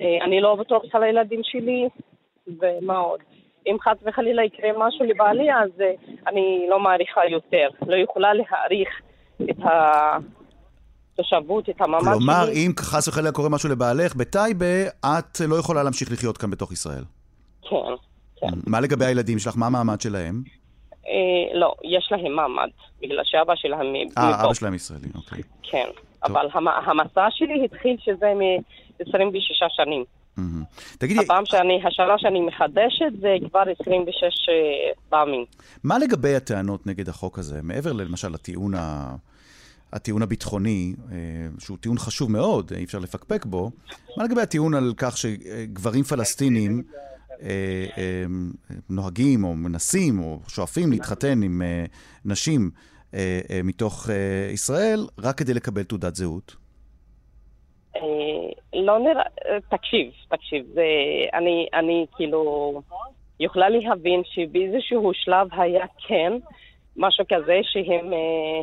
אה, 0.00 0.24
אני 0.24 0.40
לא 0.40 0.54
בטוחה 0.54 0.98
לילדים 0.98 1.40
שלי, 1.44 1.88
ומה 2.46 2.96
עוד. 2.98 3.20
אם 3.66 3.76
חס 3.80 3.96
וחלילה 4.02 4.44
יקרה 4.44 4.68
משהו 4.76 5.04
לבעלי, 5.04 5.54
אז 5.54 5.70
אה, 5.80 5.92
אני 6.26 6.66
לא 6.70 6.80
מעריכה 6.80 7.20
יותר. 7.30 7.68
לא 7.86 7.96
יכולה 7.96 8.34
להעריך 8.34 8.88
את 9.50 9.56
התושבות, 11.14 11.68
את 11.68 11.80
המעמד 11.80 12.12
כלומר, 12.12 12.46
שלי. 12.46 12.66
אם 12.66 12.72
חס 12.80 13.08
וחלילה 13.08 13.32
קורה 13.32 13.48
משהו 13.48 13.68
לבעלך 13.68 14.16
בטייבה, 14.16 14.86
את 15.04 15.40
לא 15.48 15.56
יכולה 15.56 15.82
להמשיך 15.82 16.12
לחיות 16.12 16.38
כאן 16.38 16.50
בתוך 16.50 16.72
ישראל. 16.72 17.04
כן. 18.40 18.46
מה 18.66 18.80
לגבי 18.80 19.04
הילדים 19.04 19.38
שלך? 19.38 19.56
מה 19.56 19.66
המעמד 19.66 20.00
שלהם? 20.00 20.42
אה, 21.08 21.58
לא, 21.58 21.74
יש 21.84 22.08
להם 22.10 22.32
מעמד, 22.36 22.68
בגלל 23.02 23.20
שאבא 23.24 23.52
שלהם 23.56 23.94
אה. 24.18 24.44
אבא 24.44 24.54
שלהם 24.54 24.74
ישראלי, 24.74 25.08
אוקיי. 25.14 25.42
כן. 25.62 25.88
אבל 26.24 26.46
המ- 26.52 26.68
המסע 26.68 27.26
שלי 27.30 27.64
התחיל 27.64 27.96
שזה 28.04 28.32
מ-26 28.34 29.66
שנים. 29.68 30.04
תגידי, 30.98 31.20
הפעם 31.20 31.46
שאני, 31.46 31.80
השנה 31.86 32.18
שאני 32.18 32.40
מחדשת 32.40 33.20
זה 33.20 33.36
כבר 33.50 33.62
26 33.80 34.22
אה, 34.48 34.54
פעמים. 35.08 35.44
מה 35.84 35.98
לגבי 35.98 36.34
הטענות 36.34 36.86
נגד 36.86 37.08
החוק 37.08 37.38
הזה? 37.38 37.60
מעבר 37.62 37.92
למשל 37.92 38.28
לטיעון 38.28 38.74
ה... 38.74 39.14
הטיעון 39.92 40.22
הביטחוני, 40.22 40.94
אה, 41.12 41.16
שהוא 41.58 41.78
טיעון 41.78 41.98
חשוב 41.98 42.30
מאוד, 42.32 42.72
אי 42.76 42.84
אפשר 42.84 42.98
לפקפק 42.98 43.44
בו, 43.46 43.70
מה 44.16 44.24
לגבי 44.24 44.40
הטיעון 44.40 44.74
על 44.74 44.92
כך 44.96 45.16
שגברים 45.16 46.04
פלסטינים 46.04 46.82
נוהגים 48.90 49.44
או 49.44 49.54
מנסים 49.54 50.20
או 50.20 50.38
שואפים 50.48 50.90
להתחתן 50.90 51.42
עם 51.42 51.62
אה, 51.62 51.84
נשים 52.24 52.70
אה, 53.14 53.40
אה, 53.50 53.60
מתוך 53.64 54.10
אה, 54.10 54.50
ישראל 54.52 55.06
רק 55.18 55.38
כדי 55.38 55.54
לקבל 55.54 55.82
תעודת 55.82 56.14
זהות? 56.14 56.56
אה, 57.96 58.80
לא 58.82 58.98
נראה, 58.98 59.22
אה, 59.22 59.60
תקשיב, 59.70 60.12
תקשיב, 60.28 60.66
זה, 60.74 60.82
אני, 61.34 61.68
אני 61.74 62.06
כאילו 62.16 62.82
יכולה 63.40 63.68
להבין 63.68 64.22
שבאיזשהו 64.24 65.10
שלב 65.14 65.48
היה 65.52 65.86
כן 66.08 66.32
משהו 66.96 67.24
כזה 67.28 67.60
שהם 67.62 68.12
אה, 68.12 68.60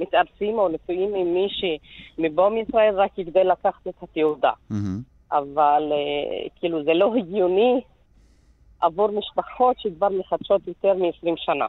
מתארסים 0.00 0.58
או 0.58 0.68
נשואים 0.68 1.14
עם 1.14 1.34
מישהי 1.34 1.78
מבוא 2.18 2.48
מישראל 2.48 2.94
רק 2.94 3.10
כדי 3.16 3.44
לקחת 3.44 3.86
את 3.88 4.02
התעודה. 4.02 4.52
מהמם. 4.70 5.00
אבל 5.32 5.82
אה, 5.92 6.48
כאילו 6.60 6.84
זה 6.84 6.90
לא 6.94 7.14
הגיוני 7.16 7.80
עבור 8.80 9.10
משפחות 9.18 9.76
שכבר 9.78 10.08
מחדשות 10.08 10.68
יותר 10.68 10.94
מ-20 10.94 11.32
שנה. 11.36 11.66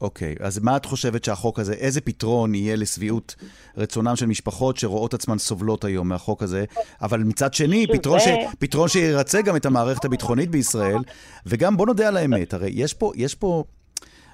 אוקיי, 0.00 0.34
אז 0.40 0.58
מה 0.58 0.76
את 0.76 0.84
חושבת 0.84 1.24
שהחוק 1.24 1.58
הזה, 1.58 1.72
איזה 1.72 2.00
פתרון 2.00 2.54
יהיה 2.54 2.76
לשביעות 2.76 3.34
רצונם 3.76 4.16
של 4.16 4.26
משפחות 4.26 4.76
שרואות 4.76 5.14
עצמן 5.14 5.38
סובלות 5.38 5.84
היום 5.84 6.08
מהחוק 6.08 6.42
הזה, 6.42 6.64
אבל 7.02 7.20
מצד 7.20 7.54
שני, 7.54 7.84
שזה- 7.84 7.98
פתרון, 7.98 8.18
ש... 8.20 8.24
פתרון 8.58 8.88
שירצה 8.88 9.42
גם 9.42 9.56
את 9.56 9.66
המערכת 9.66 10.04
הביטחונית 10.04 10.50
בישראל, 10.50 10.98
וגם 11.46 11.76
בוא 11.76 11.86
נודה 11.86 12.08
על 12.08 12.16
האמת, 12.16 12.54
הרי 12.54 12.70
יש 12.74 12.94
פה, 12.94 13.12
יש 13.16 13.34
פה, 13.34 13.64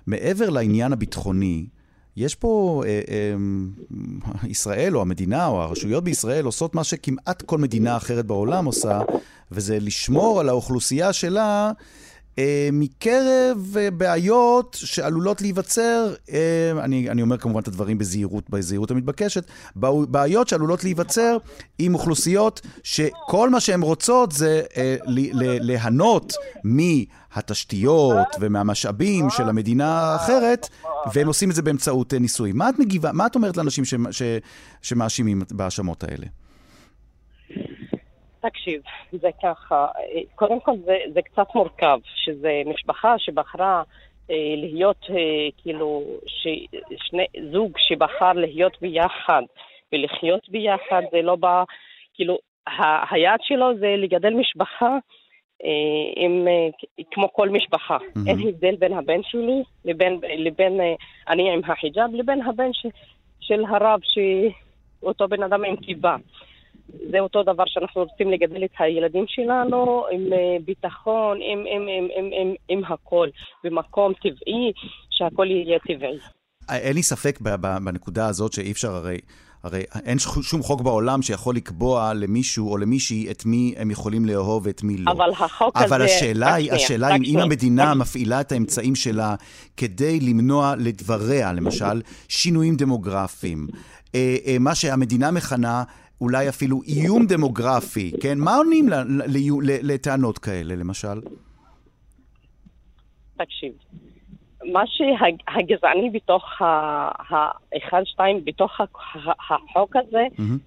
מעבר 0.07 0.51
לעניין 0.51 0.93
הביטחוני, 0.93 1.67
יש 2.17 2.35
פה, 2.35 2.83
אה, 2.87 3.01
אה, 3.09 4.49
ישראל 4.49 4.97
או 4.97 5.01
המדינה 5.03 5.47
או 5.47 5.63
הרשויות 5.63 6.05
בישראל 6.05 6.45
עושות 6.45 6.75
מה 6.75 6.85
שכמעט 6.85 7.43
כל 7.43 7.59
מדינה 7.59 7.97
אחרת 7.97 8.27
בעולם 8.27 8.65
עושה, 8.65 9.01
וזה 9.53 9.79
לשמור 9.81 10.41
על 10.41 10.49
האוכלוסייה 10.49 11.13
שלה 11.13 11.67
אה, 11.67 11.73
מקרב 12.73 13.77
אה, 13.77 13.91
בעיות 13.91 14.77
שעלולות 14.81 15.41
להיווצר, 15.41 16.15
אה, 16.33 16.73
אני, 16.85 17.11
אני 17.11 17.23
אומר 17.23 17.39
כמובן 17.39 17.61
את 17.61 17.69
הדברים 17.69 17.99
בזהירות, 17.99 18.51
בזהירות 18.51 18.91
המתבקשת, 18.91 19.47
בעיות 20.09 20.49
שעלולות 20.49 20.85
להיווצר 20.85 21.37
עם 21.79 21.95
אוכלוסיות 21.95 22.61
שכל 22.83 23.51
מה 23.51 23.61
שהן 23.61 23.83
רוצות 23.83 24.33
זה 24.33 24.63
אה, 24.77 24.97
ליהנות 25.61 26.33
מהתשתיות 26.65 28.27
ומהמשאבים 28.41 29.31
של 29.31 29.49
המדינה 29.49 30.01
האחרת, 30.01 30.69
והם 31.15 31.27
עושים 31.27 31.51
את 31.51 31.55
זה 31.55 31.63
באמצעות 31.63 32.15
אה, 32.15 32.19
נישואים. 32.19 32.59
מה 32.59 32.69
את 32.69 32.79
מגיבה, 32.79 33.13
מה 33.13 33.27
את 33.27 33.35
אומרת 33.35 33.57
לאנשים 33.57 33.85
שמאשימים 34.83 35.43
בהאשמות 35.51 36.05
האלה? 36.05 36.27
תקשיב, 38.51 38.83
זה 39.13 39.29
ככה, 39.43 39.87
אה, 39.99 40.21
קודם 40.35 40.61
כל 40.61 40.73
זה, 40.85 40.97
זה 41.15 41.23
קצת 41.23 41.47
מורכב, 41.55 41.99
שזה 42.15 42.63
משפחה 42.67 43.19
שבחרה 43.19 43.83
אה, 44.31 44.55
להיות 44.57 45.07
אה, 45.11 45.49
כאילו, 45.63 46.03
ש, 46.27 46.47
שני, 46.97 47.27
זוג 47.53 47.73
שבחר 47.79 48.33
להיות 48.33 48.81
ביחד 48.81 49.43
ולחיות 49.93 50.49
ביחד, 50.49 51.03
זה 51.13 51.23
לא 51.23 51.37
בא, 51.37 51.65
כאילו, 52.15 52.39
ה, 52.67 53.15
היעד 53.15 53.41
שלו 53.43 53.79
זה 53.79 53.95
לגדל 53.99 54.35
משפחה 54.35 54.99
אה, 55.65 56.25
עם, 56.25 56.49
אה, 56.49 56.69
כמו 57.11 57.33
כל 57.33 57.49
משפחה. 57.49 57.99
מהמם. 58.17 58.29
אין 58.29 58.49
הבדל 58.49 58.77
בין 58.77 58.93
הבן 58.93 59.23
שלי 59.23 59.63
לבין, 59.85 60.21
לבין 60.39 60.81
אה, 60.81 60.95
אני 61.29 61.53
עם 61.53 61.61
החיג'אב 61.65 62.15
לבין 62.15 62.43
הבן 62.43 62.73
ש, 62.73 62.87
של 63.41 63.65
הרב, 63.69 64.01
שאותו 64.03 65.29
בן 65.29 65.43
אדם 65.43 65.65
עם 65.65 65.77
כיפה. 65.77 66.15
זה 67.11 67.21
אותו 67.21 67.43
דבר 67.43 67.65
שאנחנו 67.67 68.03
רוצים 68.03 68.31
לגדל 68.31 68.65
את 68.65 68.71
הילדים 68.79 69.25
שלנו 69.29 70.05
עם 70.13 70.33
אה, 70.33 70.57
ביטחון, 70.65 71.39
עם, 71.43 71.59
עם, 71.59 71.83
עם, 71.89 72.09
עם, 72.17 72.31
עם, 72.41 72.55
עם 72.69 72.85
הכל, 72.85 73.29
במקום 73.65 74.13
טבעי, 74.13 74.73
שהכל 75.11 75.47
יהיה 75.51 75.79
טבעי. 75.79 76.19
אין 76.71 76.97
לי 76.97 77.03
ספק 77.03 77.39
בנקודה 77.41 78.27
הזאת 78.27 78.53
שאי 78.53 78.73
אפשר 78.73 78.91
הרי... 78.91 79.19
הרי 79.63 79.83
אין 80.05 80.19
שום 80.19 80.63
חוק 80.63 80.81
בעולם 80.81 81.23
שיכול 81.23 81.57
לקבוע 81.57 82.15
למישהו 82.15 82.71
או 82.71 82.77
למישהי 82.77 83.31
את 83.31 83.47
מי 83.47 83.75
הם 83.77 83.91
יכולים 83.91 84.27
לאהוב 84.27 84.67
ואת 84.67 84.83
מי 84.83 84.97
לא. 84.97 85.13
אבל 85.13 85.31
החוק 85.31 85.77
הזה... 85.77 85.85
אבל 85.85 86.03
השאלה 86.03 86.55
היא, 86.55 86.73
השאלה 86.73 87.09
רק 87.09 87.21
אם. 87.25 87.39
המדינה 87.39 87.95
מפעילה 87.95 88.41
את 88.41 88.53
האמצעים 88.53 88.95
שלה 88.95 89.35
כדי 89.77 90.21
למנוע 90.21 90.75
לדבריה, 90.79 91.53
למשל, 91.53 92.03
שינויים 92.29 92.77
דמוגרפיים, 92.77 93.67
אה, 94.15 94.37
אה, 94.47 94.57
מה 94.61 94.75
שהמדינה 94.75 95.31
מכנה 95.31 95.85
אולי 96.21 96.49
אפילו 96.49 96.81
איום 96.83 97.27
דמוגרפי, 97.27 98.13
כן? 98.23 98.39
מה 98.39 98.57
עונים 98.57 98.87
לטענות 99.83 100.39
כאלה, 100.39 100.75
למשל? 100.77 101.21
תקשיב, 103.37 103.73
מה 104.73 104.83
שהגזעני 104.87 106.11
בתוך 106.11 106.43
האחד, 106.61 108.03
שתיים, 108.05 108.45
בתוך 108.45 108.81
ה- 108.81 108.85
החוק 109.55 109.97
הזה, 109.97 110.23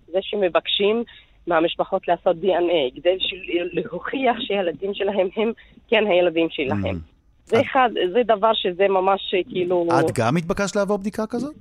זה 0.08 0.18
שמבקשים 0.22 1.04
מהמשפחות 1.48 2.08
לעשות 2.08 2.36
DNA, 2.44 2.96
כדי 3.00 3.18
להוכיח 3.74 4.36
שהילדים 4.40 4.94
שלהם 4.94 5.28
הם 5.36 5.52
כן 5.88 6.04
הילדים 6.10 6.48
שלהם. 6.50 7.00
זה 7.46 7.62
אחד, 7.62 7.90
זה 8.14 8.20
דבר 8.26 8.52
שזה 8.54 8.88
ממש 8.88 9.36
כאילו... 9.50 9.88
את 10.00 10.12
גם 10.16 10.38
התבקשת 10.38 10.76
לעבור 10.76 10.98
בדיקה 10.98 11.28
כזאת? 11.28 11.56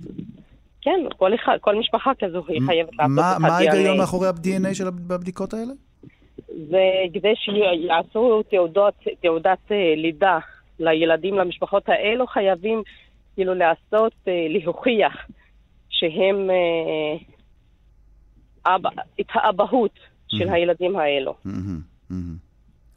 כן, 0.88 1.00
כל, 1.16 1.34
אחד, 1.34 1.56
כל 1.60 1.76
משפחה 1.76 2.10
כזו 2.18 2.44
היא 2.48 2.60
חייבת 2.66 2.90
לעשות 2.98 3.12
מה 3.16 3.32
את 3.36 3.40
מה 3.40 3.48
ההיגיון. 3.48 3.98
מאחורי 3.98 4.28
ה-DNA 4.28 4.74
של 4.74 4.86
הב- 4.86 5.12
הבדיקות 5.12 5.54
האלה? 5.54 5.72
זה 6.70 6.82
כדי 7.14 7.32
שיעשו 7.36 8.42
תעודות, 8.50 8.94
תעודת 9.22 9.58
אה, 9.70 9.94
לידה 9.96 10.38
לילדים, 10.78 11.34
למשפחות 11.34 11.88
האלו, 11.88 12.26
חייבים 12.26 12.82
כאילו 13.34 13.54
לעשות, 13.54 14.12
אה, 14.28 14.46
להוכיח 14.48 15.26
שהם, 15.88 16.50
אה, 16.50 17.16
אבא, 18.74 18.90
את 19.20 19.26
האבהות 19.34 19.98
של 20.28 20.48
הילדים 20.48 20.96
האלו. 20.96 21.34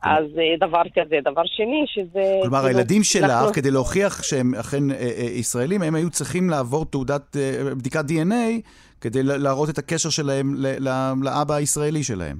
אז 0.03 0.25
אה, 0.37 0.67
דבר 0.67 0.81
כזה. 0.95 1.15
דבר 1.23 1.41
שני, 1.45 1.83
שזה... 1.87 2.39
כלומר, 2.41 2.57
כאילו, 2.63 2.77
הילדים 2.77 3.03
שלך, 3.03 3.23
אנחנו- 3.23 3.53
כדי 3.53 3.71
להוכיח 3.71 4.23
שהם 4.23 4.55
אכן 4.55 4.91
אה, 4.91 4.95
אה, 4.95 5.23
ישראלים, 5.23 5.81
הם 5.81 5.95
היו 5.95 6.09
צריכים 6.09 6.49
לעבור 6.49 6.85
תעודת, 6.85 7.37
אה, 7.37 7.75
בדיקת 7.75 8.03
DNA 8.09 8.61
כדי 9.01 9.23
להראות 9.23 9.69
את 9.69 9.77
הקשר 9.77 10.09
שלהם 10.09 10.53
ל- 10.57 10.89
ל- 10.89 11.13
לאבא 11.23 11.53
הישראלי 11.55 12.03
שלהם. 12.03 12.37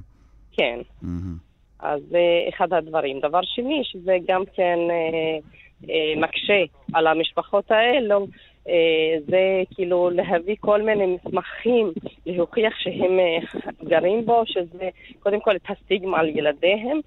כן. 0.52 0.80
מהמם. 1.02 1.36
אז 1.80 2.00
זה 2.10 2.20
אחד 2.56 2.74
הדברים. 2.74 3.20
דבר 3.20 3.40
שני, 3.44 3.82
שזה 3.84 4.18
גם 4.28 4.44
כן 4.56 4.80
אה, 4.90 5.38
אה, 5.90 6.22
מקשה 6.22 6.64
על 6.94 7.08
המשפחות 7.08 7.72
האלו 7.72 8.20
אה, 8.20 8.26
זה 9.30 9.41
כאילו 9.76 10.09
להביא 10.09 10.55
כל 10.59 10.82
מיני 10.82 11.05
מסמכים, 11.05 11.91
להוכיח 12.26 12.74
שהם 12.80 13.20
אה, 13.20 13.59
גרים 13.89 14.26
בו, 14.26 14.43
שזה 14.45 14.89
קודם 15.20 15.39
כל 15.39 15.55
את 15.55 15.62
הסטיגמה 15.70 16.20
על 16.20 16.30
ילדיהם. 16.30 16.99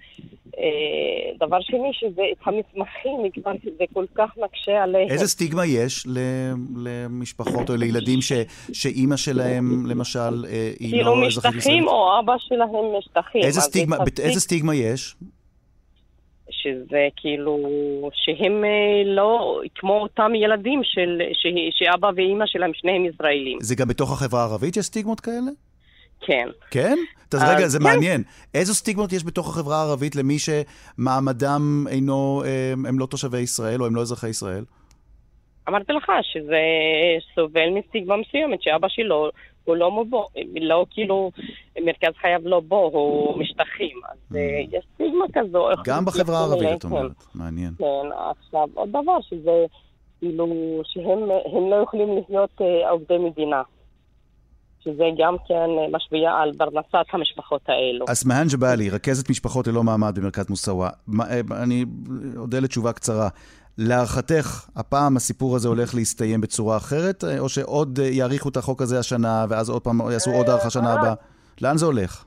אה, 0.58 1.46
דבר 1.46 1.60
שני, 1.60 1.90
שזה 1.92 2.22
את 2.32 2.38
המסמכים, 2.46 3.30
כבר 3.34 3.52
זה 3.78 3.84
כל 3.92 4.04
כך 4.14 4.30
מקשה 4.44 4.82
עליהם. 4.82 5.08
איזה 5.10 5.28
סטיגמה 5.28 5.66
יש 5.66 6.06
למשפחות 6.84 7.70
או 7.70 7.76
לילדים 7.76 8.20
ש- 8.22 8.32
שאימא 8.72 9.16
שלהם, 9.16 9.86
למשל, 9.86 10.44
אה, 10.48 10.70
היא 10.80 10.90
כאילו 10.90 11.20
לא 11.20 11.26
אזרחית 11.26 11.36
משטחים, 11.56 11.58
ישראלית? 11.58 11.88
או 11.88 12.20
אבא 12.20 12.34
שלהם 12.38 12.68
משטחים. 12.98 13.42
איזה 13.42 13.60
סטיגמה, 13.60 13.96
איזה 14.22 14.40
סטיגמה 14.40 14.74
יש? 14.74 15.14
שזה 16.50 17.08
כאילו, 17.16 17.58
שהם 18.14 18.64
אה, 18.64 19.02
לא 19.04 19.60
כמו 19.74 20.00
אותם 20.00 20.34
ילדים 20.34 20.80
של, 20.84 21.22
ש, 21.32 21.46
שאבא 21.70 22.10
ואימא 22.16 22.46
שלהם 22.46 22.70
שניהם 22.74 23.04
ישראלים. 23.04 23.58
זה 23.60 23.74
גם 23.74 23.88
בתוך 23.88 24.12
החברה 24.12 24.40
הערבית 24.40 24.76
יש 24.76 24.86
סטיגמות 24.86 25.20
כאלה? 25.20 25.50
כן. 26.20 26.48
כן? 26.70 26.96
אז 27.34 27.42
אה, 27.42 27.56
רגע, 27.56 27.68
זה 27.68 27.78
כן. 27.78 27.84
מעניין. 27.84 28.22
איזה 28.54 28.74
סטיגמות 28.74 29.12
יש 29.12 29.24
בתוך 29.24 29.48
החברה 29.48 29.76
הערבית 29.76 30.16
למי 30.16 30.36
שמעמדם 30.38 31.84
אינו, 31.88 32.42
הם, 32.72 32.86
הם 32.86 32.98
לא 32.98 33.06
תושבי 33.06 33.40
ישראל 33.40 33.80
או 33.80 33.86
הם 33.86 33.96
לא 33.96 34.00
אזרחי 34.00 34.28
ישראל? 34.28 34.64
אמרתי 35.68 35.92
לך 35.92 36.12
שזה 36.22 36.62
סובל 37.34 37.70
מסטיגמה 37.70 38.16
מסוימת, 38.16 38.62
שאבא 38.62 38.88
שלו 38.88 39.30
הוא 39.64 39.76
לא 39.76 40.04
מבוא, 40.04 40.24
לא 40.60 40.86
כאילו, 40.90 41.30
מרכז 41.84 42.12
חייו 42.20 42.40
לא 42.44 42.60
בו, 42.60 42.90
הוא 42.92 43.38
משטחים. 43.38 44.00
אז 44.12 44.36
אה, 44.36 44.60
יש 44.72 44.84
סטיגמה 44.94 45.24
כזו. 45.32 45.70
Mm. 45.70 45.74
גם 45.84 46.04
בחברה 46.04 46.46
מתייחסים 46.46 46.66
הערבית. 46.66 46.78
את 46.78 46.84
אומרת. 46.84 47.24
מעניין. 47.34 47.74
כן, 47.78 48.08
עכשיו 48.30 48.68
עוד 48.74 48.88
דבר, 48.88 49.20
שזה 49.20 49.66
כאילו, 50.20 50.46
שהם 50.84 51.18
הם 51.54 51.70
לא 51.70 51.76
יכולים 51.82 52.08
להיות 52.28 52.60
אה, 52.60 52.90
עובדי 52.90 53.18
מדינה. 53.18 53.62
שזה 54.84 55.04
גם 55.18 55.36
כן 55.48 55.54
אה, 55.54 55.96
משפיע 55.96 56.30
על 56.30 56.52
פרנסת 56.58 57.06
המשפחות 57.12 57.62
האלו. 57.68 58.04
אסמהאן 58.08 58.46
ג'באלי, 58.52 58.90
רכזת 58.90 59.30
משפחות 59.30 59.66
ללא 59.66 59.82
מעמד 59.82 60.18
במרכז 60.18 60.50
מוסאווה. 60.50 60.90
אני 61.62 61.84
אודה 62.36 62.58
לתשובה 62.60 62.92
קצרה. 62.92 63.28
להערכתך, 63.78 64.68
הפעם 64.76 65.16
הסיפור 65.16 65.56
הזה 65.56 65.68
הולך 65.68 65.94
להסתיים 65.94 66.40
בצורה 66.40 66.76
אחרת, 66.76 67.24
אה, 67.24 67.38
או 67.38 67.48
שעוד 67.48 67.98
אה, 68.02 68.08
יאריכו 68.08 68.48
את 68.48 68.56
החוק 68.56 68.82
הזה 68.82 68.98
השנה, 68.98 69.46
ואז 69.48 69.70
עוד 69.70 69.82
פעם 69.82 70.00
יעשו 70.12 70.30
עוד 70.30 70.48
הארכה 70.48 70.70
שנה 70.70 70.92
הבאה? 70.92 71.14
לאן 71.60 71.76
זה 71.76 71.86
הולך? 71.86 72.24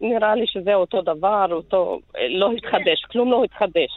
נראה 0.00 0.34
לי 0.34 0.44
שזה 0.46 0.74
אותו 0.74 1.02
דבר, 1.02 1.46
אותו, 1.52 2.00
לא 2.38 2.52
התחדש, 2.52 3.04
כלום 3.12 3.30
לא 3.30 3.44
התחדש. 3.44 3.90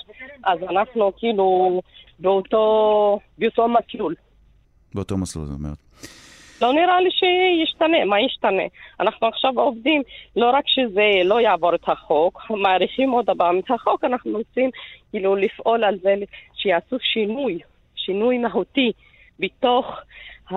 אז 0.43 0.59
אנחנו 0.69 1.11
כאילו 1.17 1.81
באותו, 2.19 3.19
באותו 3.37 3.67
מסלול. 3.67 4.15
באותו 4.95 5.17
מסלול, 5.17 5.45
זאת 5.45 5.55
אומרת. 5.55 5.77
לא 6.61 6.73
נראה 6.73 7.01
לי 7.01 7.09
שישתנה, 7.11 8.05
מה 8.05 8.21
ישתנה? 8.21 8.63
אנחנו 8.99 9.27
עכשיו 9.27 9.59
עובדים, 9.59 10.01
לא 10.35 10.49
רק 10.49 10.63
שזה 10.67 11.09
לא 11.23 11.41
יעבור 11.41 11.75
את 11.75 11.89
החוק, 11.89 12.41
מעריכים 12.49 13.11
עוד 13.11 13.29
פעם 13.37 13.59
את 13.59 13.71
החוק, 13.71 14.03
אנחנו 14.03 14.31
רוצים 14.31 14.69
כאילו 15.09 15.35
לפעול 15.35 15.83
על 15.83 15.97
זה 16.01 16.15
שיעשו 16.55 16.97
שינוי, 16.99 17.59
שינוי 17.95 18.37
מהותי 18.37 18.91
בתוך 19.39 19.85
ה... 20.51 20.55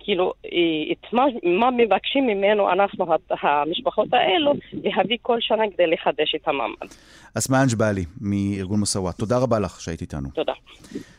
כאילו, 0.00 0.32
אה, 0.44 0.92
את 0.92 1.12
מה, 1.12 1.24
מה 1.60 1.70
מבקשים 1.70 2.26
ממנו 2.26 2.72
אנחנו, 2.72 3.06
המשפחות 3.42 4.08
האלו, 4.12 4.52
להביא 4.72 5.16
כל 5.22 5.36
שנה 5.40 5.62
כדי 5.74 5.86
לחדש 5.86 6.34
את 6.34 6.48
המעמד. 6.48 6.92
אסמהאן 7.38 7.66
ג'באלי, 7.72 8.04
מארגון 8.20 8.80
מוסאווה. 8.80 9.12
תודה 9.12 9.38
רבה 9.38 9.58
לך 9.58 9.80
שהיית 9.80 10.00
איתנו. 10.00 10.28
תודה. 10.34 10.52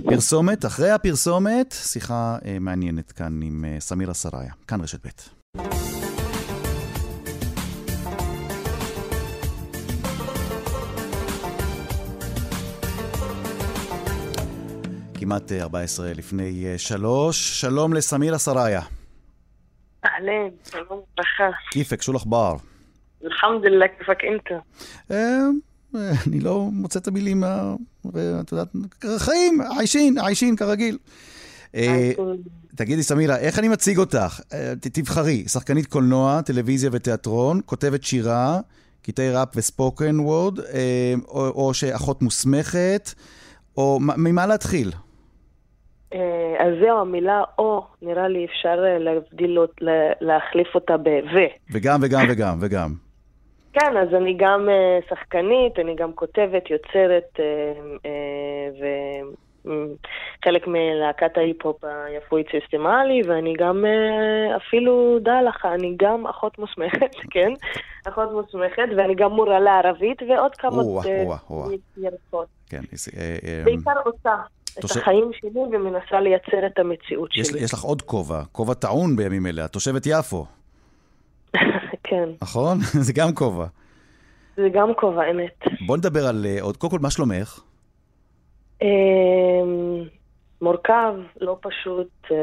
פרסומת, 0.05 0.65
אחרי 0.65 0.89
הפרסומת, 0.89 1.71
שיחה 1.71 2.37
אה, 2.45 2.57
מעניינת 2.59 3.11
כאן 3.11 3.39
עם 3.43 3.65
אה, 3.67 3.79
סמירה 3.79 4.13
סראיה. 4.13 4.51
כאן 4.67 4.81
רשת 4.81 5.07
ב'. 5.07 6.06
כמעט 15.27 15.51
אה, 15.51 15.61
14 15.61 16.13
לפני 16.13 16.65
אה, 16.65 16.77
שלוש. 16.77 17.61
שלום 17.61 17.93
לסמיר 17.93 18.35
אסריה. 18.35 18.81
אהלן, 20.05 20.49
שלום 20.71 21.01
לך. 21.19 21.55
כיפק, 21.71 22.01
שולח 22.01 22.23
בר. 22.23 22.55
אלחמדוללה, 23.25 23.85
כיפק 23.97 24.17
אינטה. 24.23 24.55
אמ, 25.11 25.59
אה, 25.95 26.11
אני 26.27 26.39
לא 26.39 26.69
מוצא 26.71 26.99
את 26.99 27.07
המילים, 27.07 27.43
את 28.41 28.51
יודעת, 28.51 28.67
חיים, 29.17 29.61
עיישין, 29.77 30.17
עיישין 30.19 30.55
כרגיל. 30.55 30.97
אוקיי. 31.73 32.15
תגידי, 32.75 33.03
סמירה, 33.03 33.37
איך 33.37 33.59
אני 33.59 33.67
מציג 33.67 33.97
אותך? 33.97 34.39
תבחרי, 34.81 35.43
שחקנית 35.47 35.87
קולנוע, 35.87 36.41
טלוויזיה 36.41 36.89
ותיאטרון, 36.93 37.59
כותבת 37.65 38.03
שירה, 38.03 38.59
קטעי 39.01 39.31
ראפ 39.31 39.49
וספוקן 39.55 40.19
וורד, 40.19 40.59
או 41.33 41.73
שאחות 41.73 42.21
מוסמכת, 42.21 43.13
או 43.77 43.99
ממה 43.99 44.47
להתחיל? 44.47 44.91
אה, 46.13 46.55
אז 46.59 46.73
זהו, 46.81 46.99
המילה 46.99 47.43
או, 47.59 47.85
נראה 48.01 48.27
לי 48.27 48.45
אפשר 48.45 48.83
אה, 48.85 48.97
להבדיל, 48.99 49.57
להחליף 50.21 50.75
אותה 50.75 50.97
ב-ו. 50.97 51.39
וגם 51.71 51.99
וגם 52.03 52.25
וגם 52.29 52.57
וגם. 52.61 52.89
כן, 53.73 53.97
אז 53.97 54.13
אני 54.13 54.35
גם 54.39 54.69
אה, 54.69 54.99
שחקנית, 55.09 55.79
אני 55.79 55.95
גם 55.95 56.13
כותבת, 56.13 56.63
יוצרת, 56.69 57.39
וחלק 59.65 60.67
מלהקת 60.67 61.37
ההיפ-הופ 61.37 61.83
היפואית 61.83 62.47
סיסטמלי, 62.51 63.21
ואני 63.27 63.53
גם 63.57 63.85
אפילו, 64.55 65.17
דע 65.21 65.41
לך, 65.41 65.65
אני 65.65 65.95
גם 65.99 66.27
אחות 66.27 66.59
מוסמכת, 66.59 67.15
כן? 67.33 67.53
אחות 68.07 68.31
מוסמכת, 68.31 68.87
ואני 68.97 69.15
גם 69.15 69.31
מורה 69.31 69.59
לערבית, 69.59 70.21
ועוד 70.21 70.55
כמה. 70.55 70.83
ירקות. 71.97 72.47
כן, 72.69 72.81
בעיקר 73.65 73.99
עושה 74.05 74.35
את 74.77 74.81
תושב- 74.81 74.99
החיים 74.99 75.31
שלי 75.33 75.49
ומנסה 75.59 76.19
לייצר 76.19 76.65
את 76.65 76.79
המציאות 76.79 77.29
יש, 77.37 77.47
שלי. 77.47 77.59
יש 77.59 77.73
לך 77.73 77.81
עוד 77.83 78.01
כובע, 78.01 78.43
כובע 78.51 78.73
טעון 78.73 79.15
בימים 79.15 79.47
אלה, 79.47 79.65
את 79.65 79.71
תושבת 79.71 80.03
יפו, 80.05 80.45
כן, 82.03 82.29
נכון? 82.41 82.77
זה 83.07 83.13
גם 83.13 83.33
כובע. 83.35 83.65
זה 84.57 84.69
גם 84.73 84.93
כובע 84.93 85.31
אמת. 85.31 85.63
בוא 85.85 85.97
נדבר 85.97 86.27
על 86.27 86.45
אה, 86.45 86.57
עוד, 86.61 86.77
קודם 86.77 86.91
כל, 86.91 86.99
מה 86.99 87.11
שלומך? 87.11 87.59
אמ, 88.81 88.87
מורכב, 90.61 91.13
לא 91.41 91.57
פשוט, 91.61 92.09
אה, 92.31 92.37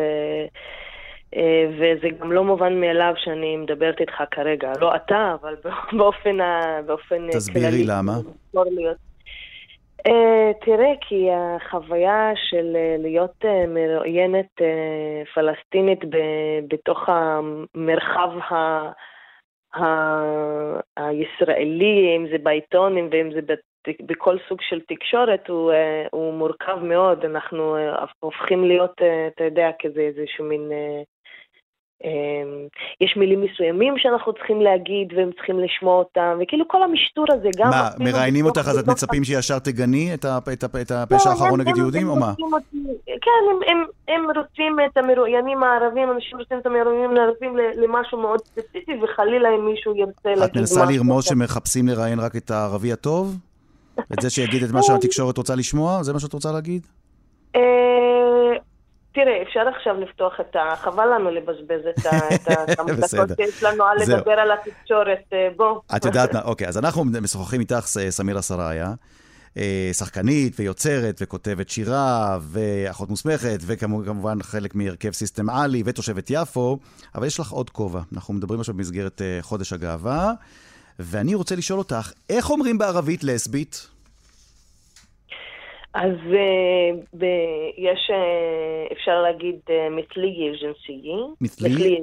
אה, 1.37 1.65
וזה 1.75 2.09
גם 2.21 2.33
לא 2.33 2.45
מובן 2.45 2.81
מאליו 2.81 3.13
שאני 3.17 3.57
מדברת 3.57 4.01
איתך 4.01 4.15
כרגע. 4.31 4.73
לא 4.81 4.97
אתה, 4.97 5.35
אבל 5.41 5.55
באופן 5.99 6.41
ה- 6.41 6.83
באופן 6.87 7.31
תסבירי. 7.33 7.85
למה. 7.87 8.19
אה, 10.07 10.51
תראה, 10.61 10.93
כי 11.01 11.29
החוויה 11.33 12.31
של 12.35 12.77
אה, 12.77 12.97
להיות 12.99 13.45
אה, 13.45 13.67
מרואיינת 13.67 14.61
פלסטינית 15.35 16.05
ב- 16.05 16.61
בתוך 16.69 17.09
המרחב 17.09 18.31
ה... 18.51 18.55
ה- 19.75 20.81
הישראלי, 20.97 22.17
אם 22.17 22.27
זה 22.33 22.39
בעיתונים 22.39 23.09
ואם 23.13 23.33
זה 23.33 23.41
בת- 23.43 23.99
בכל 24.07 24.37
סוג 24.49 24.59
של 24.63 24.81
תקשורת, 24.81 25.49
הוא, 25.49 25.73
הוא 26.13 26.35
מורכב 26.35 26.77
מאוד. 26.83 27.25
אנחנו 27.25 27.77
הופכים 28.21 28.65
להיות, 28.65 28.93
אתה 29.27 29.45
יודע, 29.45 29.71
כזה 29.83 30.01
איזשהו 30.01 30.45
מין... 30.45 30.73
אה, 32.05 32.11
אה, 32.11 32.67
יש 33.01 33.17
מילים 33.17 33.41
מסוימים 33.43 33.95
שאנחנו 33.97 34.33
צריכים 34.33 34.61
להגיד 34.61 35.13
והם 35.17 35.31
צריכים 35.33 35.59
לשמוע 35.59 35.99
אותם, 35.99 36.39
וכאילו 36.43 36.69
כל 36.69 36.83
המשטור 36.83 37.25
הזה 37.29 37.49
גם... 37.57 37.71
מה, 37.71 37.89
מראיינים 37.99 38.47
אותך 38.47 38.69
אז 38.69 38.79
את 38.79 38.87
מצפים 38.87 39.25
שישר 39.25 39.59
תגני 39.59 40.15
את 40.15 40.25
את 40.83 40.91
הפשע 40.91 41.29
לא, 41.29 41.31
האחרון 41.31 41.61
נגד 41.61 41.77
יהודים, 41.77 42.09
או 42.09 42.17
מה? 42.17 42.33
כן, 43.07 43.71
הם, 44.09 44.27
רוצים 44.37 44.77
את 44.87 44.97
המרואיינים 44.97 45.63
הערבים, 45.63 46.11
אנשים 46.11 46.39
רוצים 46.39 46.59
את 46.59 46.67
המרואיינים 46.67 47.17
הערבים 47.17 47.57
למשהו 47.57 48.19
מאוד 48.19 48.41
ספציפי, 48.45 48.93
וחלילה 49.03 49.49
אם 49.49 49.65
מישהו 49.65 49.97
ירצה 49.97 50.29
להגיד 50.29 50.45
את 50.45 50.57
מנסה 50.57 50.85
לרמוז. 50.85 51.25
שמחפשים 51.25 51.89
לראיין 51.89 52.19
רק 52.21 52.37
את 52.37 52.51
הערבי 52.51 52.93
הטוב? 52.93 53.37
את 54.13 54.21
זה 54.21 54.31
שיגיד 54.31 54.63
את 54.63 54.71
מה 54.71 54.83
שהתקשורת 54.83 55.37
רוצה 55.37 55.55
לשמוע? 55.55 56.03
זה 56.03 56.13
מה 56.13 56.21
שאת 56.21 56.33
רוצה 56.33 56.53
להגיד? 56.53 56.87
אה, 59.19 59.25
תראה, 59.25 59.43
אפשר 59.43 59.61
עכשיו 59.77 59.95
לפתוח 60.01 60.33
את 60.41 60.57
ה... 60.57 60.77
חבל 60.77 61.07
לנו 61.15 61.31
לבזבז 61.31 61.81
את 61.99 62.07
ה- 62.07 62.35
את 62.35 62.49
ה- 62.49 62.75
כמה 62.77 62.93
בסדר. 62.93 63.25
דקות 63.25 63.37
שיש 63.37 63.63
לנו 63.63 63.85
על. 63.85 63.97
לדבר 64.03 64.33
על 64.33 64.49
התקשורת, 64.53 65.19
אה, 65.33 65.49
בוא. 65.57 65.81
את 65.97 66.05
יודעת 66.05 66.33
מה, 66.35 66.43
אוקיי, 66.43 66.69
אז 66.69 66.79
אנחנו 66.79 67.05
משוחחים 67.05 67.61
איתך, 67.61 67.87
ס- 67.87 67.99
סמירה 68.11 68.43
סראיה, 68.43 68.93
אה, 69.57 69.91
שחקנית 69.93 70.61
ויוצרת 70.61 71.17
וכותבת 71.21 71.69
שירה 71.69 72.39
ואחות 72.41 73.11
מוסמכת, 73.11 73.59
וכמובן 73.67 74.43
חלק 74.43 74.75
מהרכב 74.75 75.11
סיסטם 75.13 75.51
עלי 75.51 75.83
ותושבת 75.87 76.27
יפו, 76.31 76.79
אבל 77.15 77.27
יש 77.27 77.41
לך 77.41 77.51
עוד 77.51 77.71
כובע. 77.71 78.01
אנחנו 78.15 78.35
מדברים 78.35 78.61
עכשיו 78.61 78.75
במסגרת 78.75 79.23
אה, 79.23 79.39
חודש 79.43 79.73
הגאווה, 79.73 80.33
ואני 80.99 81.35
רוצה 81.35 81.57
לשאול 81.57 81.79
אותך, 81.79 82.13
איך 82.31 82.51
אומרים 82.51 82.79
בערבית 82.79 83.25
לסבית? 83.25 83.87
אז 85.95 86.11
uh, 86.11 87.17
ב- 87.19 87.25
יש, 87.77 88.11
uh, 88.11 88.93
אפשר 88.93 89.23
להגיד, 89.23 89.57
אה, 89.71 89.89
מצלי 89.91 90.51
אג'נסי. 90.51 91.03
מצלי? 91.41 91.99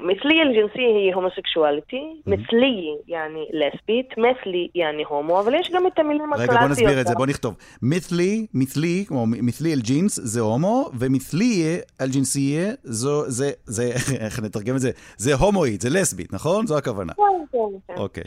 מצלי 0.00 0.42
אלג'נסי 0.42 0.82
היא 0.82 1.14
הומוסקשואליטי, 1.14 1.96
mhm. 1.96 2.30
מצלי 2.30 2.96
יעני 3.08 3.46
לסבית, 3.52 4.08
מצלי 4.18 4.68
יעני 4.74 5.02
הומו, 5.08 5.40
אבל 5.40 5.54
יש 5.54 5.70
גם 5.74 5.86
את 5.86 5.98
המילים 5.98 6.32
הקלאסיות. 6.32 6.50
רגע, 6.50 6.60
בוא 6.60 6.68
נסביר 6.68 7.00
את 7.00 7.06
זה, 7.06 7.14
בוא 7.14 7.26
נכתוב. 7.26 7.56
מצלי, 7.82 8.46
מצלי, 8.54 9.04
כמו 9.08 9.26
מצלי 9.26 9.74
אג'נס, 9.74 10.20
זה 10.22 10.40
הומו, 10.40 10.90
ומצלי 10.98 11.78
אג'נסי 11.98 12.58
זו, 12.82 13.22
זה, 13.26 13.50
זה, 13.64 13.82
איך 14.24 14.40
נתרגם 14.42 14.74
את 14.74 14.80
זה? 14.80 14.90
זה 15.16 15.34
הומואית, 15.34 15.80
זה 15.80 15.88
לסבית, 15.90 16.32
נכון? 16.32 16.66
זו 16.66 16.78
הכוונה. 16.78 17.12
כן, 17.12 17.22
כן. 17.52 17.58
כן. 17.86 18.00
אוקיי. 18.00 18.24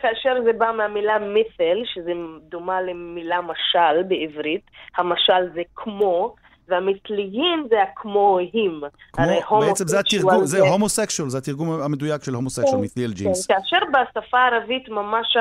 כאשר 0.00 0.42
זה 0.44 0.52
בא 0.52 0.72
מהמילה 0.76 1.18
מיתל, 1.18 1.82
שזה 1.84 2.12
דומה 2.48 2.82
למילה 2.82 3.40
משל 3.40 4.02
המשל 4.96 5.52
זה 5.54 5.62
כמו, 5.76 6.34
והמתליין 6.68 7.66
זה 7.70 7.76
הכמוהים. 7.82 8.80
הרי 9.18 9.40
כמו, 9.48 9.60
בעצם 9.60 9.86
זה 9.88 9.98
התרגום, 9.98 10.44
זה 10.46 10.60
הומוסקשול, 10.60 11.28
זה 11.28 11.38
התרגום 11.38 11.70
המדויק 11.70 12.24
של 12.24 12.34
הומוסקשול, 12.34 12.78
כן, 12.78 12.84
מת'לי 12.84 13.04
אל 13.04 13.12
ג'ינס. 13.12 13.46
כן, 13.46 13.54
כאשר 13.54 13.76
בשפה 13.92 14.38
הערבית 14.38 14.88
ממש 14.88 15.36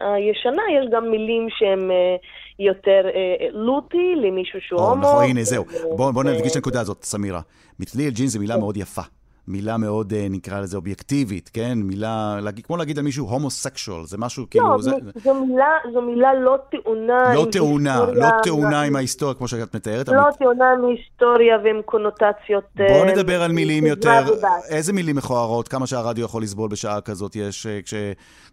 הישנה 0.00 0.62
יש 0.78 0.86
גם 0.92 1.10
מילים 1.10 1.46
שהן 1.50 1.90
אה, 1.90 2.16
יותר 2.58 3.02
אה, 3.14 3.46
לוטי 3.52 4.14
למישהו 4.16 4.60
שהוא 4.60 4.80
או, 4.80 4.90
הומו. 4.90 5.02
נכון, 5.02 5.24
הנה, 5.24 5.42
זהו. 5.42 5.64
ו- 5.66 5.96
בואו 5.96 6.22
נדגיש 6.22 6.50
את 6.50 6.56
הנקודה 6.56 6.80
הזאת, 6.80 7.02
סמירה. 7.02 7.40
מת'לי 7.80 8.06
אל 8.06 8.10
ג'ינס 8.10 8.32
זה 8.32 8.38
מילה 8.38 8.56
מאוד 8.56 8.76
יפה. 8.76 9.02
מילה 9.48 9.76
מאוד, 9.76 10.12
אה, 10.12 10.26
נקרא 10.30 10.60
לזה, 10.60 10.76
אובייקטיבית, 10.76 11.50
כן? 11.52 11.78
מילה, 11.78 12.38
כמו 12.64 12.76
להגיד 12.76 12.98
על 12.98 13.04
מישהו 13.04 13.26
הומוסקשואל, 13.26 14.06
זה 14.06 14.18
משהו 14.18 14.46
כאילו... 14.50 14.72
לא, 14.72 14.82
זה, 14.82 14.90
זו- 14.90 15.20
זו 15.24 15.44
מילה, 15.44 15.66
זו 15.92 16.02
מילה 16.02 16.34
לא 16.34 16.58
טעונה. 16.70 17.34
לא 17.34 17.46
טעונה, 17.52 18.06
לא 18.12 18.28
טעונה 18.42 18.82
עם 18.82 18.96
ההיסטוריה, 18.96 19.34
כמו 19.34 19.48
שאת 19.48 19.76
מתארת. 19.76 20.08
לא 20.08 20.22
טעונה 20.38 20.70
עם 20.72 20.84
היסטוריה 20.84 21.56
ועם 21.64 21.82
קונוטציות. 21.84 22.64
בואו 22.76 23.04
אה, 23.04 23.12
נדבר 23.12 23.42
על 23.42 23.52
מילים 23.52 23.86
יותר. 23.86 24.24
איזה 24.68 24.92
מילים 24.92 25.16
מכוערות, 25.16 25.68
כמה 25.68 25.86
שהרדיו 25.86 26.24
יכול 26.24 26.42
לסבול 26.42 26.70
בשעה 26.70 27.00
כזאת 27.00 27.36
יש 27.36 27.66
אה, 27.66 27.82
כש, 27.82 27.94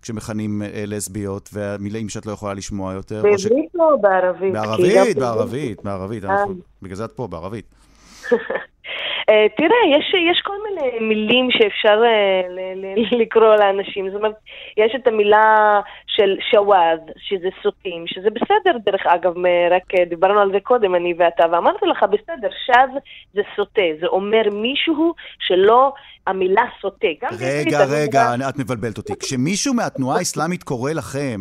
כשמכנים 0.01 0.61
לסביות, 0.87 1.49
והמילים 1.53 2.09
שאת 2.09 2.25
לא 2.25 2.31
יכולה 2.31 2.53
לשמוע 2.53 2.93
יותר. 2.93 3.21
בעברית 3.23 3.75
או 3.79 4.01
בערבית? 4.01 4.53
בערבית, 4.53 5.17
בערבית, 5.17 5.81
בערבית, 5.83 6.23
בגלל 6.81 6.95
זה 6.95 7.05
את 7.05 7.11
פה, 7.11 7.27
בערבית. 7.27 7.65
אה, 9.29 9.45
תראה, 9.57 9.97
יש, 9.97 10.05
יש 10.31 10.41
כל 10.41 10.53
מיני 10.69 10.99
מילים 11.07 11.51
שאפשר 11.51 12.01
אה, 12.05 12.41
ל- 12.49 12.85
ל- 12.85 13.17
לקרוא 13.21 13.55
לאנשים. 13.55 14.09
זאת 14.09 14.15
אומרת, 14.17 14.35
יש 14.77 14.91
את 14.95 15.07
המילה 15.07 15.79
של 16.07 16.35
שוואד, 16.51 16.99
שזה 17.17 17.47
סוטים, 17.63 18.03
שזה 18.07 18.29
בסדר, 18.29 18.77
דרך 18.85 19.01
אגב, 19.05 19.37
מ- 19.37 19.45
רק 19.71 19.83
אה, 19.99 20.05
דיברנו 20.05 20.39
על 20.39 20.51
זה 20.51 20.59
קודם, 20.59 20.95
אני 20.95 21.13
ואתה, 21.17 21.43
ואמרתי 21.51 21.85
לך, 21.85 22.03
בסדר, 22.03 22.49
שז 22.65 22.97
זה 23.33 23.41
סוטה, 23.55 23.81
זה 24.01 24.07
אומר 24.07 24.41
מישהו 24.51 25.13
שלא, 25.39 25.93
המילה 26.27 26.63
סוטה. 26.81 27.07
בעברית 27.21 27.41
רגע, 27.67 27.79
המילה- 27.79 28.01
רגע, 28.01 28.49
את 28.49 28.59
מבלבלת 28.59 28.97
אותי. 28.97 29.13
כשמישהו 29.19 29.73
מהתנועה 29.73 30.17
האסלאמית 30.17 30.63
קורא 30.63 30.91
לכם 30.91 31.39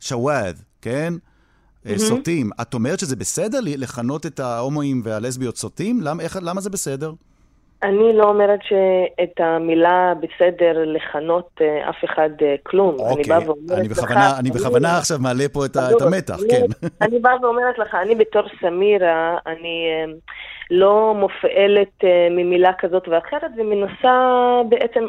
שוואד, 0.00 0.56
כן? 0.82 1.12
מהמם. 1.84 1.98
סוטים, 1.98 2.50
את 2.62 2.74
אומרת 2.74 2.98
שזה 2.98 3.16
בסדר 3.16 3.58
לכנות 3.64 4.26
את 4.26 4.40
ההומואים 4.40 5.00
והלסביות 5.04 5.56
סוטים? 5.56 6.00
למ- 6.02 6.20
איך- 6.20 6.38
למה 6.42 6.60
זה 6.60 6.70
בסדר? 6.70 7.12
אני 7.82 8.16
לא 8.16 8.24
אומרת 8.24 8.60
שאת 8.62 9.40
המילה 9.40 10.12
בסדר 10.20 10.84
לכנות 10.84 11.48
אה, 11.60 11.90
אף 11.90 12.04
אחד 12.04 12.30
אה, 12.42 12.54
כלום. 12.62 12.94
אני 13.00 13.10
אוקיי, 13.10 13.24
באה 13.24 13.38
ואומרת 13.50 13.78
אני 13.78 13.88
לך... 13.88 13.98
בכוונה- 13.98 14.30
אני 14.30 14.50
אני- 14.50 14.50
בכוונה 14.50 14.98
עכשיו 14.98 15.18
מעלה 15.20 15.44
פה 15.52 15.64
את 15.66 15.76
את 15.76 16.02
המתח, 16.02 16.36
אני- 16.40 16.48
כן. 16.50 16.66
אני 17.06 17.18
באה 17.18 17.32
ואומרת 17.42 17.78
לך, 17.78 17.94
אני 18.02 18.14
בתור 18.14 18.42
סמירה, 18.60 19.36
אני 19.46 19.86
לא 20.70 21.14
מופעלת 21.20 22.04
ממילה 22.30 22.70
כזאת 22.78 23.08
ואחרת, 23.08 23.50
ומנסה 23.58 24.16
בעצם, 24.68 25.04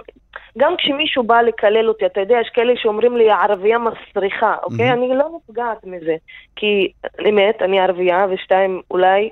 גם 0.57 0.73
כשמישהו 0.77 1.23
בא 1.23 1.41
לקלל 1.41 1.89
אותי, 1.89 2.05
אתה 2.05 2.19
יודע, 2.19 2.35
יש 2.41 2.49
כאלה 2.53 2.73
שאומרים 2.75 3.17
לי, 3.17 3.31
ערבייה 3.31 3.77
מסריחה, 3.77 4.55
אוקיי? 4.63 4.89
מהמם. 4.89 5.03
אני 5.03 5.17
לא 5.17 5.29
נפגעת 5.37 5.83
מזה, 5.83 6.15
כי 6.55 6.91
אמת, 7.29 7.61
אני 7.61 7.79
ערבייה, 7.79 8.25
ושתיים, 8.29 8.81
אולי, 8.91 9.29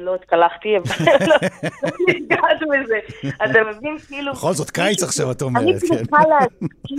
לא 0.00 0.14
התקלחתי, 0.14 0.76
אבל 0.76 0.86
לא 1.30 1.36
לא 1.82 1.90
נפגעת 2.08 2.62
מזה. 2.62 2.98
אתה 3.44 3.60
מבין, 3.70 3.98
כאילו... 4.08 4.32
בכל 4.32 4.52
זאת, 4.52 4.70
קיץ 4.70 5.02
עכשיו, 5.02 5.30
את 5.30 5.42
אני 5.42 5.48
אומרת, 5.48 5.80
כן. 5.80 5.86
צריכה 5.86 6.22
להסכים, 6.28 6.98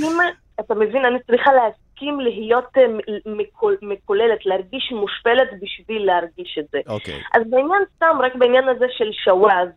אתה 0.59 0.75
מבין, 0.75 1.05
אני 1.05 1.19
צריכה 1.27 1.51
להסכים 1.53 2.19
להיות 2.19 2.77
אה, 2.77 2.85
מקול- 3.25 3.77
מקוללת, 3.81 4.45
להרגיש 4.45 4.91
מושפלת 4.91 5.49
בשביל 5.61 6.05
להרגיש 6.05 6.57
את 6.59 6.65
זה. 6.71 6.79
אוקיי. 6.87 7.19
אז 7.33 7.41
בעניין 7.49 7.81
סתם, 7.95 8.17
רק 8.23 8.35
בעניין 8.35 8.69
הזה 8.69 8.85
של 8.97 9.09
שוואז, 9.11 9.69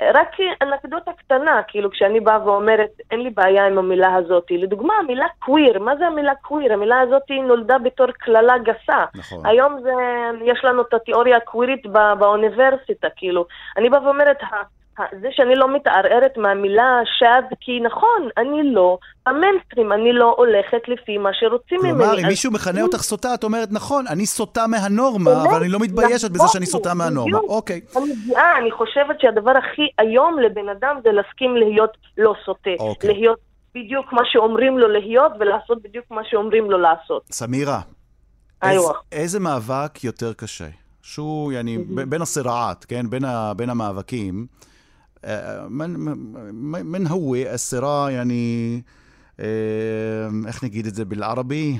רק 0.00 0.36
אנקדוטה 0.62 1.10
קטנה, 1.12 1.60
כאילו 1.68 1.90
כשאני 1.90 2.20
באה 2.20 2.46
ואומרת, 2.48 2.90
אין 3.10 3.20
לי 3.20 3.30
בעיה 3.30 3.66
עם 3.66 3.78
המילה 3.78 4.14
הזאת. 4.14 4.46
לדוגמה, 4.50 4.94
המילה 4.94 5.26
קוויר, 5.38 5.78
מה 5.78 5.96
זה 5.96 6.06
המילה 6.06 6.34
קוויר? 6.34 6.72
המילה 6.72 7.00
הזאת 7.00 7.22
נולדה 7.30 7.78
בתור 7.78 8.06
קללה 8.06 8.58
גסה. 8.58 9.04
נכון. 9.14 9.46
היום 9.46 9.80
זה, 9.82 9.92
יש 10.44 10.64
לנו 10.64 10.82
את 10.82 10.94
התיאוריה 10.94 11.36
הקווירית 11.36 11.86
בא, 11.86 12.14
באוניברסיטה, 12.14 13.08
כאילו. 13.16 13.46
אני 13.76 13.90
באה 13.90 14.04
ואומרת, 14.04 14.38
זה 15.20 15.28
שאני 15.30 15.54
לא 15.54 15.74
מתערערת 15.74 16.36
מהמילה 16.36 17.00
שד, 17.18 17.42
כי 17.60 17.80
נכון, 17.80 18.28
אני 18.38 18.74
לא, 18.74 18.98
במיינסטרים, 19.26 19.92
אני 19.92 20.12
לא 20.12 20.34
הולכת 20.38 20.88
לפי 20.88 21.18
מה 21.18 21.30
שרוצים 21.32 21.78
ממני. 21.82 21.92
כלומר, 21.92 22.18
אם 22.20 22.26
מישהו 22.26 22.52
מכנה 22.52 22.82
אותך 22.82 23.02
סוטה, 23.02 23.34
את 23.34 23.44
אומרת, 23.44 23.68
נכון, 23.72 24.06
אני 24.06 24.26
סוטה 24.26 24.66
מהנורמה? 24.66 25.30
אבל 25.42 25.60
אני 25.60 25.68
לא 25.68 25.78
מתביישת 25.78 26.30
בזה 26.30 26.48
שאני 26.48 26.64
נכון, 26.64 26.72
סוטה 26.72 26.94
מהנורמה. 26.94 27.38
אוקיי. 27.38 27.80
אני 27.96 28.14
גאה, 28.28 28.58
אני 28.58 28.70
חושבת 28.70 29.20
שהדבר 29.20 29.50
הכי 29.50 29.82
איום 30.00 30.38
לבן 30.38 30.68
אדם 30.68 30.96
זה 31.02 31.12
להסכים 31.12 31.56
להיות 31.56 31.96
לא 32.18 32.34
סוטה. 32.44 32.70
אוקיי. 32.78 33.12
להיות 33.12 33.38
בדיוק 33.74 34.12
מה 34.12 34.22
שאומרים 34.24 34.78
לו 34.78 34.88
להיות 34.88 35.32
ולעשות 35.40 35.82
בדיוק 35.82 36.04
מה 36.10 36.20
שאומרים 36.24 36.70
לו 36.70 36.78
לעשות. 36.78 37.22
סמירה, 37.32 37.80
איזה 39.12 39.40
מאבק 39.40 40.04
יותר 40.04 40.32
קשה? 40.32 40.68
שהוא, 41.02 41.52
יעני, 41.52 41.78
בין 41.78 42.22
הסרעת, 42.22 42.84
כן? 42.84 43.06
בין 43.56 43.70
המאבקים. 43.70 44.46
אה, 45.25 45.69
من 45.69 45.89
من 46.53 46.85
من 46.85 47.07
هو 47.07 47.35
الصراع 47.35 48.11
يعني 48.11 48.81
אה, 49.39 49.45
איך 50.47 50.63
נגיד 50.63 50.85
את 50.85 50.95
זה 50.95 51.05
בערבי? 51.05 51.77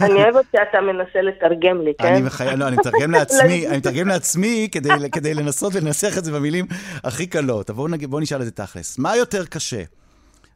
אני 0.00 0.14
אוהבת 0.14 0.44
שאתה 0.52 0.80
מנסה 0.80 1.22
לתרגם 1.22 1.80
לי, 1.80 1.92
כן? 1.98 2.06
אני 2.06 2.22
מחי... 2.22 2.56
לא, 2.56 2.68
אני 2.68 2.76
מתרגם 2.76 3.10
לעצמי, 3.10 3.68
אני 3.68 3.76
מתרגם 3.76 4.08
לעצמי 4.08 4.68
כדי, 4.72 4.88
כדי 5.12 5.34
לנסות 5.34 5.72
ולנסח 5.74 6.18
את 6.18 6.24
זה 6.24 6.32
במילים 6.32 6.66
הכי 7.04 7.26
קלות. 7.26 7.70
אבל 7.70 7.76
בואו 7.76 7.88
נגיד- 7.88 8.10
בואו 8.10 8.20
נשאל 8.20 8.40
את 8.40 8.44
זה 8.44 8.50
תכלס. 8.50 8.98
מה 8.98 9.16
יותר 9.16 9.44
קשה 9.46 9.82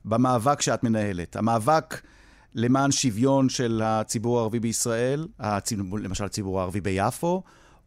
במאבק 0.04 0.60
שאת 0.62 0.84
מנהלת? 0.84 1.36
המאבק 1.36 2.00
למען 2.54 2.90
שוויון 2.90 3.48
של 3.48 3.82
הציבור 3.84 4.38
הערבי 4.38 4.60
בישראל, 4.60 5.26
הציבור, 5.40 5.98
למשל 5.98 6.24
הציבור 6.24 6.60
הערבי 6.60 6.80
ביפו, 6.80 7.42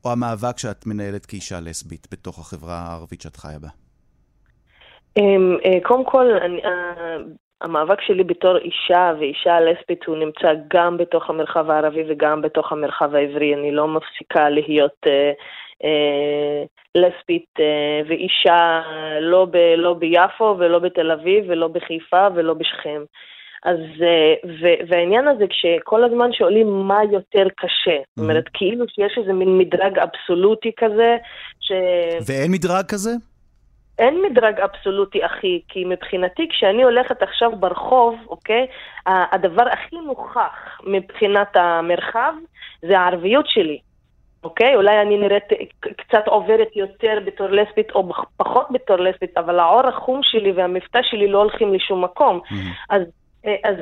או 0.06 0.12
המאבק 0.12 0.58
שאת 0.58 0.86
מנהלת 0.86 1.26
כאישה 1.26 1.60
לסבית 1.60 2.08
בתוך 2.12 2.40
החברה 2.40 2.80
הערבית 2.80 3.22
שאת 3.22 3.36
חיה 3.38 3.60
בה? 3.60 3.70
אמ, 5.19 5.57
אה, 5.65 5.79
קודם 5.83 6.05
כל, 6.05 6.27
אני, 6.43 6.65
אה, 6.65 7.17
המאבק 7.61 8.01
שלי 8.01 8.25
בתור 8.25 8.57
אישה 8.57 9.13
ואישה 9.19 9.61
לסבית 9.61 10.05
הוא 10.07 10.17
נמצא 10.17 10.53
גם 10.73 10.97
בתוך 10.97 11.31
המרחב 11.31 11.71
הערבי 11.71 12.05
וגם 12.09 12.43
בתוך 12.43 12.73
המרחב 12.73 13.15
העברי. 13.15 13.55
אני 13.55 13.73
לא 13.73 13.89
מפסיקה 13.89 14.49
להיות 14.49 14.97
אה, 15.07 15.33
אה, 15.85 16.65
לסבית 16.95 17.49
אה, 17.61 18.01
ואישה 18.09 18.81
לא, 19.21 19.47
ב, 19.51 19.57
לא 19.77 19.95
ביפו 19.95 20.57
ולא 20.59 20.79
בתל 20.79 21.11
אביב 21.11 21.45
ולא 21.49 21.69
בחיפה 21.69 22.29
ולא 22.35 22.55
בשכם. 22.55 23.03
אז, 23.65 23.79
אה, 24.03 24.35
ו- 24.61 24.89
והעניין 24.89 25.29
הזה, 25.29 25.45
כשכל 25.51 26.05
הזמן 26.05 26.33
שואלים 26.33 26.67
מה 26.89 27.01
יותר 27.13 27.47
קשה, 27.57 27.99
זאת 28.17 28.25
אומרת, 28.25 28.45
כאילו 28.55 28.85
שיש 28.89 29.19
איזה 29.19 29.33
מין 29.33 29.59
מדרג 29.59 29.99
אבסולוטי 29.99 30.73
כזה, 30.77 31.17
ש... 31.61 31.73
ואין 32.29 32.53
מדרג 32.53 32.85
כזה? 32.89 33.11
אין 33.99 34.23
מדרג 34.23 34.61
אבסולוטי, 34.61 35.27
אחי, 35.27 35.61
כי 35.69 35.85
מבחינתי, 35.85 36.49
כשאני 36.49 36.83
הולכת 36.83 37.23
עכשיו 37.23 37.57
ברחוב, 37.57 38.17
אוקיי, 38.29 38.67
הדבר 39.07 39.69
הכי 39.73 39.97
נוכח 39.97 40.81
מבחינת 40.87 41.57
המרחב 41.57 42.35
זה 42.83 42.99
הערביות 42.99 43.49
שלי. 43.49 43.79
אוקיי? 44.45 44.77
אולי 44.77 45.03
אני 45.03 45.19
נראית 45.19 45.45
קצת 45.81 46.27
עוברת 46.27 46.77
יותר 46.77 47.19
בתור 47.25 47.47
לסבית 47.49 47.91
או 47.91 48.13
פחות 48.37 48.67
בתור 48.71 48.97
לסבית, 48.97 49.39
אבל 49.39 49.59
העור 49.59 49.87
החום 49.87 50.21
שלי 50.23 50.53
והמבטא 50.53 51.01
שלי 51.03 51.29
לא 51.29 51.39
הולכים 51.39 51.75
לשום 51.75 52.05
מקום. 52.05 52.41
אז 52.91 53.03
אה, 53.03 53.07
אז 53.65 53.77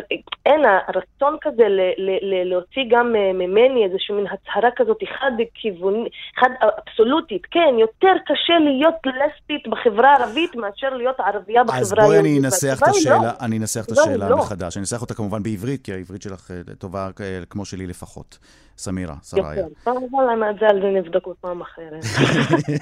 אין, 0.47 0.61
הרצון 0.89 1.37
כזה 1.41 1.63
ל- 1.69 1.81
ל- 1.99 2.23
ל- 2.31 2.49
להוציא 2.51 2.83
גם 2.91 3.17
אה, 3.17 3.33
ממני 3.33 3.85
איזושהי 3.85 4.15
מין 4.15 4.27
הצהרה 4.27 4.69
כזאת 4.77 4.99
חד 5.19 5.31
כיוון, 5.55 6.05
חד 6.41 6.49
אבסולוטית, 6.61 7.47
כן, 7.51 7.75
יותר 7.81 8.13
קשה 8.27 8.53
להיות 8.65 8.95
לסבית 9.07 9.69
בחברה 9.69 10.13
הערבית 10.13 10.55
מאשר 10.57 10.91
להיות 10.95 11.21
ערבייה 11.21 11.65
בחברה 11.65 11.81
אז 11.81 11.93
בואי 11.93 12.19
אני 12.19 12.29
היהודית. 12.29 12.45
אנסח 12.45 12.79
את 12.83 12.89
היא 12.89 13.11
לא. 13.11 13.15
השאלה, 13.17 13.33
אני 13.41 13.59
אנסח 13.59 13.85
את 13.87 13.93
השאלה 13.93 14.29
לא. 14.29 14.37
מחדש. 14.39 14.77
אני 14.77 14.81
אנסח 14.81 15.01
אותה 15.03 15.15
כמובן 15.15 15.43
בעברית, 15.43 15.85
כי 15.85 15.93
העברית 15.93 16.23
שלך 16.23 16.51
אה, 16.51 16.75
טובה 16.75 17.11
אה, 17.21 17.41
כמו 17.51 17.65
שלי 17.65 17.87
לפחות. 17.87 18.39
סמירה, 18.79 19.15
סראיה. 19.23 19.67
יפה, 19.81 19.91
אבל 19.91 20.51
את 20.51 20.57
זה 20.61 20.67
על 20.69 20.81
זה 20.83 20.89
נבדוק 21.01 21.29
בפעם 21.29 21.61
אחרת. 21.61 22.03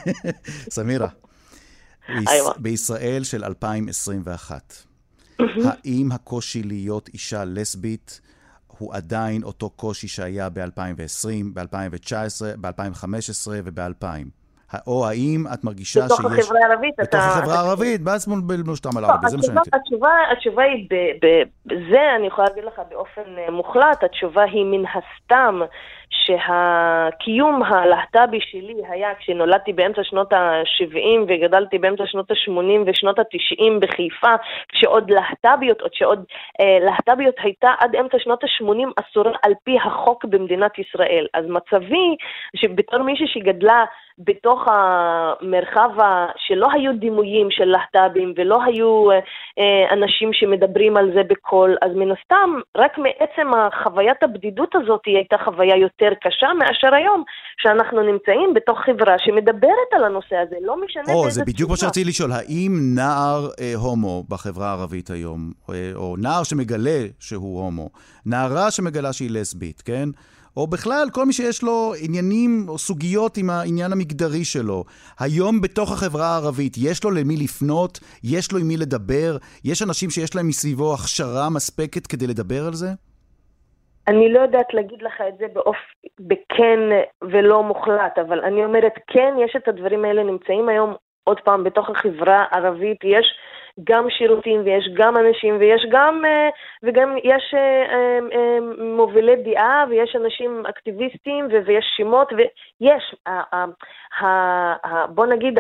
סמירה. 0.76 1.08
בישראל 2.58 3.22
של 3.24 3.44
2021, 3.44 4.89
האם 5.64 6.08
הקושי 6.12 6.62
להיות 6.62 7.08
אישה 7.08 7.44
לסבית 7.46 8.20
הוא 8.78 8.94
עדיין 8.94 9.42
אותו 9.42 9.70
קושי 9.70 10.08
שהיה 10.08 10.48
ב-2020, 10.48 11.28
ב-2019, 11.54 12.12
ב-2015 12.60 13.06
וב-2000? 13.64 14.04
או 14.86 15.06
האם 15.08 15.44
את 15.54 15.64
מרגישה 15.64 16.00
שיש... 16.00 16.12
בתוך 16.12 16.32
החברה 16.32 16.58
הערבית, 16.62 16.94
אתה... 16.94 17.02
בתוך 17.02 17.20
החברה 17.20 17.54
הערבית, 17.54 18.00
באז 18.02 18.28
מול 18.28 18.40
בלמושתם 18.40 18.96
על 18.96 19.04
ערבי, 19.04 19.28
זה 19.28 19.36
מה 19.36 19.42
שאני 19.42 19.58
התשובה- 19.72 20.32
התשובה, 20.32 20.62
היא, 20.62 20.86
ב- 20.90 21.26
ב- 21.26 21.42
בזה 21.66 21.98
אני 22.18 22.26
יכולה 22.26 22.46
להגיד 22.48 22.64
לך 22.64 22.80
באופן 22.90 23.38
אה, 23.38 23.50
מוחלט, 23.50 24.04
התשובה 24.04 24.42
היא 24.42 24.64
מן 24.64 24.84
הסתם 24.86 25.60
שהקיום 26.10 27.62
הלהט"בי 27.62 28.38
שלי 28.40 28.74
היה 28.88 29.14
כשנולדתי 29.14 29.72
באמצע 29.72 30.04
שנות 30.04 30.32
ה-70 30.32 31.24
וגדלתי 31.28 31.78
באמצע 31.78 32.06
שנות 32.06 32.30
ה-80 32.30 32.82
ושנות 32.86 33.18
ה-90 33.18 33.80
בחיפה, 33.80 34.34
כשעוד 34.68 35.10
להט"ביות, 35.10 35.80
עוד 35.80 35.90
שעוד 35.94 36.24
אה, 36.60 36.78
להט"ביות 36.80 37.34
הייתה 37.38 37.70
עד 37.78 37.96
אמצע 37.96 38.18
שנות 38.18 38.44
ה-80 38.44 38.88
אסורה 38.96 39.32
על 39.42 39.52
פי 39.64 39.76
החוק 39.84 40.24
במדינת 40.24 40.78
ישראל. 40.78 41.26
אז 41.34 41.44
מצבי, 41.48 42.16
שבתור 42.56 43.02
מישהי 43.02 43.26
שגדלה 43.28 43.84
בתוך 44.18 44.68
המרחב 44.70 46.00
ה- 46.00 46.26
שלא 46.36 46.68
היו 46.72 46.92
דימויים 46.92 47.50
של 47.50 47.64
להט"בים 47.64 48.32
ולא 48.36 48.62
היו 48.64 49.10
אה, 49.10 49.18
אה, 49.58 49.92
אנשים 49.92 50.32
שמדברים 50.32 50.96
על 50.96 51.10
זה 51.14 51.22
בקול, 51.22 51.76
אז 51.82 51.90
מן 51.94 52.10
הסתם, 52.10 52.60
רק 52.76 52.98
מעצם 52.98 53.54
החוויית 53.54 54.22
הבדידות 54.22 54.74
הזאת 54.74 55.00
היא 55.06 55.16
הייתה 55.16 55.38
חוויה 55.38 55.76
יותר 55.76 55.99
קשה 56.22 56.46
מאשר 56.58 56.94
היום, 56.94 57.24
שאנחנו 57.62 58.02
נמצאים 58.02 58.54
בתוך 58.54 58.78
חברה 58.86 59.14
שמדברת 59.18 59.90
על 59.92 60.04
הנושא 60.04 60.36
הזה, 60.36 60.56
לא 60.62 60.76
משנה 60.84 61.14
או, 61.14 61.22
באיזה 61.22 61.34
זה 61.34 61.44
בדיוק 61.44 61.70
מה. 61.70 61.76
שרציתי 61.76 62.08
לשאול. 62.08 62.32
האם 62.32 62.72
נער 62.94 63.48
אה, 63.60 63.72
הומו 63.74 64.24
בחברה 64.28 64.68
הערבית 64.68 65.10
היום, 65.10 65.52
אה, 65.70 65.90
או 65.94 66.16
נער 66.18 66.42
שמגלה 66.42 67.06
שהוא 67.20 67.60
הומו, 67.60 67.90
נערה 68.26 68.70
שמגלה 68.70 69.12
שהיא 69.12 69.30
לסבית, 69.30 69.80
כן? 69.80 70.08
או 70.56 70.66
בכלל, 70.66 71.08
כל 71.12 71.26
מי 71.26 71.32
שיש 71.32 71.62
לו 71.62 71.94
עניינים 72.00 72.64
או 72.68 72.78
סוגיות 72.78 73.36
עם 73.36 73.50
העניין 73.50 73.92
המגדרי 73.92 74.44
שלו, 74.44 74.84
היום 75.18 75.60
בתוך 75.60 75.92
החברה 75.92 76.26
הערבית, 76.26 76.74
יש 76.78 77.04
לו 77.04 77.10
למי 77.10 77.36
לפנות? 77.36 78.00
יש 78.24 78.52
לו 78.52 78.58
עם 78.58 78.68
מי 78.68 78.76
לדבר? 78.76 79.36
יש 79.64 79.82
אנשים 79.82 80.10
שיש 80.10 80.34
להם 80.34 80.48
מסביבו 80.48 80.94
הכשרה 80.94 81.50
מספקת 81.50 82.06
כדי 82.06 82.26
לדבר 82.26 82.66
על 82.66 82.74
זה? 82.74 82.92
אני 84.08 84.32
לא 84.32 84.40
יודעת 84.40 84.74
להגיד 84.74 85.02
לך 85.02 85.20
את 85.28 85.38
זה 85.38 85.46
באופ... 85.52 85.76
בכן 86.20 86.80
ולא 87.22 87.62
מוחלט, 87.62 88.18
אבל 88.18 88.40
אני 88.40 88.64
אומרת, 88.64 88.94
כן, 89.06 89.34
יש 89.38 89.56
את 89.56 89.68
הדברים 89.68 90.04
האלה 90.04 90.22
נמצאים 90.22 90.68
היום, 90.68 90.94
עוד 91.24 91.40
פעם, 91.40 91.64
בתוך 91.64 91.90
החברה 91.90 92.44
הערבית, 92.50 92.98
יש 93.04 93.34
גם 93.84 94.10
שירותים 94.10 94.60
ויש 94.64 94.88
גם 94.94 95.16
אנשים 95.16 95.56
ויש 95.60 95.86
גם, 95.90 96.24
אה, 96.24 96.48
וגם 96.82 97.16
יש 97.24 97.54
אה, 97.54 98.18
אה, 98.32 98.58
מובילי 98.96 99.36
דעה 99.36 99.84
ויש 99.90 100.16
אנשים 100.16 100.62
אקטיביסטים 100.68 101.48
ויש 101.66 101.84
שמות 101.96 102.32
ויש, 102.32 103.14
בוא 105.08 105.26
נגיד, 105.26 105.58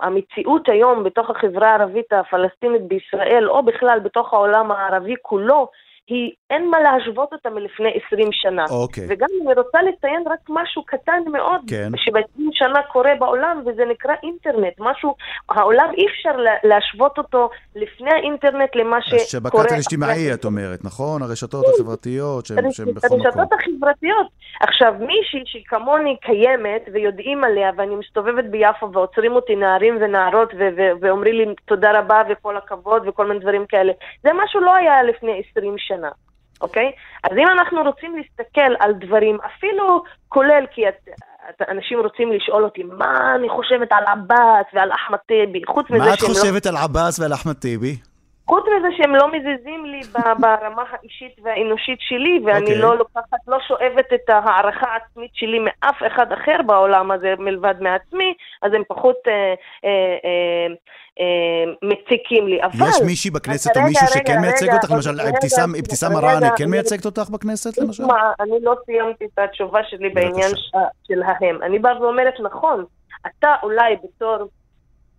המציאות 0.00 0.68
היום 0.68 1.04
בתוך 1.04 1.30
החברה 1.30 1.68
הערבית 1.68 2.12
הפלסטינית 2.12 2.82
בישראל, 2.82 3.48
או 3.48 3.62
בכלל 3.62 3.98
בתוך 4.00 4.32
העולם 4.32 4.70
הערבי 4.70 5.14
כולו, 5.22 5.68
היא, 6.08 6.30
אין 6.50 6.70
מה 6.70 6.78
להשוות 6.80 7.32
אותה 7.32 7.50
מלפני 7.50 7.90
20 8.06 8.28
שנה. 8.32 8.64
אוקיי. 8.70 9.06
וגם 9.08 9.26
אני 9.44 9.54
רוצה 9.54 9.78
לציין 9.82 10.22
רק 10.26 10.38
משהו 10.48 10.82
קטן 10.84 11.20
מאוד, 11.32 11.60
כן. 11.70 11.88
שב-20 11.96 12.20
שנה 12.52 12.82
קורה 12.92 13.10
בעולם, 13.18 13.62
וזה 13.66 13.84
נקרא 13.84 14.12
אינטרנט. 14.22 14.74
משהו, 14.78 15.14
העולם 15.48 15.88
אי 15.96 16.06
אפשר 16.06 16.36
לה- 16.36 16.56
להשוות 16.64 17.18
אותו 17.18 17.48
לפני 17.76 18.10
האינטרנט 18.14 18.76
למה 18.76 19.02
שקורה. 19.02 19.18
שבקת 19.24 19.54
אחרי- 19.54 19.70
אל-אג'תימעי, 19.74 20.34
את 20.34 20.44
אומרת, 20.44 20.84
נכון? 20.84 21.22
הרשתות 21.22 21.64
החברתיות 21.74 22.46
שהן 22.46 22.56
בכל 22.56 23.06
מקום. 23.06 23.20
הרשתות 23.26 23.48
החברתיות. 23.52 24.26
עכשיו, 24.60 24.94
מישהי 25.00 25.42
שכמוני 25.46 26.16
קיימת 26.20 26.82
ויודעים 26.92 27.44
עליה, 27.44 27.70
ואני 27.76 27.94
מסתובבת 27.96 28.44
ביפו 28.44 28.92
ועוצרים 28.92 29.32
אותי 29.32 29.56
נערים 29.56 29.98
ונערות 30.00 30.52
ואומרים 31.00 31.34
לי 31.34 31.44
תודה 31.64 31.98
רבה 31.98 32.22
וכל 32.30 32.56
הכבוד 32.56 33.08
וכל 33.08 33.26
מיני 33.26 33.40
דברים 33.40 33.66
כאלה, 33.68 33.92
זה 34.22 34.30
משהו 34.44 34.60
לא 34.60 34.74
היה 34.74 35.02
לפני 35.02 35.42
20 35.50 35.74
שנה. 35.78 35.91
אוקיי? 36.60 36.92
אז 37.24 37.32
אם 37.38 37.48
אנחנו 37.48 37.82
רוצים 37.82 38.16
להסתכל 38.16 38.74
על 38.80 38.92
דברים, 38.92 39.38
אפילו 39.46 40.02
כולל, 40.28 40.64
כי 40.74 40.88
את, 40.88 41.08
את, 41.50 41.68
אנשים 41.68 41.98
רוצים 42.00 42.32
לשאול 42.32 42.64
אותי, 42.64 42.82
מה 42.82 43.34
אני 43.34 43.48
חושבת 43.48 43.92
על 43.92 44.04
עבאס 44.06 44.66
ועל 44.74 44.90
אחמד 44.92 45.18
טיבי, 45.18 45.60
חוץ 45.66 45.90
מזה 45.90 45.98
מה 45.98 46.14
את 46.14 46.18
שהם 46.18 46.28
לא... 46.28 46.34
חושבת 46.34 46.66
על 46.66 46.76
עבאס 46.76 47.20
ועל 47.20 47.32
אחמד 47.32 47.52
טיבי? 47.52 47.96
חוץ 48.46 48.64
מזה 48.78 48.88
שהם 48.96 49.14
לא 49.14 49.28
מזיזים 49.32 49.84
לי 49.86 50.00
ברמה 50.42 50.82
האישית 50.92 51.36
והאנושית 51.44 51.98
שלי, 52.00 52.40
ואני 52.44 52.60
אוקיי. 52.60 52.78
לא 52.78 52.96
לוקחת, 52.98 53.38
לא 53.48 53.58
שואבת 53.68 54.12
את 54.14 54.30
ההערכה 54.30 54.86
העצמית 54.92 55.30
שלי 55.34 55.58
מאף 55.58 55.96
אחד 56.06 56.32
אחר 56.32 56.56
בעולם 56.66 57.10
הזה 57.10 57.34
מלבד 57.38 57.74
מעצמי, 57.80 58.34
אז 58.62 58.72
הם 58.74 58.82
פחות 58.88 59.16
אה, 59.28 59.32
אה, 59.32 59.88
אה, 60.24 60.66
אה, 61.20 61.72
מציקים 61.82 62.48
לי. 62.48 62.62
אבל... 62.62 62.86
יש 62.88 63.00
מישהי 63.06 63.30
בכנסת 63.30 63.76
או 63.76 63.80
רגע, 63.80 63.88
מישהו 63.88 64.06
רגע, 64.06 64.24
שכן 64.26 64.40
מייצג 64.40 64.64
רגע, 64.66 64.74
אותך? 64.74 64.90
למשל, 64.90 65.10
רגע, 65.10 65.28
אבתיסאם- 65.30 65.70
רגע, 65.70 65.78
אבתיסאם 65.80 66.08
רגע, 66.10 66.20
מראענה 66.20 66.56
כן 66.56 66.64
מייצגת 66.70 67.04
אותך 67.06 67.30
בכנסת, 67.30 67.78
למשל? 67.78 68.02
תשמע, 68.02 68.30
אני 68.40 68.56
לא 68.62 68.74
סיימתי 68.86 69.24
את 69.24 69.38
התשובה 69.38 69.80
שלי 69.84 70.08
בעניין 70.08 70.50
ש- 70.56 70.70
של 71.08 71.22
ההם. 71.22 71.62
אני 71.62 71.78
באה 71.78 72.02
ואומרת, 72.02 72.34
נכון, 72.42 72.84
אתה 73.26 73.54
אולי 73.62 73.96
בתור 74.04 74.36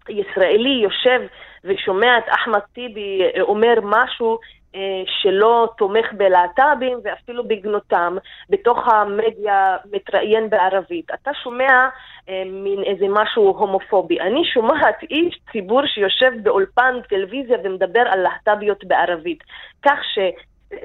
ישראלי 0.09 0.79
יושב 0.83 1.19
ושומע 1.63 2.17
את 2.17 2.23
אחמד 2.29 2.59
טיבי 2.73 3.21
אה, 3.21 3.41
אומר 3.41 3.73
משהו 3.83 4.39
אה, 4.75 5.03
שלא 5.21 5.69
תומך 5.77 6.13
בלהט"בים 6.13 6.97
ואפילו 7.03 7.47
בגנותם, 7.47 8.17
בתוך 8.49 8.87
המדיה 8.87 9.77
מתראיין 9.91 10.49
בערבית. 10.49 11.11
אתה 11.13 11.31
שומע 11.43 11.89
אה, 12.29 12.43
מין 12.45 12.83
איזה 12.83 13.05
משהו 13.09 13.43
הומופובי. 13.57 14.19
אני 14.19 14.45
שומעת 14.53 15.03
איש 15.03 15.39
ציבור 15.51 15.81
שיושב 15.85 16.31
באולפן 16.43 16.95
טלוויזיה 17.09 17.57
ומדבר 17.63 18.03
על 18.11 18.19
להט"ביות 18.19 18.83
בערבית. 18.83 19.43
כך 19.85 19.99
ש... 20.13 20.19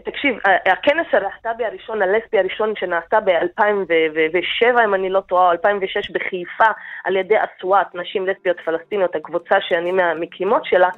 תקשיב, 0.05 0.35
הכנס 0.73 1.07
הלהט"בי 1.13 1.65
הראשון, 1.65 2.03
הלסבי 2.03 2.39
הראשון 2.39 2.73
שנעשה 2.77 3.21
ב-2007, 3.21 4.85
אם 4.85 4.95
אני 4.95 5.11
לא 5.11 5.21
טועה, 5.21 5.47
או 5.47 5.51
2006 5.51 6.11
בחיפה, 6.11 6.71
על 7.05 7.17
ידי 7.17 7.35
אסואט, 7.39 7.95
נשים 7.95 8.27
לסביות 8.27 8.61
פלסטיניות, 8.65 9.17
הקבוצה 9.17 9.57
שאני 9.61 9.93
מהמקימות 9.93 10.65
שלה, 10.65 10.89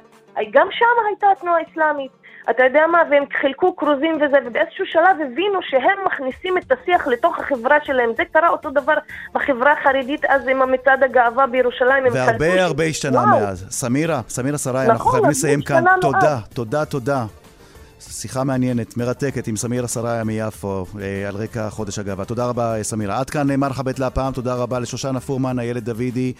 גם 0.51 0.67
שם 0.71 0.85
הייתה 1.07 1.27
התנועה 1.31 1.57
האסלאמית. 1.59 2.11
אתה 2.49 2.63
יודע 2.63 2.87
מה, 2.87 3.01
והם 3.11 3.23
חילקו 3.41 3.75
כרוזים 3.75 4.15
וזה, 4.15 4.37
ובאיזשהו 4.45 4.85
שלב 4.85 5.17
הבינו 5.25 5.59
שהם 5.61 6.05
מכניסים 6.05 6.57
את 6.57 6.71
השיח 6.71 7.07
לתוך 7.07 7.39
החברה 7.39 7.77
שלהם. 7.83 8.09
זה 8.17 8.23
קרה 8.33 8.49
אותו 8.49 8.69
דבר 8.69 8.93
בחברה 9.33 9.71
החרדית 9.71 10.25
אז 10.25 10.47
עם 10.47 10.61
המצעד 10.61 11.03
הגאווה 11.03 11.47
בירושלים. 11.47 12.03
והרבה 12.13 12.63
הרבה 12.63 12.83
השתנה 12.83 13.19
וואו, 13.19 13.39
מאז. 13.39 13.67
סמירה, 13.69 14.21
סמירה 14.27 14.57
אנחנו 14.65 14.93
נכון, 14.93 15.11
חייבים 15.11 15.15
הרבה 15.15 15.29
לסיים 15.29 15.61
כאן. 15.61 15.75
השתנה 15.75 15.95
תודה, 16.01 16.17
מאז. 16.17 16.49
תודה, 16.53 16.85
תודה. 16.85 17.40
שיחה 18.11 18.43
מעניינת, 18.43 18.97
מרתקת, 18.97 19.47
עם 19.47 19.57
סמירה 19.57 19.87
סראיה 19.87 20.23
מיפו, 20.23 20.85
אה, 21.01 21.27
על 21.27 21.35
רקע 21.35 21.69
חודש 21.69 21.99
הגאווה. 21.99 22.25
תודה 22.25 22.45
רבה, 22.45 22.77
אה, 22.77 22.83
סמירה. 22.83 23.19
עד 23.19 23.29
כאן 23.29 23.51
אה, 23.51 23.57
מרחבת 23.57 23.99
להפעם, 23.99 24.33
תודה 24.33 24.55
רבה 24.55 24.79
לשושנה 24.79 25.19
פורמן, 25.19 25.59
איילת 25.59 25.83
דוידי 25.83 26.33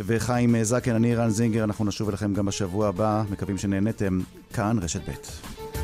וחיים 0.00 0.62
זקן, 0.62 0.94
אני 0.94 1.14
רן 1.14 1.30
זינגר, 1.30 1.64
אנחנו 1.64 1.84
נשוב 1.84 2.08
אליכם 2.08 2.34
גם 2.34 2.46
בשבוע 2.46 2.88
הבא, 2.88 3.22
מקווים 3.30 3.58
שנהנתם. 3.58 4.20
כאן 4.52 4.78
רשת 4.82 5.00
ב'. 5.08 5.75